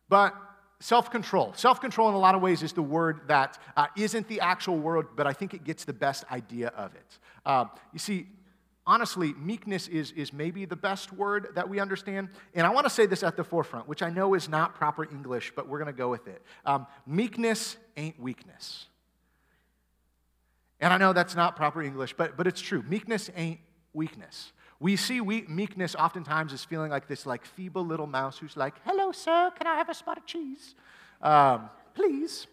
But 0.08 0.34
self 0.80 1.10
control. 1.10 1.52
Self 1.54 1.80
control, 1.80 2.08
in 2.08 2.14
a 2.14 2.18
lot 2.18 2.34
of 2.34 2.42
ways, 2.42 2.62
is 2.62 2.72
the 2.72 2.82
word 2.82 3.20
that 3.28 3.58
uh, 3.76 3.86
not 3.96 4.28
the 4.28 4.40
actual 4.40 4.78
word, 4.78 5.08
but 5.16 5.26
I 5.26 5.32
think 5.32 5.54
it 5.54 5.64
gets 5.64 5.84
the 5.84 5.92
best 5.92 6.24
idea 6.30 6.68
of 6.68 6.94
it. 6.94 7.18
Uh, 7.44 7.66
you 7.92 7.98
see, 7.98 8.26
honestly, 8.86 9.34
meekness 9.34 9.86
is, 9.88 10.12
is 10.12 10.32
maybe 10.32 10.64
the 10.64 10.76
best 10.76 11.12
word 11.12 11.48
that 11.54 11.68
we 11.68 11.78
understand. 11.78 12.28
And 12.54 12.66
I 12.66 12.70
want 12.70 12.86
to 12.86 12.90
say 12.90 13.06
this 13.06 13.22
at 13.22 13.36
the 13.36 13.44
forefront, 13.44 13.86
which 13.86 14.02
I 14.02 14.10
know 14.10 14.34
is 14.34 14.48
not 14.48 14.74
proper 14.74 15.04
English, 15.04 15.52
but 15.54 15.68
we're 15.68 15.78
going 15.78 15.92
to 15.94 15.98
go 15.98 16.08
with 16.08 16.26
it. 16.26 16.42
Um, 16.64 16.86
meekness 17.06 17.76
ain't 17.96 18.18
weakness. 18.18 18.86
And 20.80 20.92
I 20.92 20.98
know 20.98 21.12
that's 21.12 21.34
not 21.34 21.56
proper 21.56 21.82
English, 21.82 22.14
but, 22.16 22.36
but 22.36 22.46
it's 22.46 22.60
true. 22.60 22.82
Meekness 22.88 23.30
ain't 23.36 23.60
weakness. 23.92 24.52
We 24.80 24.94
see 24.94 25.20
meekness 25.20 25.96
oftentimes 25.96 26.52
as 26.52 26.64
feeling 26.64 26.90
like 26.90 27.08
this 27.08 27.26
like 27.26 27.44
feeble 27.44 27.84
little 27.84 28.06
mouse 28.06 28.38
who's 28.38 28.56
like, 28.56 28.74
hello, 28.84 29.10
sir, 29.10 29.50
can 29.56 29.66
I 29.66 29.74
have 29.74 29.88
a 29.88 29.94
spot 29.94 30.18
of 30.18 30.26
cheese? 30.26 30.76
Um, 31.20 31.68
please. 31.94 32.46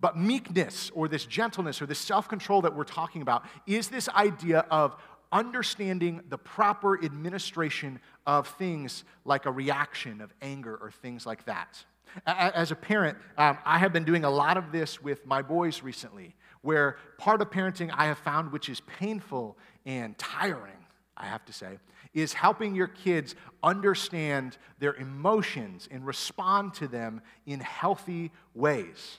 But 0.00 0.18
meekness 0.18 0.90
or 0.94 1.06
this 1.06 1.24
gentleness 1.24 1.80
or 1.80 1.86
this 1.86 2.00
self 2.00 2.28
control 2.28 2.62
that 2.62 2.74
we're 2.74 2.84
talking 2.84 3.22
about 3.22 3.44
is 3.66 3.88
this 3.88 4.08
idea 4.08 4.66
of 4.70 4.96
understanding 5.30 6.22
the 6.28 6.38
proper 6.38 7.02
administration 7.04 8.00
of 8.26 8.48
things 8.48 9.04
like 9.24 9.46
a 9.46 9.50
reaction 9.50 10.20
of 10.20 10.32
anger 10.42 10.76
or 10.76 10.90
things 10.90 11.24
like 11.24 11.44
that. 11.44 11.84
As 12.26 12.70
a 12.70 12.76
parent, 12.76 13.16
um, 13.38 13.58
I 13.64 13.78
have 13.78 13.92
been 13.92 14.04
doing 14.04 14.24
a 14.24 14.30
lot 14.30 14.56
of 14.56 14.72
this 14.72 15.02
with 15.02 15.24
my 15.26 15.42
boys 15.42 15.82
recently 15.82 16.34
where 16.64 16.96
part 17.18 17.40
of 17.42 17.50
parenting 17.50 17.92
I 17.94 18.06
have 18.06 18.18
found, 18.18 18.50
which 18.50 18.68
is 18.68 18.80
painful 18.80 19.56
and 19.84 20.16
tiring, 20.18 20.72
I 21.16 21.26
have 21.26 21.44
to 21.44 21.52
say, 21.52 21.78
is 22.14 22.32
helping 22.32 22.74
your 22.74 22.86
kids 22.86 23.34
understand 23.62 24.56
their 24.78 24.94
emotions 24.94 25.88
and 25.90 26.06
respond 26.06 26.74
to 26.74 26.88
them 26.88 27.20
in 27.46 27.60
healthy 27.60 28.32
ways 28.54 29.18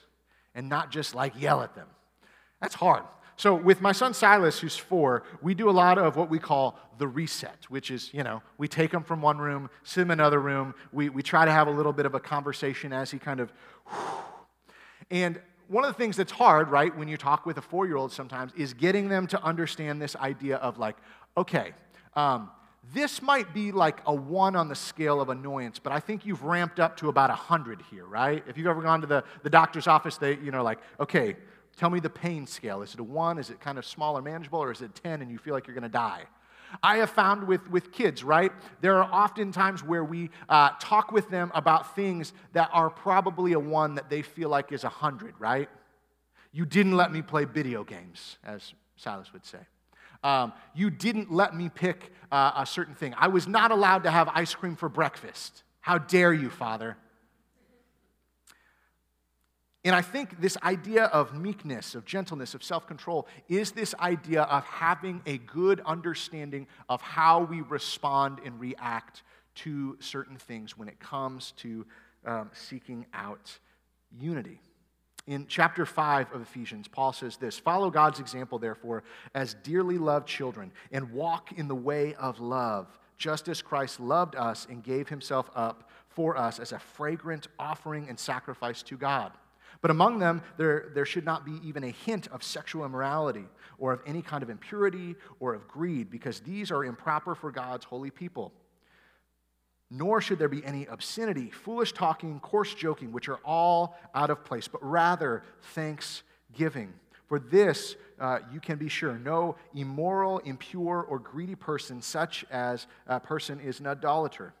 and 0.54 0.68
not 0.68 0.90
just 0.90 1.14
like 1.14 1.40
yell 1.40 1.62
at 1.62 1.74
them. 1.74 1.86
That's 2.60 2.74
hard. 2.74 3.04
So, 3.38 3.54
with 3.54 3.82
my 3.82 3.92
son 3.92 4.14
Silas, 4.14 4.58
who's 4.58 4.78
four, 4.78 5.22
we 5.42 5.54
do 5.54 5.68
a 5.68 5.70
lot 5.70 5.98
of 5.98 6.16
what 6.16 6.30
we 6.30 6.38
call 6.38 6.78
the 6.96 7.06
reset, 7.06 7.66
which 7.68 7.90
is, 7.90 8.12
you 8.14 8.24
know, 8.24 8.42
we 8.56 8.66
take 8.66 8.92
him 8.92 9.04
from 9.04 9.20
one 9.20 9.36
room, 9.36 9.68
sit 9.84 10.00
him 10.00 10.10
in 10.10 10.20
another 10.20 10.40
room. 10.40 10.74
We, 10.90 11.10
we 11.10 11.22
try 11.22 11.44
to 11.44 11.52
have 11.52 11.68
a 11.68 11.70
little 11.70 11.92
bit 11.92 12.06
of 12.06 12.14
a 12.14 12.20
conversation 12.20 12.94
as 12.94 13.10
he 13.10 13.18
kind 13.18 13.40
of. 13.40 13.52
And 15.10 15.38
one 15.68 15.84
of 15.84 15.88
the 15.90 15.98
things 15.98 16.16
that's 16.16 16.32
hard, 16.32 16.70
right, 16.70 16.96
when 16.96 17.08
you 17.08 17.16
talk 17.16 17.46
with 17.46 17.58
a 17.58 17.62
four 17.62 17.86
year 17.86 17.96
old 17.96 18.12
sometimes 18.12 18.52
is 18.56 18.74
getting 18.74 19.08
them 19.08 19.26
to 19.28 19.42
understand 19.42 20.00
this 20.00 20.16
idea 20.16 20.56
of 20.56 20.78
like, 20.78 20.96
okay, 21.36 21.72
um, 22.14 22.50
this 22.94 23.20
might 23.20 23.52
be 23.52 23.72
like 23.72 24.00
a 24.06 24.14
one 24.14 24.54
on 24.54 24.68
the 24.68 24.74
scale 24.74 25.20
of 25.20 25.28
annoyance, 25.28 25.78
but 25.78 25.92
I 25.92 25.98
think 25.98 26.24
you've 26.24 26.44
ramped 26.44 26.78
up 26.78 26.96
to 26.98 27.08
about 27.08 27.30
a 27.30 27.34
100 27.34 27.82
here, 27.90 28.06
right? 28.06 28.44
If 28.46 28.56
you've 28.56 28.68
ever 28.68 28.82
gone 28.82 29.00
to 29.00 29.06
the, 29.06 29.24
the 29.42 29.50
doctor's 29.50 29.86
office, 29.86 30.16
they, 30.18 30.36
you 30.36 30.52
know, 30.52 30.62
like, 30.62 30.78
okay, 31.00 31.36
tell 31.76 31.90
me 31.90 31.98
the 31.98 32.10
pain 32.10 32.46
scale. 32.46 32.82
Is 32.82 32.94
it 32.94 33.00
a 33.00 33.04
one? 33.04 33.38
Is 33.38 33.50
it 33.50 33.60
kind 33.60 33.78
of 33.78 33.84
small 33.84 34.16
or 34.16 34.22
manageable? 34.22 34.60
Or 34.62 34.70
is 34.70 34.82
it 34.82 34.94
10 34.94 35.20
and 35.20 35.30
you 35.30 35.38
feel 35.38 35.52
like 35.52 35.66
you're 35.66 35.74
going 35.74 35.82
to 35.82 35.88
die? 35.88 36.24
I 36.82 36.98
have 36.98 37.10
found 37.10 37.46
with, 37.46 37.70
with 37.70 37.92
kids, 37.92 38.24
right? 38.24 38.52
There 38.80 38.96
are 38.96 39.08
often 39.10 39.52
times 39.52 39.82
where 39.82 40.04
we 40.04 40.30
uh, 40.48 40.70
talk 40.80 41.12
with 41.12 41.28
them 41.30 41.50
about 41.54 41.94
things 41.94 42.32
that 42.52 42.70
are 42.72 42.90
probably 42.90 43.52
a 43.52 43.60
one 43.60 43.94
that 43.96 44.10
they 44.10 44.22
feel 44.22 44.48
like 44.48 44.72
is 44.72 44.84
a 44.84 44.88
hundred, 44.88 45.34
right? 45.38 45.68
You 46.52 46.64
didn't 46.64 46.96
let 46.96 47.12
me 47.12 47.22
play 47.22 47.44
video 47.44 47.84
games, 47.84 48.38
as 48.44 48.74
Silas 48.96 49.32
would 49.32 49.44
say. 49.44 49.58
Um, 50.24 50.52
you 50.74 50.90
didn't 50.90 51.30
let 51.30 51.54
me 51.54 51.68
pick 51.68 52.12
uh, 52.32 52.52
a 52.56 52.66
certain 52.66 52.94
thing. 52.94 53.14
I 53.16 53.28
was 53.28 53.46
not 53.46 53.70
allowed 53.70 54.04
to 54.04 54.10
have 54.10 54.28
ice 54.34 54.54
cream 54.54 54.74
for 54.74 54.88
breakfast. 54.88 55.62
How 55.80 55.98
dare 55.98 56.32
you, 56.32 56.50
Father? 56.50 56.96
And 59.86 59.94
I 59.94 60.02
think 60.02 60.40
this 60.40 60.56
idea 60.64 61.04
of 61.04 61.32
meekness, 61.32 61.94
of 61.94 62.04
gentleness, 62.04 62.54
of 62.54 62.64
self 62.64 62.88
control 62.88 63.28
is 63.48 63.70
this 63.70 63.94
idea 64.00 64.42
of 64.42 64.64
having 64.64 65.22
a 65.26 65.38
good 65.38 65.80
understanding 65.86 66.66
of 66.88 67.00
how 67.00 67.44
we 67.44 67.60
respond 67.60 68.40
and 68.44 68.58
react 68.58 69.22
to 69.56 69.96
certain 70.00 70.38
things 70.38 70.76
when 70.76 70.88
it 70.88 70.98
comes 70.98 71.52
to 71.58 71.86
um, 72.24 72.50
seeking 72.52 73.06
out 73.14 73.60
unity. 74.18 74.60
In 75.28 75.46
chapter 75.46 75.86
5 75.86 76.32
of 76.34 76.42
Ephesians, 76.42 76.88
Paul 76.88 77.12
says 77.12 77.36
this 77.36 77.56
Follow 77.56 77.88
God's 77.88 78.18
example, 78.18 78.58
therefore, 78.58 79.04
as 79.36 79.54
dearly 79.62 79.98
loved 79.98 80.26
children, 80.26 80.72
and 80.90 81.12
walk 81.12 81.52
in 81.52 81.68
the 81.68 81.76
way 81.76 82.12
of 82.16 82.40
love, 82.40 82.88
just 83.18 83.46
as 83.46 83.62
Christ 83.62 84.00
loved 84.00 84.34
us 84.34 84.66
and 84.68 84.82
gave 84.82 85.08
himself 85.08 85.48
up 85.54 85.88
for 86.08 86.36
us 86.36 86.58
as 86.58 86.72
a 86.72 86.80
fragrant 86.80 87.46
offering 87.56 88.08
and 88.08 88.18
sacrifice 88.18 88.82
to 88.82 88.96
God. 88.96 89.30
But 89.86 89.92
among 89.92 90.18
them, 90.18 90.42
there, 90.56 90.90
there 90.94 91.06
should 91.06 91.24
not 91.24 91.44
be 91.44 91.60
even 91.62 91.84
a 91.84 91.90
hint 91.90 92.26
of 92.32 92.42
sexual 92.42 92.84
immorality 92.84 93.44
or 93.78 93.92
of 93.92 94.00
any 94.04 94.20
kind 94.20 94.42
of 94.42 94.50
impurity 94.50 95.14
or 95.38 95.54
of 95.54 95.68
greed, 95.68 96.10
because 96.10 96.40
these 96.40 96.72
are 96.72 96.84
improper 96.84 97.36
for 97.36 97.52
God's 97.52 97.84
holy 97.84 98.10
people. 98.10 98.52
Nor 99.88 100.20
should 100.20 100.40
there 100.40 100.48
be 100.48 100.64
any 100.64 100.86
obscenity, 100.86 101.50
foolish 101.50 101.92
talking, 101.92 102.40
coarse 102.40 102.74
joking, 102.74 103.12
which 103.12 103.28
are 103.28 103.38
all 103.44 103.96
out 104.12 104.28
of 104.28 104.44
place, 104.44 104.66
but 104.66 104.84
rather 104.84 105.44
thanksgiving. 105.62 106.92
For 107.28 107.38
this 107.38 107.94
uh, 108.18 108.40
you 108.52 108.58
can 108.58 108.78
be 108.78 108.88
sure 108.88 109.16
no 109.16 109.54
immoral, 109.72 110.38
impure, 110.38 111.06
or 111.08 111.20
greedy 111.20 111.54
person, 111.54 112.02
such 112.02 112.44
as 112.50 112.88
a 113.06 113.20
person 113.20 113.60
is 113.60 113.78
an 113.78 113.86
idolater, 113.86 114.52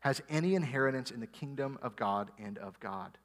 has 0.00 0.20
any 0.28 0.56
inheritance 0.56 1.12
in 1.12 1.20
the 1.20 1.28
kingdom 1.28 1.78
of 1.82 1.94
God 1.94 2.32
and 2.36 2.58
of 2.58 2.80
God 2.80 3.16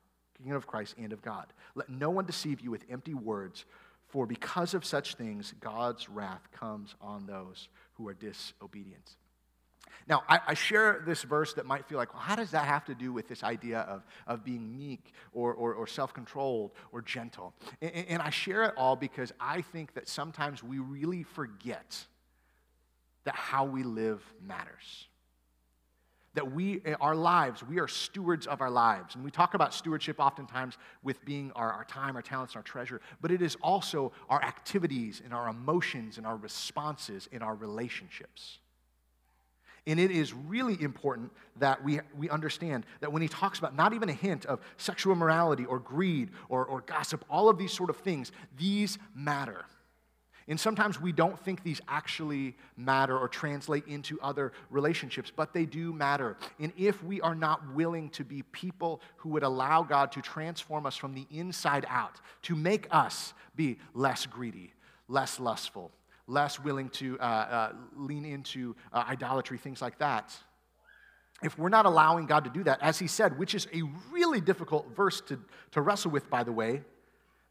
of 0.50 0.67
Christ 0.67 0.95
and 0.97 1.13
of 1.13 1.21
God. 1.21 1.47
Let 1.76 1.89
no 1.89 2.10
one 2.10 2.26
deceive 2.26 2.62
you 2.62 2.71
with 2.71 2.86
empty 2.89 3.13
words, 3.13 3.65
for 4.08 4.26
because 4.26 4.73
of 4.73 4.86
such 4.86 5.15
things, 5.15 5.54
God's 5.60 6.10
wrath 6.10 6.50
comes 6.52 6.95
on 7.02 7.26
those 7.26 7.69
who 7.93 8.08
are 8.08 8.13
disobedient. 8.13 9.15
Now, 10.08 10.23
I, 10.30 10.39
I, 10.47 10.54
share 10.54 11.04
this 11.06 11.23
verse 11.23 11.54
that 11.56 11.65
might 11.65 11.86
feel 11.86 11.97
like, 11.97 12.13
well, 12.13 12.23
how 12.23 12.36
does 12.36 12.52
that 12.52 12.65
have 12.65 12.86
to 12.86 12.95
do 12.95 13.12
with 13.12 13.28
this 13.28 13.43
idea 13.43 13.80
of, 13.80 14.06
of 14.26 14.43
being 14.43 14.78
meek 14.78 15.13
or, 15.34 15.54
or, 15.54 15.73
or 15.73 15.86
self 15.86 16.13
controlled 16.13 16.71
or 16.93 17.02
gentle? 17.02 17.54
And, 17.82 17.91
and 18.08 18.21
I 18.21 18.30
share 18.30 18.63
it 18.63 18.73
all 18.78 18.95
because 18.95 19.34
I 19.39 19.62
think 19.62 19.93
that 19.95 20.08
sometimes 20.08 20.63
we 20.63 20.80
really 20.80 21.23
forget 21.23 22.06
that 23.26 23.36
how 23.36 23.65
we 23.65 23.84
live 23.84 24.21
matters 24.41 25.08
that 26.38 26.52
we, 26.52 26.82
eh, 26.86 26.93
our 27.02 27.15
lives, 27.15 27.63
we 27.63 27.80
are 27.80 27.88
stewards 27.88 28.45
of 28.45 28.62
our 28.62 28.69
lives. 28.69 29.15
And 29.15 29.23
we 29.23 29.32
talk 29.32 29.56
about 29.56 29.73
stewardship 29.73 30.19
oftentimes 30.19 30.78
with 31.02 31.26
being 31.26 31.52
our, 31.56 31.73
our 31.73 31.84
time, 31.84 32.15
our 32.15 32.21
talents, 32.21 32.56
our 32.56 32.62
treasure, 32.62 33.02
but 33.21 33.32
it 33.32 33.41
is 33.41 33.58
also 33.63 34.12
our 34.30 34.39
activities 34.43 35.19
and 35.26 35.34
our 35.34 35.50
emotions 35.50 36.19
and 36.19 36.28
our 36.28 36.36
responses 36.36 37.28
in 37.32 37.41
our 37.41 37.56
relationships. 37.56 38.60
And 39.88 40.00
it 40.00 40.12
is 40.12 40.32
really 40.32 40.80
important 40.80 41.32
that 41.56 41.84
we, 41.84 42.02
we 42.15 42.30
understand 42.30 42.86
that 43.00 43.12
when 43.12 43.23
he 43.23 43.28
talks 43.28 43.58
about 43.58 43.76
not 43.76 43.93
even 43.93 44.08
a 44.08 44.13
hint 44.13 44.45
of 44.45 44.60
sexual 44.78 45.13
immorality 45.13 45.65
or 45.65 45.80
greed 45.80 46.30
or, 46.50 46.63
or 46.65 46.82
gossip, 46.82 47.26
all 47.32 47.50
of 47.50 47.58
these 47.58 47.71
sort 47.71 47.89
of 47.89 47.97
things, 47.97 48.32
these 48.56 49.00
matter. 49.15 49.65
And 50.50 50.58
sometimes 50.58 51.02
we 51.02 51.12
don't 51.12 51.38
think 51.38 51.64
these 51.64 51.82
actually 51.90 52.56
matter 52.78 53.18
or 53.18 53.28
translate 53.28 53.86
into 53.86 54.20
other 54.22 54.54
relationships, 54.70 55.32
but 55.36 55.54
they 55.54 55.66
do 55.66 55.92
matter. 55.92 56.38
And 56.60 56.72
if 56.78 57.04
we 57.04 57.20
are 57.20 57.36
not 57.36 57.74
willing 57.74 58.10
to 58.12 58.24
be 58.24 58.44
people 58.44 59.02
who 59.18 59.30
would 59.30 59.44
allow 59.44 59.84
God 59.84 60.14
to 60.14 60.22
transform 60.22 60.86
us 60.86 60.96
from 60.96 61.14
the 61.14 61.28
inside 61.32 61.86
out, 61.90 62.22
to 62.44 62.56
make 62.56 62.88
us 62.92 63.34
be 63.58 63.78
less 63.94 64.26
greedy, 64.26 64.74
less 65.10 65.38
lustful, 65.38 65.92
less 66.28 66.60
willing 66.62 66.90
to 66.90 67.20
uh, 67.20 67.24
uh, 67.24 67.74
lean 67.98 68.24
into 68.24 68.74
uh, 68.94 69.04
idolatry, 69.08 69.58
things 69.58 69.82
like 69.82 69.98
that. 70.00 70.34
If 71.44 71.58
we're 71.58 71.70
not 71.70 71.86
allowing 71.86 72.26
God 72.26 72.46
to 72.46 72.50
do 72.50 72.64
that, 72.64 72.82
as 72.82 72.98
he 72.98 73.08
said, 73.08 73.38
which 73.38 73.54
is 73.54 73.68
a 73.74 73.82
really 74.12 74.40
difficult 74.40 74.96
verse 74.96 75.20
to, 75.28 75.40
to 75.72 75.82
wrestle 75.82 76.10
with, 76.10 76.30
by 76.30 76.44
the 76.44 76.54
way, 76.54 76.84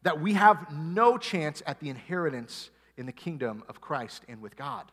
that 0.01 0.19
we 0.19 0.33
have 0.33 0.71
no 0.71 1.17
chance 1.17 1.61
at 1.65 1.79
the 1.79 1.89
inheritance 1.89 2.71
in 2.97 3.05
the 3.05 3.11
kingdom 3.11 3.63
of 3.69 3.79
Christ 3.79 4.23
and 4.27 4.41
with 4.41 4.55
God. 4.55 4.91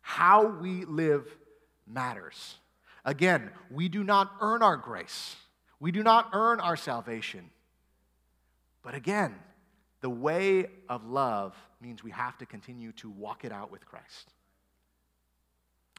How 0.00 0.46
we 0.46 0.84
live 0.84 1.26
matters. 1.86 2.56
Again, 3.04 3.50
we 3.70 3.88
do 3.88 4.02
not 4.02 4.32
earn 4.40 4.62
our 4.62 4.76
grace, 4.76 5.36
we 5.78 5.92
do 5.92 6.02
not 6.02 6.30
earn 6.32 6.60
our 6.60 6.76
salvation. 6.76 7.50
But 8.82 8.94
again, 8.94 9.34
the 10.00 10.10
way 10.10 10.66
of 10.88 11.04
love 11.04 11.56
means 11.80 12.04
we 12.04 12.12
have 12.12 12.38
to 12.38 12.46
continue 12.46 12.92
to 12.92 13.10
walk 13.10 13.44
it 13.44 13.50
out 13.50 13.72
with 13.72 13.84
Christ. 13.84 14.30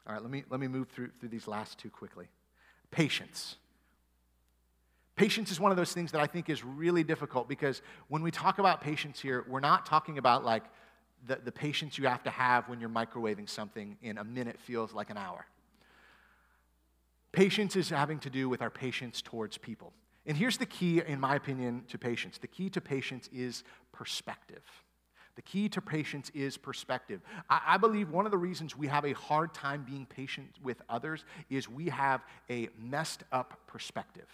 All 0.06 0.14
right, 0.14 0.22
let 0.22 0.30
me, 0.30 0.44
let 0.48 0.58
me 0.58 0.68
move 0.68 0.88
through, 0.88 1.10
through 1.20 1.28
these 1.28 1.46
last 1.46 1.78
two 1.78 1.90
quickly. 1.90 2.28
Patience. 2.90 3.56
Patience 5.18 5.50
is 5.50 5.58
one 5.58 5.72
of 5.72 5.76
those 5.76 5.92
things 5.92 6.12
that 6.12 6.20
I 6.20 6.28
think 6.28 6.48
is 6.48 6.62
really 6.64 7.02
difficult 7.02 7.48
because 7.48 7.82
when 8.06 8.22
we 8.22 8.30
talk 8.30 8.60
about 8.60 8.80
patience 8.80 9.18
here, 9.18 9.44
we're 9.48 9.58
not 9.58 9.84
talking 9.84 10.16
about 10.16 10.44
like 10.44 10.62
the, 11.26 11.40
the 11.44 11.50
patience 11.50 11.98
you 11.98 12.06
have 12.06 12.22
to 12.22 12.30
have 12.30 12.68
when 12.68 12.78
you're 12.78 12.88
microwaving 12.88 13.50
something 13.50 13.96
in 14.00 14.18
a 14.18 14.22
minute 14.22 14.60
feels 14.60 14.92
like 14.92 15.10
an 15.10 15.16
hour. 15.16 15.44
Patience 17.32 17.74
is 17.74 17.90
having 17.90 18.20
to 18.20 18.30
do 18.30 18.48
with 18.48 18.62
our 18.62 18.70
patience 18.70 19.20
towards 19.20 19.58
people. 19.58 19.92
And 20.24 20.36
here's 20.36 20.56
the 20.56 20.66
key, 20.66 21.02
in 21.04 21.18
my 21.18 21.34
opinion, 21.34 21.82
to 21.88 21.98
patience 21.98 22.38
the 22.38 22.46
key 22.46 22.70
to 22.70 22.80
patience 22.80 23.28
is 23.32 23.64
perspective. 23.90 24.62
The 25.34 25.42
key 25.42 25.68
to 25.70 25.80
patience 25.80 26.30
is 26.32 26.56
perspective. 26.56 27.22
I, 27.50 27.60
I, 27.66 27.76
believe 27.76 28.10
one 28.10 28.24
of 28.24 28.30
the 28.30 28.38
reasons 28.38 28.76
we 28.76 28.86
have 28.86 29.04
a 29.04 29.14
hard 29.14 29.52
time 29.52 29.84
being 29.84 30.06
patient 30.06 30.50
with 30.62 30.80
others 30.88 31.24
is 31.50 31.68
we 31.68 31.88
have 31.88 32.22
a 32.48 32.68
messed 32.78 33.24
up 33.32 33.58
perspective. 33.66 34.28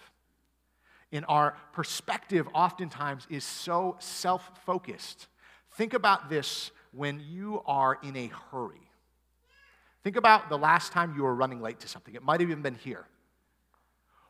And 1.15 1.25
our 1.29 1.57
perspective 1.73 2.49
oftentimes 2.53 3.27
is 3.31 3.45
so 3.45 3.97
self 4.01 4.51
focused. 4.67 5.29
Think 5.77 5.95
about 5.95 6.29
this 6.29 6.73
when 6.93 7.23
you 7.31 7.63
are 7.67 7.99
in 8.03 8.17
a 8.17 8.33
hurry. 8.51 8.91
Think 10.03 10.17
about 10.17 10.49
the 10.49 10.59
last 10.59 10.93
time 10.93 11.15
you 11.17 11.23
were 11.23 11.35
running 11.35 11.63
late 11.63 11.81
to 11.81 11.89
something. 11.89 12.15
It 12.15 12.23
might 12.23 12.41
have 12.41 12.51
even 12.51 12.63
been 12.63 12.75
here. 12.75 13.07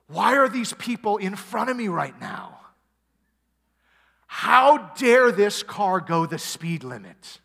Why 0.08 0.36
are 0.36 0.48
these 0.48 0.74
people 0.74 1.16
in 1.16 1.36
front 1.36 1.70
of 1.70 1.76
me 1.76 1.88
right 1.88 2.18
now? 2.20 2.60
How 4.26 4.92
dare 4.98 5.32
this 5.32 5.62
car 5.62 6.00
go 6.00 6.26
the 6.26 6.38
speed 6.38 6.84
limit? 6.84 7.40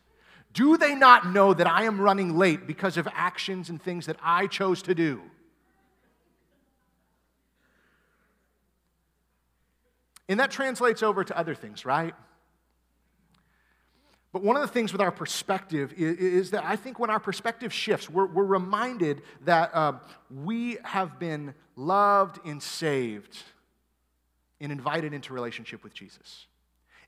Do 0.52 0.76
they 0.76 0.94
not 0.94 1.32
know 1.32 1.54
that 1.54 1.66
I 1.66 1.84
am 1.84 1.98
running 1.98 2.36
late 2.36 2.66
because 2.66 2.98
of 2.98 3.08
actions 3.14 3.70
and 3.70 3.80
things 3.80 4.04
that 4.06 4.16
I 4.22 4.48
chose 4.48 4.82
to 4.82 4.94
do? 4.94 5.22
And 10.30 10.38
that 10.38 10.52
translates 10.52 11.02
over 11.02 11.24
to 11.24 11.36
other 11.36 11.56
things, 11.56 11.84
right? 11.84 12.14
But 14.32 14.44
one 14.44 14.54
of 14.54 14.62
the 14.62 14.68
things 14.68 14.92
with 14.92 15.00
our 15.00 15.10
perspective 15.10 15.92
is, 15.96 16.18
is 16.18 16.50
that 16.52 16.62
I 16.64 16.76
think 16.76 17.00
when 17.00 17.10
our 17.10 17.18
perspective 17.18 17.72
shifts, 17.72 18.08
we're, 18.08 18.26
we're 18.26 18.44
reminded 18.44 19.22
that 19.44 19.74
uh, 19.74 19.94
we 20.30 20.78
have 20.84 21.18
been 21.18 21.52
loved 21.74 22.38
and 22.46 22.62
saved 22.62 23.38
and 24.60 24.70
invited 24.70 25.12
into 25.12 25.34
relationship 25.34 25.82
with 25.82 25.94
Jesus. 25.94 26.46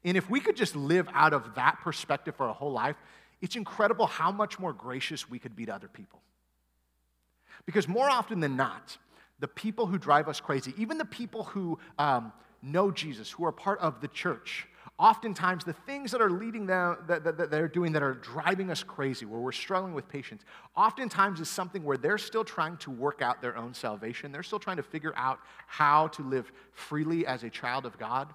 And 0.03 0.17
if 0.17 0.29
we 0.29 0.41
could 0.41 0.57
just 0.57 0.75
live 0.75 1.09
out 1.15 1.33
of 1.33 1.55
that 1.55 1.79
perspective 1.81 2.35
for 2.35 2.49
our 2.49 2.55
whole 2.55 2.73
life, 2.73 2.97
it's 3.41 3.55
incredible 3.55 4.07
how 4.09 4.33
much 4.33 4.59
more 4.59 4.73
gracious 4.73 5.31
we 5.31 5.39
could 5.39 5.55
be 5.55 5.65
to 5.67 5.73
other 5.73 5.87
people. 5.87 6.21
Because 7.67 7.87
more 7.87 8.11
often 8.11 8.41
than 8.41 8.57
not, 8.57 8.99
the 9.39 9.47
people 9.47 9.87
who 9.87 9.97
drive 9.97 10.29
us 10.29 10.41
crazy, 10.41 10.75
even 10.77 10.99
the 10.99 11.05
people 11.05 11.45
who 11.45 11.79
um, 12.01 12.33
know 12.63 12.91
Jesus, 12.91 13.31
who 13.31 13.45
are 13.45 13.53
part 13.53 13.81
of 13.81 14.01
the 14.01 14.09
church, 14.09 14.67
oftentimes 14.99 15.65
the 15.65 15.73
things 15.73 16.13
that 16.13 16.21
are 16.21 16.31
leading 16.31 16.67
them, 16.67 16.97
that, 17.07 17.25
that, 17.25 17.37
that, 17.37 17.51
they're 17.51 17.69
doing 17.69 17.93
that 17.93 18.03
are 18.03 18.15
driving 18.15 18.71
us 18.71 18.83
crazy, 18.83 19.27
where 19.27 19.41
we're 19.41 19.53
struggling 19.53 19.95
with 19.95 20.09
patience, 20.09 20.45
oftentimes 20.77 21.41
is 21.41 21.49
something 21.49 21.83
where 21.85 21.97
they're 21.97 22.19
still 22.19 22.45
trying 22.45 22.77
to 22.79 22.91
work 22.91 23.21
out 23.21 23.43
their 23.43 23.57
own 23.57 23.75
salvation. 23.75 24.33
They're 24.33 24.43
still 24.43 24.61
trying 24.61 24.77
to 24.77 24.83
figure 24.83 25.13
out 25.17 25.41
how 25.67 26.09
to 26.09 26.23
live 26.23 26.53
freely 26.73 27.27
as 27.27 27.43
a 27.43 27.51
child 27.51 27.85
of 27.85 27.99
God. 27.99 28.33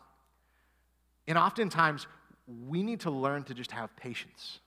And 1.28 1.38
oftentimes, 1.38 2.08
we 2.68 2.84
need 2.84 3.02
to 3.02 3.12
learn 3.12 3.44
to 3.44 3.54
just 3.54 3.72
have 3.72 3.96
patience. 3.96 4.60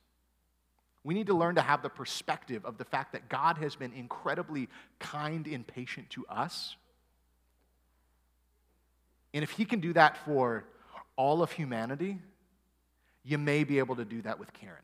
We 1.02 1.14
need 1.14 1.28
to 1.28 1.34
learn 1.34 1.54
to 1.54 1.62
have 1.62 1.82
the 1.82 1.88
perspective 1.88 2.64
of 2.64 2.76
the 2.76 2.84
fact 2.84 3.12
that 3.12 3.28
God 3.28 3.56
has 3.58 3.74
been 3.74 3.92
incredibly 3.92 4.68
kind 4.98 5.46
and 5.46 5.66
patient 5.66 6.10
to 6.10 6.26
us. 6.26 6.76
And 9.32 9.42
if 9.42 9.50
He 9.50 9.64
can 9.64 9.80
do 9.80 9.92
that 9.92 10.16
for 10.24 10.64
all 11.16 11.42
of 11.42 11.52
humanity, 11.52 12.18
you 13.24 13.38
may 13.38 13.64
be 13.64 13.78
able 13.78 13.96
to 13.96 14.04
do 14.04 14.22
that 14.22 14.38
with 14.38 14.52
Karen. 14.52 14.82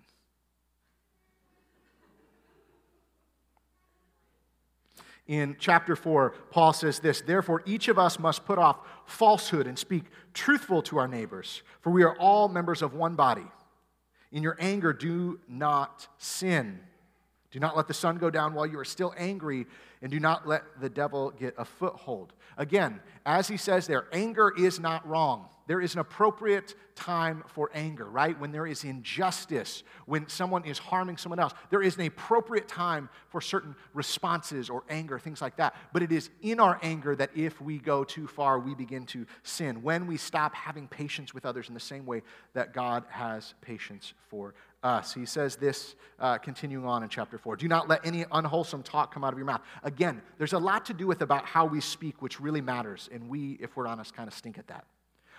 In 5.26 5.56
chapter 5.59 5.96
4, 5.96 6.30
Paul 6.50 6.72
says 6.72 7.00
this 7.00 7.20
Therefore, 7.20 7.62
each 7.66 7.88
of 7.88 7.98
us 7.98 8.18
must 8.18 8.44
put 8.44 8.59
off 8.59 8.78
falsehood 9.06 9.66
and 9.66 9.78
speak 9.78 10.04
truthful 10.35 10.82
to 10.82 10.98
our 10.98 11.09
neighbors, 11.09 11.62
for 11.80 11.90
we 11.90 12.04
are 12.04 12.16
all 12.18 12.48
members 12.48 12.80
of 12.80 12.94
one 12.94 13.16
body. 13.16 13.46
In 14.30 14.42
your 14.42 14.56
anger, 14.61 14.92
do 14.92 15.40
not 15.48 16.09
sin. 16.18 16.80
Do 17.50 17.61
not 17.61 17.76
let 17.76 17.88
the 17.88 17.94
sun 17.94 18.18
go 18.18 18.30
down 18.30 18.54
while 18.54 18.66
you 18.66 18.78
are 18.78 18.85
still 18.85 19.14
angry, 19.16 19.66
and 20.02 20.11
do 20.11 20.20
not 20.20 20.46
let 20.46 20.62
the 20.80 20.88
devil 20.88 21.30
get 21.30 21.54
a 21.56 21.64
foothold. 21.64 22.32
Again, 22.56 23.00
as 23.24 23.48
he 23.48 23.56
says 23.56 23.87
there, 23.87 24.06
anger 24.12 24.52
is 24.56 24.80
not 24.80 25.06
wrong 25.06 25.48
there 25.66 25.80
is 25.80 25.94
an 25.94 26.00
appropriate 26.00 26.74
time 26.94 27.42
for 27.48 27.70
anger, 27.74 28.06
right? 28.06 28.38
When 28.38 28.52
there 28.52 28.66
is 28.66 28.85
injustice, 28.85 29.82
when 30.06 30.28
someone 30.28 30.64
is 30.64 30.78
harming 30.78 31.16
someone 31.16 31.40
else, 31.40 31.52
there 31.70 31.82
is 31.82 31.96
an 31.96 32.06
appropriate 32.06 32.68
time 32.68 33.09
for 33.28 33.40
certain 33.40 33.74
responses 33.92 34.70
or 34.70 34.85
anger, 34.88 35.18
things 35.18 35.42
like 35.42 35.56
that. 35.56 35.74
But 35.92 36.02
it 36.02 36.12
is 36.12 36.30
in 36.40 36.61
our 36.61 36.78
anger 36.82 37.16
that 37.16 37.30
if 37.35 37.61
we 37.61 37.78
go 37.78 38.04
too 38.04 38.28
far, 38.28 38.61
we 38.61 38.74
begin 38.74 39.06
to 39.06 39.26
sin. 39.42 39.82
When 39.82 40.06
we 40.06 40.16
stop 40.16 40.54
having 40.54 40.87
patience 40.87 41.35
with 41.35 41.44
others 41.44 41.68
in 41.68 41.74
the 41.74 41.80
same 41.80 42.06
way 42.06 42.22
that 42.54 42.72
God 42.72 43.04
has 43.11 43.54
patience 43.61 44.14
for 44.28 44.54
us. 44.82 45.12
He 45.14 45.26
says 45.26 45.56
this, 45.56 45.94
uh, 46.18 46.38
continuing 46.38 46.84
on 46.84 47.02
in 47.02 47.08
chapter 47.08 47.38
4 47.38 47.56
Do 47.56 47.68
not 47.68 47.88
let 47.88 48.04
any 48.06 48.24
unwholesome 48.30 48.82
talk 48.82 49.12
come 49.12 49.24
out 49.24 49.32
of 49.32 49.38
your 49.38 49.46
mouth. 49.46 49.62
Again, 49.82 50.22
there's 50.38 50.52
a 50.52 50.58
lot 50.58 50.86
to 50.86 50.94
do 50.94 51.06
with 51.06 51.22
about 51.22 51.44
how 51.44 51.66
we 51.66 51.80
speak, 51.80 52.22
which 52.22 52.40
really 52.40 52.60
matters. 52.60 53.08
And 53.12 53.28
we, 53.28 53.58
if 53.60 53.76
we're 53.76 53.86
honest, 53.86 54.14
kind 54.14 54.28
of 54.28 54.34
stink 54.34 54.58
at 54.58 54.68
that. 54.68 54.84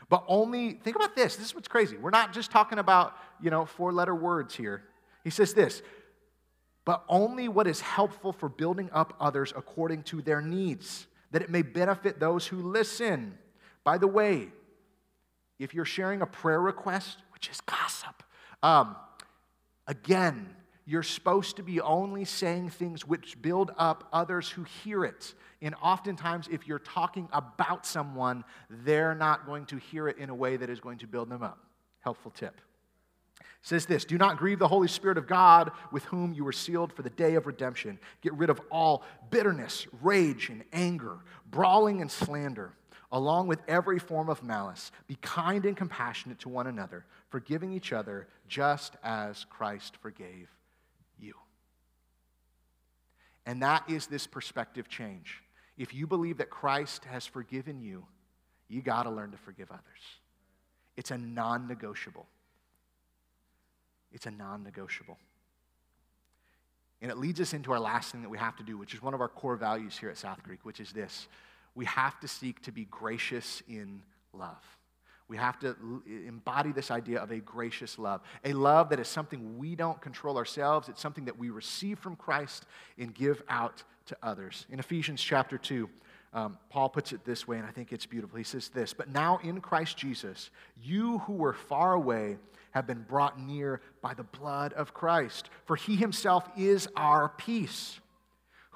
But 0.10 0.24
only, 0.28 0.74
think 0.74 0.96
about 0.96 1.16
this. 1.16 1.36
This 1.36 1.48
is 1.48 1.56
what's 1.56 1.68
crazy. 1.68 1.98
We're 1.98 2.12
not 2.12 2.34
just 2.34 2.52
talking 2.52 2.80
about, 2.80 3.16
you 3.42 3.50
know, 3.50 3.66
four 3.66 3.92
letter 3.92 4.16
words 4.16 4.56
here. 4.56 4.84
He 5.24 5.30
says 5.30 5.54
this, 5.54 5.82
but 6.86 7.04
only 7.10 7.50
what 7.50 7.68
is 7.68 7.82
helpful 7.82 8.32
for 8.32 8.48
building 8.48 8.90
up 8.94 9.14
others 9.20 9.52
according 9.58 10.04
to 10.04 10.22
their 10.22 10.42
needs, 10.42 11.08
that 11.32 11.42
it 11.42 11.50
may 11.50 11.62
benefit 11.62 12.20
those 12.20 12.48
who 12.48 12.58
listen. 12.58 13.38
By 13.84 13.98
the 13.98 14.08
way, 14.08 14.48
if 15.60 15.74
you're 15.74 15.84
sharing 15.84 16.22
a 16.22 16.26
prayer 16.26 16.62
request, 16.62 17.18
which 17.34 17.50
is 17.50 17.60
gossip, 17.62 18.24
um, 18.64 18.96
again, 19.88 20.54
you're 20.86 21.04
supposed 21.04 21.58
to 21.58 21.64
be 21.64 21.82
only 21.82 22.24
saying 22.24 22.70
things 22.70 23.06
which 23.06 23.42
build 23.42 23.72
up 23.78 24.08
others 24.14 24.50
who 24.50 24.64
hear 24.64 25.04
it. 25.04 25.34
And 25.62 25.76
oftentimes, 25.82 26.48
if 26.50 26.66
you're 26.66 26.80
talking 26.80 27.28
about 27.34 27.86
someone, 27.86 28.46
they're 28.70 29.16
not 29.16 29.46
going 29.46 29.66
to 29.68 29.78
hear 29.78 30.08
it 30.08 30.18
in 30.18 30.30
a 30.30 30.36
way 30.36 30.56
that 30.56 30.70
is 30.70 30.80
going 30.80 31.00
to 31.00 31.08
build 31.08 31.30
them 31.30 31.44
up. 31.44 31.60
Helpful 32.00 32.32
tip. 32.32 32.62
It 33.40 33.46
says 33.62 33.86
this 33.86 34.06
Do 34.06 34.18
not 34.18 34.38
grieve 34.38 34.60
the 34.60 34.68
Holy 34.70 34.88
Spirit 34.88 35.18
of 35.18 35.28
God 35.28 35.72
with 35.92 36.06
whom 36.06 36.34
you 36.34 36.46
were 36.46 36.54
sealed 36.54 36.94
for 36.94 37.02
the 37.02 37.10
day 37.10 37.36
of 37.36 37.48
redemption. 37.48 38.00
Get 38.22 38.34
rid 38.34 38.50
of 38.50 38.62
all 38.72 39.04
bitterness, 39.30 39.88
rage, 40.02 40.50
and 40.50 40.64
anger, 40.72 41.18
brawling 41.52 42.00
and 42.02 42.10
slander, 42.10 42.72
along 43.12 43.48
with 43.48 43.60
every 43.68 44.00
form 44.00 44.30
of 44.30 44.42
malice. 44.42 44.92
Be 45.08 45.18
kind 45.22 45.66
and 45.66 45.76
compassionate 45.76 46.40
to 46.40 46.50
one 46.50 46.68
another, 46.68 47.06
forgiving 47.30 47.74
each 47.74 47.94
other 47.94 48.28
just 48.48 48.96
as 49.04 49.46
Christ 49.50 49.98
forgave 49.98 50.50
you. 51.20 51.34
And 53.46 53.62
that 53.62 53.84
is 53.90 54.08
this 54.08 54.28
perspective 54.28 54.90
change. 54.90 55.42
If 55.78 55.94
you 55.94 56.08
believe 56.08 56.38
that 56.38 56.50
Christ 56.50 57.06
has 57.06 57.26
forgiven 57.26 57.82
you, 57.82 58.06
you 58.68 58.82
got 58.82 59.04
to 59.04 59.10
learn 59.10 59.32
to 59.32 59.38
forgive 59.38 59.72
others. 59.72 59.84
It's 60.96 61.12
a 61.12 61.18
non 61.18 61.68
negotiable. 61.68 62.26
It's 64.12 64.26
a 64.26 64.32
non 64.32 64.64
negotiable. 64.64 65.18
And 67.02 67.12
it 67.12 67.18
leads 67.18 67.40
us 67.40 67.54
into 67.54 67.72
our 67.72 67.80
last 67.80 68.12
thing 68.12 68.24
that 68.24 68.30
we 68.30 68.40
have 68.40 68.56
to 68.56 68.64
do, 68.64 68.78
which 68.78 68.96
is 68.96 69.02
one 69.02 69.14
of 69.14 69.22
our 69.22 69.28
core 69.28 69.56
values 69.56 69.98
here 69.98 70.10
at 70.10 70.18
South 70.18 70.42
Creek, 70.44 70.60
which 70.64 70.80
is 70.80 70.92
this 70.92 71.28
we 71.76 71.86
have 71.86 72.20
to 72.20 72.28
seek 72.28 72.60
to 72.64 72.72
be 72.72 72.86
gracious 72.86 73.62
in 73.70 74.02
love. 74.34 74.77
We 75.28 75.38
have 75.38 75.60
to 75.60 75.76
embody 76.06 76.72
this 76.72 76.90
idea 76.90 77.20
of 77.20 77.32
a 77.32 77.40
gracious 77.40 78.00
love, 78.00 78.22
a 78.46 78.54
love 78.54 78.90
that 78.90 79.00
is 79.00 79.08
something 79.08 79.58
we 79.58 79.76
don't 79.76 80.00
control 80.00 80.38
ourselves. 80.38 80.88
It's 80.88 81.02
something 81.02 81.26
that 81.26 81.38
we 81.38 81.50
receive 81.50 82.00
from 82.00 82.16
Christ 82.16 82.66
and 82.98 83.14
give 83.14 83.44
out 83.50 83.84
to 84.06 84.18
others. 84.24 84.66
In 84.70 84.80
Ephesians 84.80 85.22
chapter 85.22 85.58
2, 85.58 85.90
um, 86.34 86.58
Paul 86.70 86.90
puts 86.90 87.12
it 87.12 87.26
this 87.26 87.48
way, 87.48 87.58
and 87.58 87.66
I 87.66 87.72
think 87.72 87.92
it's 87.92 88.06
beautiful. 88.06 88.38
He 88.38 88.44
says 88.44 88.70
this 88.70 88.94
But 88.94 89.10
now 89.10 89.40
in 89.44 89.60
Christ 89.60 89.98
Jesus, 89.98 90.50
you 90.82 91.20
who 91.20 91.34
were 91.34 91.54
far 91.54 91.94
away 91.94 92.38
have 92.72 92.88
been 92.88 93.04
brought 93.04 93.40
near 93.40 93.82
by 94.02 94.14
the 94.14 94.24
blood 94.24 94.74
of 94.74 94.94
Christ, 94.94 95.50
for 95.66 95.76
he 95.76 95.96
himself 95.96 96.48
is 96.56 96.88
our 96.96 97.30
peace 97.30 98.00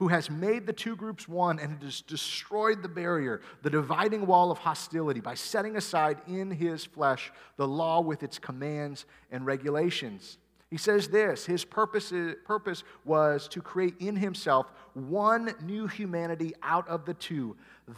who 0.01 0.07
has 0.07 0.31
made 0.31 0.65
the 0.65 0.73
two 0.73 0.95
groups 0.95 1.27
one 1.27 1.59
and 1.59 1.79
has 1.83 2.01
destroyed 2.01 2.81
the 2.81 2.89
barrier, 2.89 3.39
the 3.61 3.69
dividing 3.69 4.25
wall 4.25 4.49
of 4.49 4.57
hostility, 4.57 5.19
by 5.19 5.35
setting 5.35 5.75
aside 5.75 6.17
in 6.27 6.49
his 6.49 6.83
flesh 6.83 7.31
the 7.55 7.67
law 7.67 8.01
with 8.01 8.23
its 8.23 8.39
commands 8.39 9.05
and 9.29 9.45
regulations. 9.45 10.39
He 10.71 10.77
says 10.77 11.09
this 11.09 11.45
His 11.45 11.63
purpose, 11.63 12.11
purpose 12.45 12.83
was 13.05 13.47
to 13.49 13.61
create 13.61 13.93
in 13.99 14.15
Himself 14.15 14.71
one 14.95 15.53
new 15.61 15.85
humanity 15.85 16.55
out 16.63 16.87
of 16.87 17.05
the 17.05 17.13
two, 17.13 17.55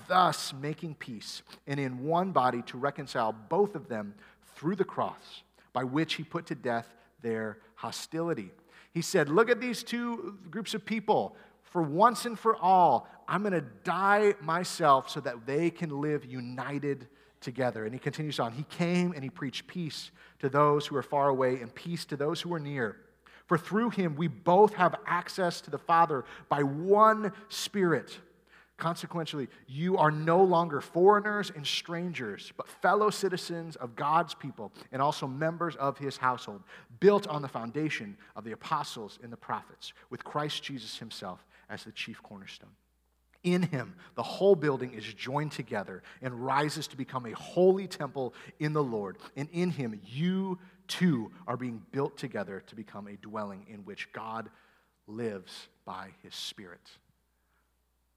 thus 0.10 0.54
making 0.54 0.96
peace, 0.96 1.42
and 1.68 1.80
in 1.80 2.04
one 2.04 2.34
body 2.34 2.64
to 2.64 2.78
reconcile 2.78 3.32
both 3.32 3.76
of 3.76 3.88
them 3.88 4.14
through 4.58 4.76
the 4.76 4.84
cross, 4.84 5.44
by 5.72 5.86
which 5.86 6.16
He 6.16 6.24
put 6.24 6.48
to 6.48 6.56
death 6.56 6.94
their 7.22 7.60
hostility. 7.76 8.52
He 8.94 9.02
said, 9.02 9.30
Look 9.30 9.50
at 9.50 9.62
these 9.62 9.84
two 9.84 10.38
groups 10.52 10.74
of 10.74 10.86
people. 10.86 11.38
For 11.74 11.82
once 11.82 12.28
and 12.28 12.38
for 12.38 12.56
all, 12.58 13.08
I'm 13.28 13.42
going 13.42 13.54
to 13.54 13.66
die 13.84 14.36
myself 14.40 15.10
so 15.10 15.20
that 15.22 15.48
they 15.48 15.72
can 15.72 16.02
live 16.02 16.24
united 16.24 17.08
together. 17.42 17.84
And 17.86 17.96
he 17.96 18.00
continues 18.00 18.40
on. 18.40 18.52
He 18.52 18.62
came 18.70 19.12
and 19.12 19.24
he 19.24 19.32
preached 19.32 19.66
peace 19.66 20.12
to 20.38 20.50
those 20.50 20.86
who 20.86 20.96
are 20.96 21.02
far 21.02 21.30
away 21.30 21.62
and 21.62 21.74
peace 21.74 22.06
to 22.06 22.16
those 22.16 22.40
who 22.40 22.54
are 22.54 22.60
near. 22.60 22.98
For 23.48 23.58
through 23.58 23.90
him 23.90 24.16
we 24.16 24.28
both 24.28 24.76
have 24.76 24.94
access 25.08 25.62
to 25.62 25.72
the 25.72 25.80
Father 25.80 26.26
by 26.48 26.62
one 26.62 27.34
Spirit. 27.50 28.20
Consequently, 28.78 29.48
you 29.68 29.98
are 29.98 30.12
no 30.12 30.44
longer 30.44 30.80
foreigners 30.80 31.52
and 31.56 31.66
strangers, 31.66 32.54
but 32.56 32.68
fellow 32.68 33.10
citizens 33.10 33.78
of 33.78 33.96
God's 33.96 34.36
people 34.36 34.72
and 34.92 35.02
also 35.02 35.26
members 35.26 35.76
of 35.78 35.98
his 35.98 36.18
household, 36.18 36.62
built 37.00 37.26
on 37.28 37.42
the 37.42 37.48
foundation 37.48 38.16
of 38.36 38.44
the 38.44 38.52
apostles 38.52 39.18
and 39.24 39.34
the 39.34 39.38
prophets, 39.38 39.94
with 40.12 40.24
Christ 40.24 40.62
Jesus 40.62 41.00
himself 41.00 41.44
as 41.74 41.84
the 41.84 41.92
chief 41.92 42.22
cornerstone. 42.22 42.70
In 43.44 43.64
him, 43.64 43.96
the 44.16 44.24
whole 44.24 44.56
building 44.56 44.94
is 44.94 45.04
joined 45.04 45.52
together 45.52 46.02
and 46.22 46.46
rises 46.46 46.88
to 46.88 46.98
become 46.98 47.26
a 47.26 47.32
holy 47.32 47.88
temple 47.88 48.34
in 48.60 48.72
the 48.72 48.84
Lord. 48.84 49.18
And 49.36 49.50
in 49.52 49.70
him, 49.72 50.00
you 50.06 50.60
too 50.88 51.32
are 51.46 51.58
being 51.58 51.82
built 51.92 52.16
together 52.16 52.64
to 52.68 52.76
become 52.76 53.08
a 53.08 53.18
dwelling 53.18 53.66
in 53.70 53.80
which 53.80 54.14
God 54.14 54.50
lives 55.08 55.68
by 55.84 56.10
his 56.22 56.34
Spirit. 56.36 56.80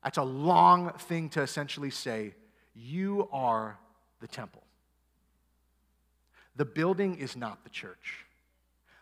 That's 0.04 0.18
a 0.18 0.22
long 0.22 0.92
thing 0.92 1.30
to 1.30 1.42
essentially 1.42 1.90
say. 1.90 2.34
You 2.74 3.28
are 3.32 3.78
the 4.20 4.28
temple. 4.28 4.62
The 6.54 6.66
building 6.66 7.16
is 7.16 7.36
not 7.36 7.64
the 7.64 7.70
church, 7.70 8.26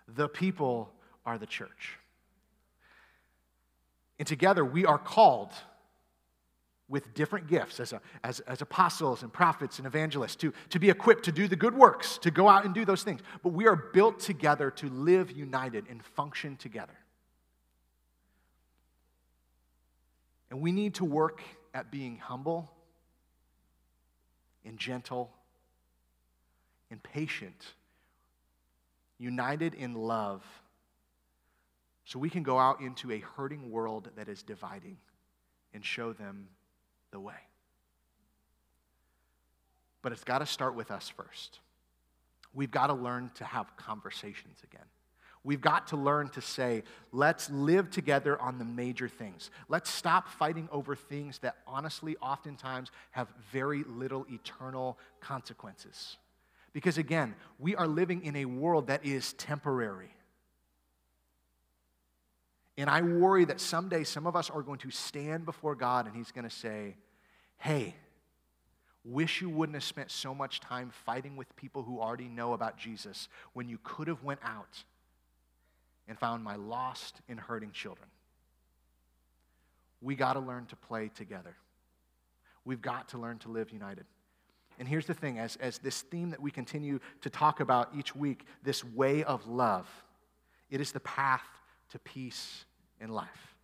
the 0.09 0.29
people 0.29 0.91
are 1.27 1.39
the 1.39 1.47
church. 1.47 1.99
And 4.19 4.29
together 4.29 4.65
we 4.65 4.85
are 4.87 4.99
called 4.99 5.53
with 6.89 7.15
different 7.15 7.47
gifts 7.47 7.81
as, 7.81 7.93
a, 7.93 8.01
as, 8.23 8.41
as 8.41 8.61
apostles 8.61 9.23
and 9.23 9.33
prophets 9.33 9.79
and 9.79 9.87
evangelists 9.87 10.37
to, 10.37 10.53
to 10.69 10.79
be 10.79 10.91
equipped 10.91 11.25
to 11.25 11.33
do 11.33 11.49
the 11.49 11.57
good 11.57 11.75
works, 11.75 12.19
to 12.19 12.31
go 12.31 12.49
out 12.49 12.65
and 12.65 12.75
do 12.75 12.85
those 12.85 13.03
things. 13.03 13.21
But 13.43 13.51
we 13.51 13.67
are 13.67 13.77
built 13.77 14.21
together 14.21 14.71
to 14.73 14.89
live 14.89 15.31
united 15.31 15.87
and 15.89 16.05
function 16.05 16.57
together. 16.57 16.95
And 20.51 20.61
we 20.61 20.73
need 20.73 20.95
to 20.95 21.05
work 21.05 21.41
at 21.73 21.91
being 21.91 22.19
humble 22.19 22.71
and 24.65 24.79
gentle 24.79 25.33
and 26.91 27.03
patient, 27.03 27.65
united 29.19 29.75
in 29.75 29.95
love, 29.95 30.45
so 32.05 32.19
we 32.19 32.31
can 32.31 32.43
go 32.43 32.59
out 32.59 32.81
into 32.81 33.11
a 33.13 33.19
hurting 33.19 33.71
world 33.71 34.11
that 34.17 34.29
is 34.29 34.43
dividing 34.43 34.99
and 35.73 35.85
show 35.85 36.13
them 36.13 36.49
the 37.11 37.21
way. 37.21 37.35
But 40.03 40.13
it's 40.13 40.25
got 40.25 40.39
to 40.39 40.47
start 40.47 40.75
with 40.75 40.91
us 40.91 41.09
first. 41.09 41.61
We've 42.53 42.71
got 42.71 42.89
to 42.89 42.95
learn 42.95 43.31
to 43.37 43.45
have 43.45 43.77
conversations 43.77 44.59
again. 44.63 44.87
We've 45.45 45.61
got 45.61 45.89
to 45.89 45.97
learn 45.97 46.31
to 46.31 46.41
say, 46.41 46.85
let's 47.13 47.51
live 47.51 47.91
together 47.91 48.41
on 48.41 48.59
the 48.59 48.65
major 48.65 49.09
things. 49.09 49.51
Let's 49.69 49.91
stop 49.91 50.29
fighting 50.29 50.69
over 50.73 50.97
things 50.97 51.39
that 51.41 51.57
honestly, 51.67 52.17
oftentimes, 52.23 52.91
have 53.11 53.29
very 53.53 53.85
little 53.87 54.27
eternal 54.31 54.99
consequences. 55.21 56.17
Because 56.73 56.97
again, 56.97 57.35
we 57.59 57.77
are 57.77 57.87
living 57.87 58.25
in 58.25 58.37
a 58.37 58.47
world 58.47 58.87
that 58.87 59.05
is 59.05 59.35
temporary. 59.35 60.11
And 62.77 62.91
I 62.91 63.03
worry 63.03 63.45
that 63.45 63.61
someday 63.61 64.05
some 64.05 64.27
of 64.27 64.35
us 64.35 64.51
are 64.51 64.63
going 64.63 64.81
to 64.81 64.91
stand 64.91 65.45
before 65.45 65.75
God 65.75 66.07
and 66.07 66.17
He's 66.17 66.33
going 66.33 66.49
to 66.49 66.55
say, 66.55 66.97
Hey, 67.59 67.95
wish 69.05 69.41
you 69.41 69.49
wouldn't 69.49 69.75
have 69.75 69.85
spent 69.85 70.11
so 70.11 70.35
much 70.35 70.61
time 70.61 70.91
fighting 71.05 71.37
with 71.37 71.55
people 71.57 71.83
who 71.83 72.01
already 72.01 72.29
know 72.29 72.53
about 72.53 72.77
Jesus 72.77 73.29
when 73.53 73.69
you 73.69 73.79
could 73.83 74.09
have 74.09 74.23
went 74.25 74.41
out 74.43 74.83
and 76.09 76.19
found 76.19 76.43
my 76.43 76.57
lost 76.57 77.21
and 77.29 77.39
hurting 77.39 77.71
children. 77.71 78.09
We 80.01 80.17
got 80.17 80.35
to 80.35 80.41
learn 80.41 80.67
to 80.67 80.77
play 80.77 81.11
together. 81.15 81.57
We've 82.65 82.83
got 82.83 83.11
to 83.11 83.19
learn 83.19 83.39
to 83.41 83.49
live 83.49 83.71
united. 83.71 84.05
And 84.79 84.89
here's 84.89 85.07
the 85.07 85.15
thing 85.15 85.39
as, 85.39 85.57
as 85.57 85.79
this 85.79 86.03
theme 86.03 86.31
that 86.31 86.41
we 86.41 86.51
continue 86.51 86.99
to 87.21 87.31
talk 87.31 87.61
about 87.61 87.91
each 87.97 88.17
week, 88.17 88.45
this 88.63 88.83
way 88.83 89.23
of 89.23 89.47
love, 89.47 89.89
it 90.71 90.81
is 90.81 90.93
the 90.93 91.01
path 91.01 91.47
to 91.91 91.99
peace 91.99 92.65
in 93.01 93.11
life. 93.11 93.57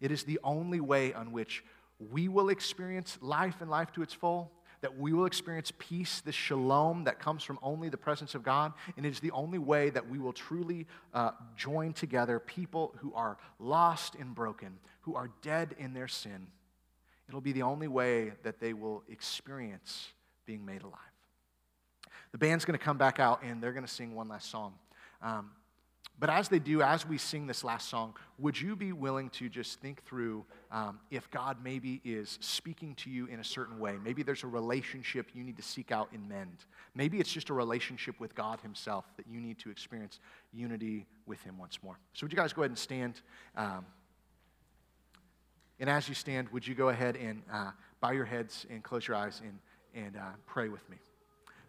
It 0.00 0.10
is 0.10 0.24
the 0.24 0.40
only 0.42 0.80
way 0.80 1.12
on 1.12 1.32
which 1.32 1.64
we 2.10 2.28
will 2.28 2.48
experience 2.48 3.18
life 3.20 3.60
and 3.60 3.70
life 3.70 3.92
to 3.92 4.02
its 4.02 4.12
full, 4.12 4.50
that 4.80 4.98
we 4.98 5.12
will 5.12 5.26
experience 5.26 5.72
peace, 5.78 6.20
this 6.20 6.34
shalom 6.34 7.04
that 7.04 7.20
comes 7.20 7.44
from 7.44 7.58
only 7.62 7.88
the 7.88 7.96
presence 7.96 8.34
of 8.34 8.42
God. 8.42 8.72
And 8.96 9.06
it 9.06 9.10
is 9.10 9.20
the 9.20 9.30
only 9.30 9.58
way 9.58 9.90
that 9.90 10.08
we 10.08 10.18
will 10.18 10.32
truly 10.32 10.88
uh, 11.14 11.30
join 11.56 11.92
together 11.92 12.40
people 12.40 12.92
who 12.98 13.14
are 13.14 13.38
lost 13.60 14.16
and 14.16 14.34
broken, 14.34 14.78
who 15.02 15.14
are 15.14 15.30
dead 15.40 15.76
in 15.78 15.94
their 15.94 16.08
sin. 16.08 16.48
It'll 17.28 17.40
be 17.40 17.52
the 17.52 17.62
only 17.62 17.86
way 17.86 18.32
that 18.42 18.58
they 18.58 18.72
will 18.72 19.04
experience 19.08 20.08
being 20.46 20.66
made 20.66 20.82
alive. 20.82 20.98
The 22.32 22.38
band's 22.38 22.64
going 22.64 22.78
to 22.78 22.84
come 22.84 22.98
back 22.98 23.20
out 23.20 23.42
and 23.44 23.62
they're 23.62 23.72
going 23.72 23.86
to 23.86 23.92
sing 23.92 24.14
one 24.14 24.28
last 24.28 24.50
song. 24.50 24.74
Um, 25.22 25.50
but 26.22 26.30
as 26.30 26.48
they 26.48 26.60
do, 26.60 26.82
as 26.82 27.04
we 27.04 27.18
sing 27.18 27.48
this 27.48 27.64
last 27.64 27.88
song, 27.88 28.14
would 28.38 28.60
you 28.60 28.76
be 28.76 28.92
willing 28.92 29.28
to 29.30 29.48
just 29.48 29.80
think 29.80 30.04
through 30.04 30.44
um, 30.70 31.00
if 31.10 31.28
God 31.32 31.56
maybe 31.64 32.00
is 32.04 32.38
speaking 32.40 32.94
to 32.94 33.10
you 33.10 33.26
in 33.26 33.40
a 33.40 33.44
certain 33.44 33.80
way? 33.80 33.96
Maybe 34.00 34.22
there's 34.22 34.44
a 34.44 34.46
relationship 34.46 35.30
you 35.34 35.42
need 35.42 35.56
to 35.56 35.64
seek 35.64 35.90
out 35.90 36.10
and 36.12 36.28
mend. 36.28 36.64
Maybe 36.94 37.18
it's 37.18 37.32
just 37.32 37.50
a 37.50 37.54
relationship 37.54 38.20
with 38.20 38.36
God 38.36 38.60
Himself 38.60 39.04
that 39.16 39.26
you 39.26 39.40
need 39.40 39.58
to 39.58 39.70
experience 39.70 40.20
unity 40.52 41.06
with 41.26 41.42
Him 41.42 41.58
once 41.58 41.82
more. 41.82 41.98
So, 42.12 42.24
would 42.24 42.32
you 42.32 42.38
guys 42.38 42.52
go 42.52 42.62
ahead 42.62 42.70
and 42.70 42.78
stand? 42.78 43.20
Um, 43.56 43.84
and 45.80 45.90
as 45.90 46.08
you 46.08 46.14
stand, 46.14 46.50
would 46.50 46.64
you 46.64 46.76
go 46.76 46.90
ahead 46.90 47.16
and 47.16 47.42
uh, 47.52 47.72
bow 48.00 48.12
your 48.12 48.26
heads 48.26 48.64
and 48.70 48.84
close 48.84 49.08
your 49.08 49.16
eyes 49.16 49.42
and, 49.42 50.04
and 50.04 50.16
uh, 50.16 50.30
pray 50.46 50.68
with 50.68 50.88
me? 50.88 50.98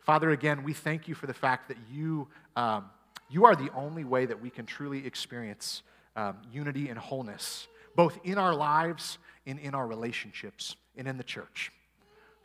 Father, 0.02 0.30
again, 0.30 0.64
we 0.64 0.74
thank 0.74 1.08
you 1.08 1.16
for 1.16 1.26
the 1.26 1.34
fact 1.34 1.70
that 1.70 1.78
you. 1.92 2.28
Um, 2.56 2.92
you 3.34 3.46
are 3.46 3.56
the 3.56 3.72
only 3.74 4.04
way 4.04 4.28
that 4.28 4.40
we 4.40 4.52
can 4.52 4.68
truly 4.68 5.08
experience 5.08 5.82
um, 6.16 6.38
unity 6.52 6.90
and 6.90 7.00
wholeness, 7.00 7.68
both 7.96 8.20
in 8.24 8.38
our 8.38 8.54
lives 8.54 9.18
and 9.48 9.60
in 9.60 9.74
our 9.74 9.88
relationships 9.88 10.76
and 10.96 11.08
in 11.08 11.18
the 11.18 11.24
church. 11.24 11.72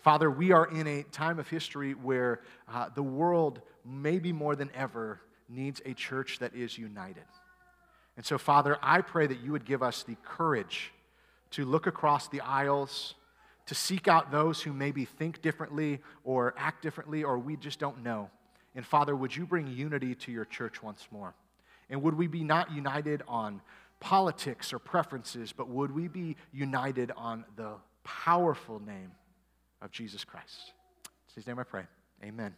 Father, 0.00 0.30
we 0.30 0.50
are 0.52 0.64
in 0.64 0.86
a 0.86 1.02
time 1.02 1.38
of 1.38 1.46
history 1.46 1.92
where 1.92 2.40
uh, 2.72 2.88
the 2.94 3.02
world, 3.02 3.60
maybe 3.84 4.32
more 4.32 4.56
than 4.56 4.70
ever, 4.74 5.20
needs 5.46 5.82
a 5.84 5.92
church 5.92 6.38
that 6.38 6.54
is 6.54 6.78
united. 6.78 7.24
And 8.16 8.24
so, 8.24 8.38
Father, 8.38 8.78
I 8.80 9.02
pray 9.02 9.26
that 9.26 9.40
you 9.40 9.52
would 9.52 9.66
give 9.66 9.82
us 9.82 10.04
the 10.04 10.16
courage 10.24 10.90
to 11.50 11.66
look 11.66 11.86
across 11.86 12.28
the 12.28 12.40
aisles, 12.40 13.14
to 13.66 13.74
seek 13.74 14.08
out 14.08 14.30
those 14.30 14.62
who 14.62 14.72
maybe 14.72 15.04
think 15.04 15.42
differently 15.42 16.00
or 16.24 16.54
act 16.56 16.82
differently, 16.82 17.24
or 17.24 17.38
we 17.38 17.56
just 17.56 17.78
don't 17.78 18.02
know. 18.02 18.30
And 18.78 18.86
Father, 18.86 19.16
would 19.16 19.34
you 19.34 19.44
bring 19.44 19.66
unity 19.66 20.14
to 20.14 20.30
your 20.30 20.44
church 20.44 20.84
once 20.84 21.08
more? 21.10 21.34
And 21.90 22.00
would 22.00 22.14
we 22.14 22.28
be 22.28 22.44
not 22.44 22.70
united 22.70 23.24
on 23.26 23.60
politics 23.98 24.72
or 24.72 24.78
preferences, 24.78 25.50
but 25.50 25.68
would 25.68 25.90
we 25.90 26.06
be 26.06 26.36
united 26.52 27.10
on 27.16 27.44
the 27.56 27.72
powerful 28.04 28.78
name 28.78 29.10
of 29.82 29.90
Jesus 29.90 30.22
Christ? 30.22 30.74
In 31.06 31.34
his 31.34 31.46
name 31.48 31.58
I 31.58 31.64
pray. 31.64 31.86
Amen. 32.22 32.54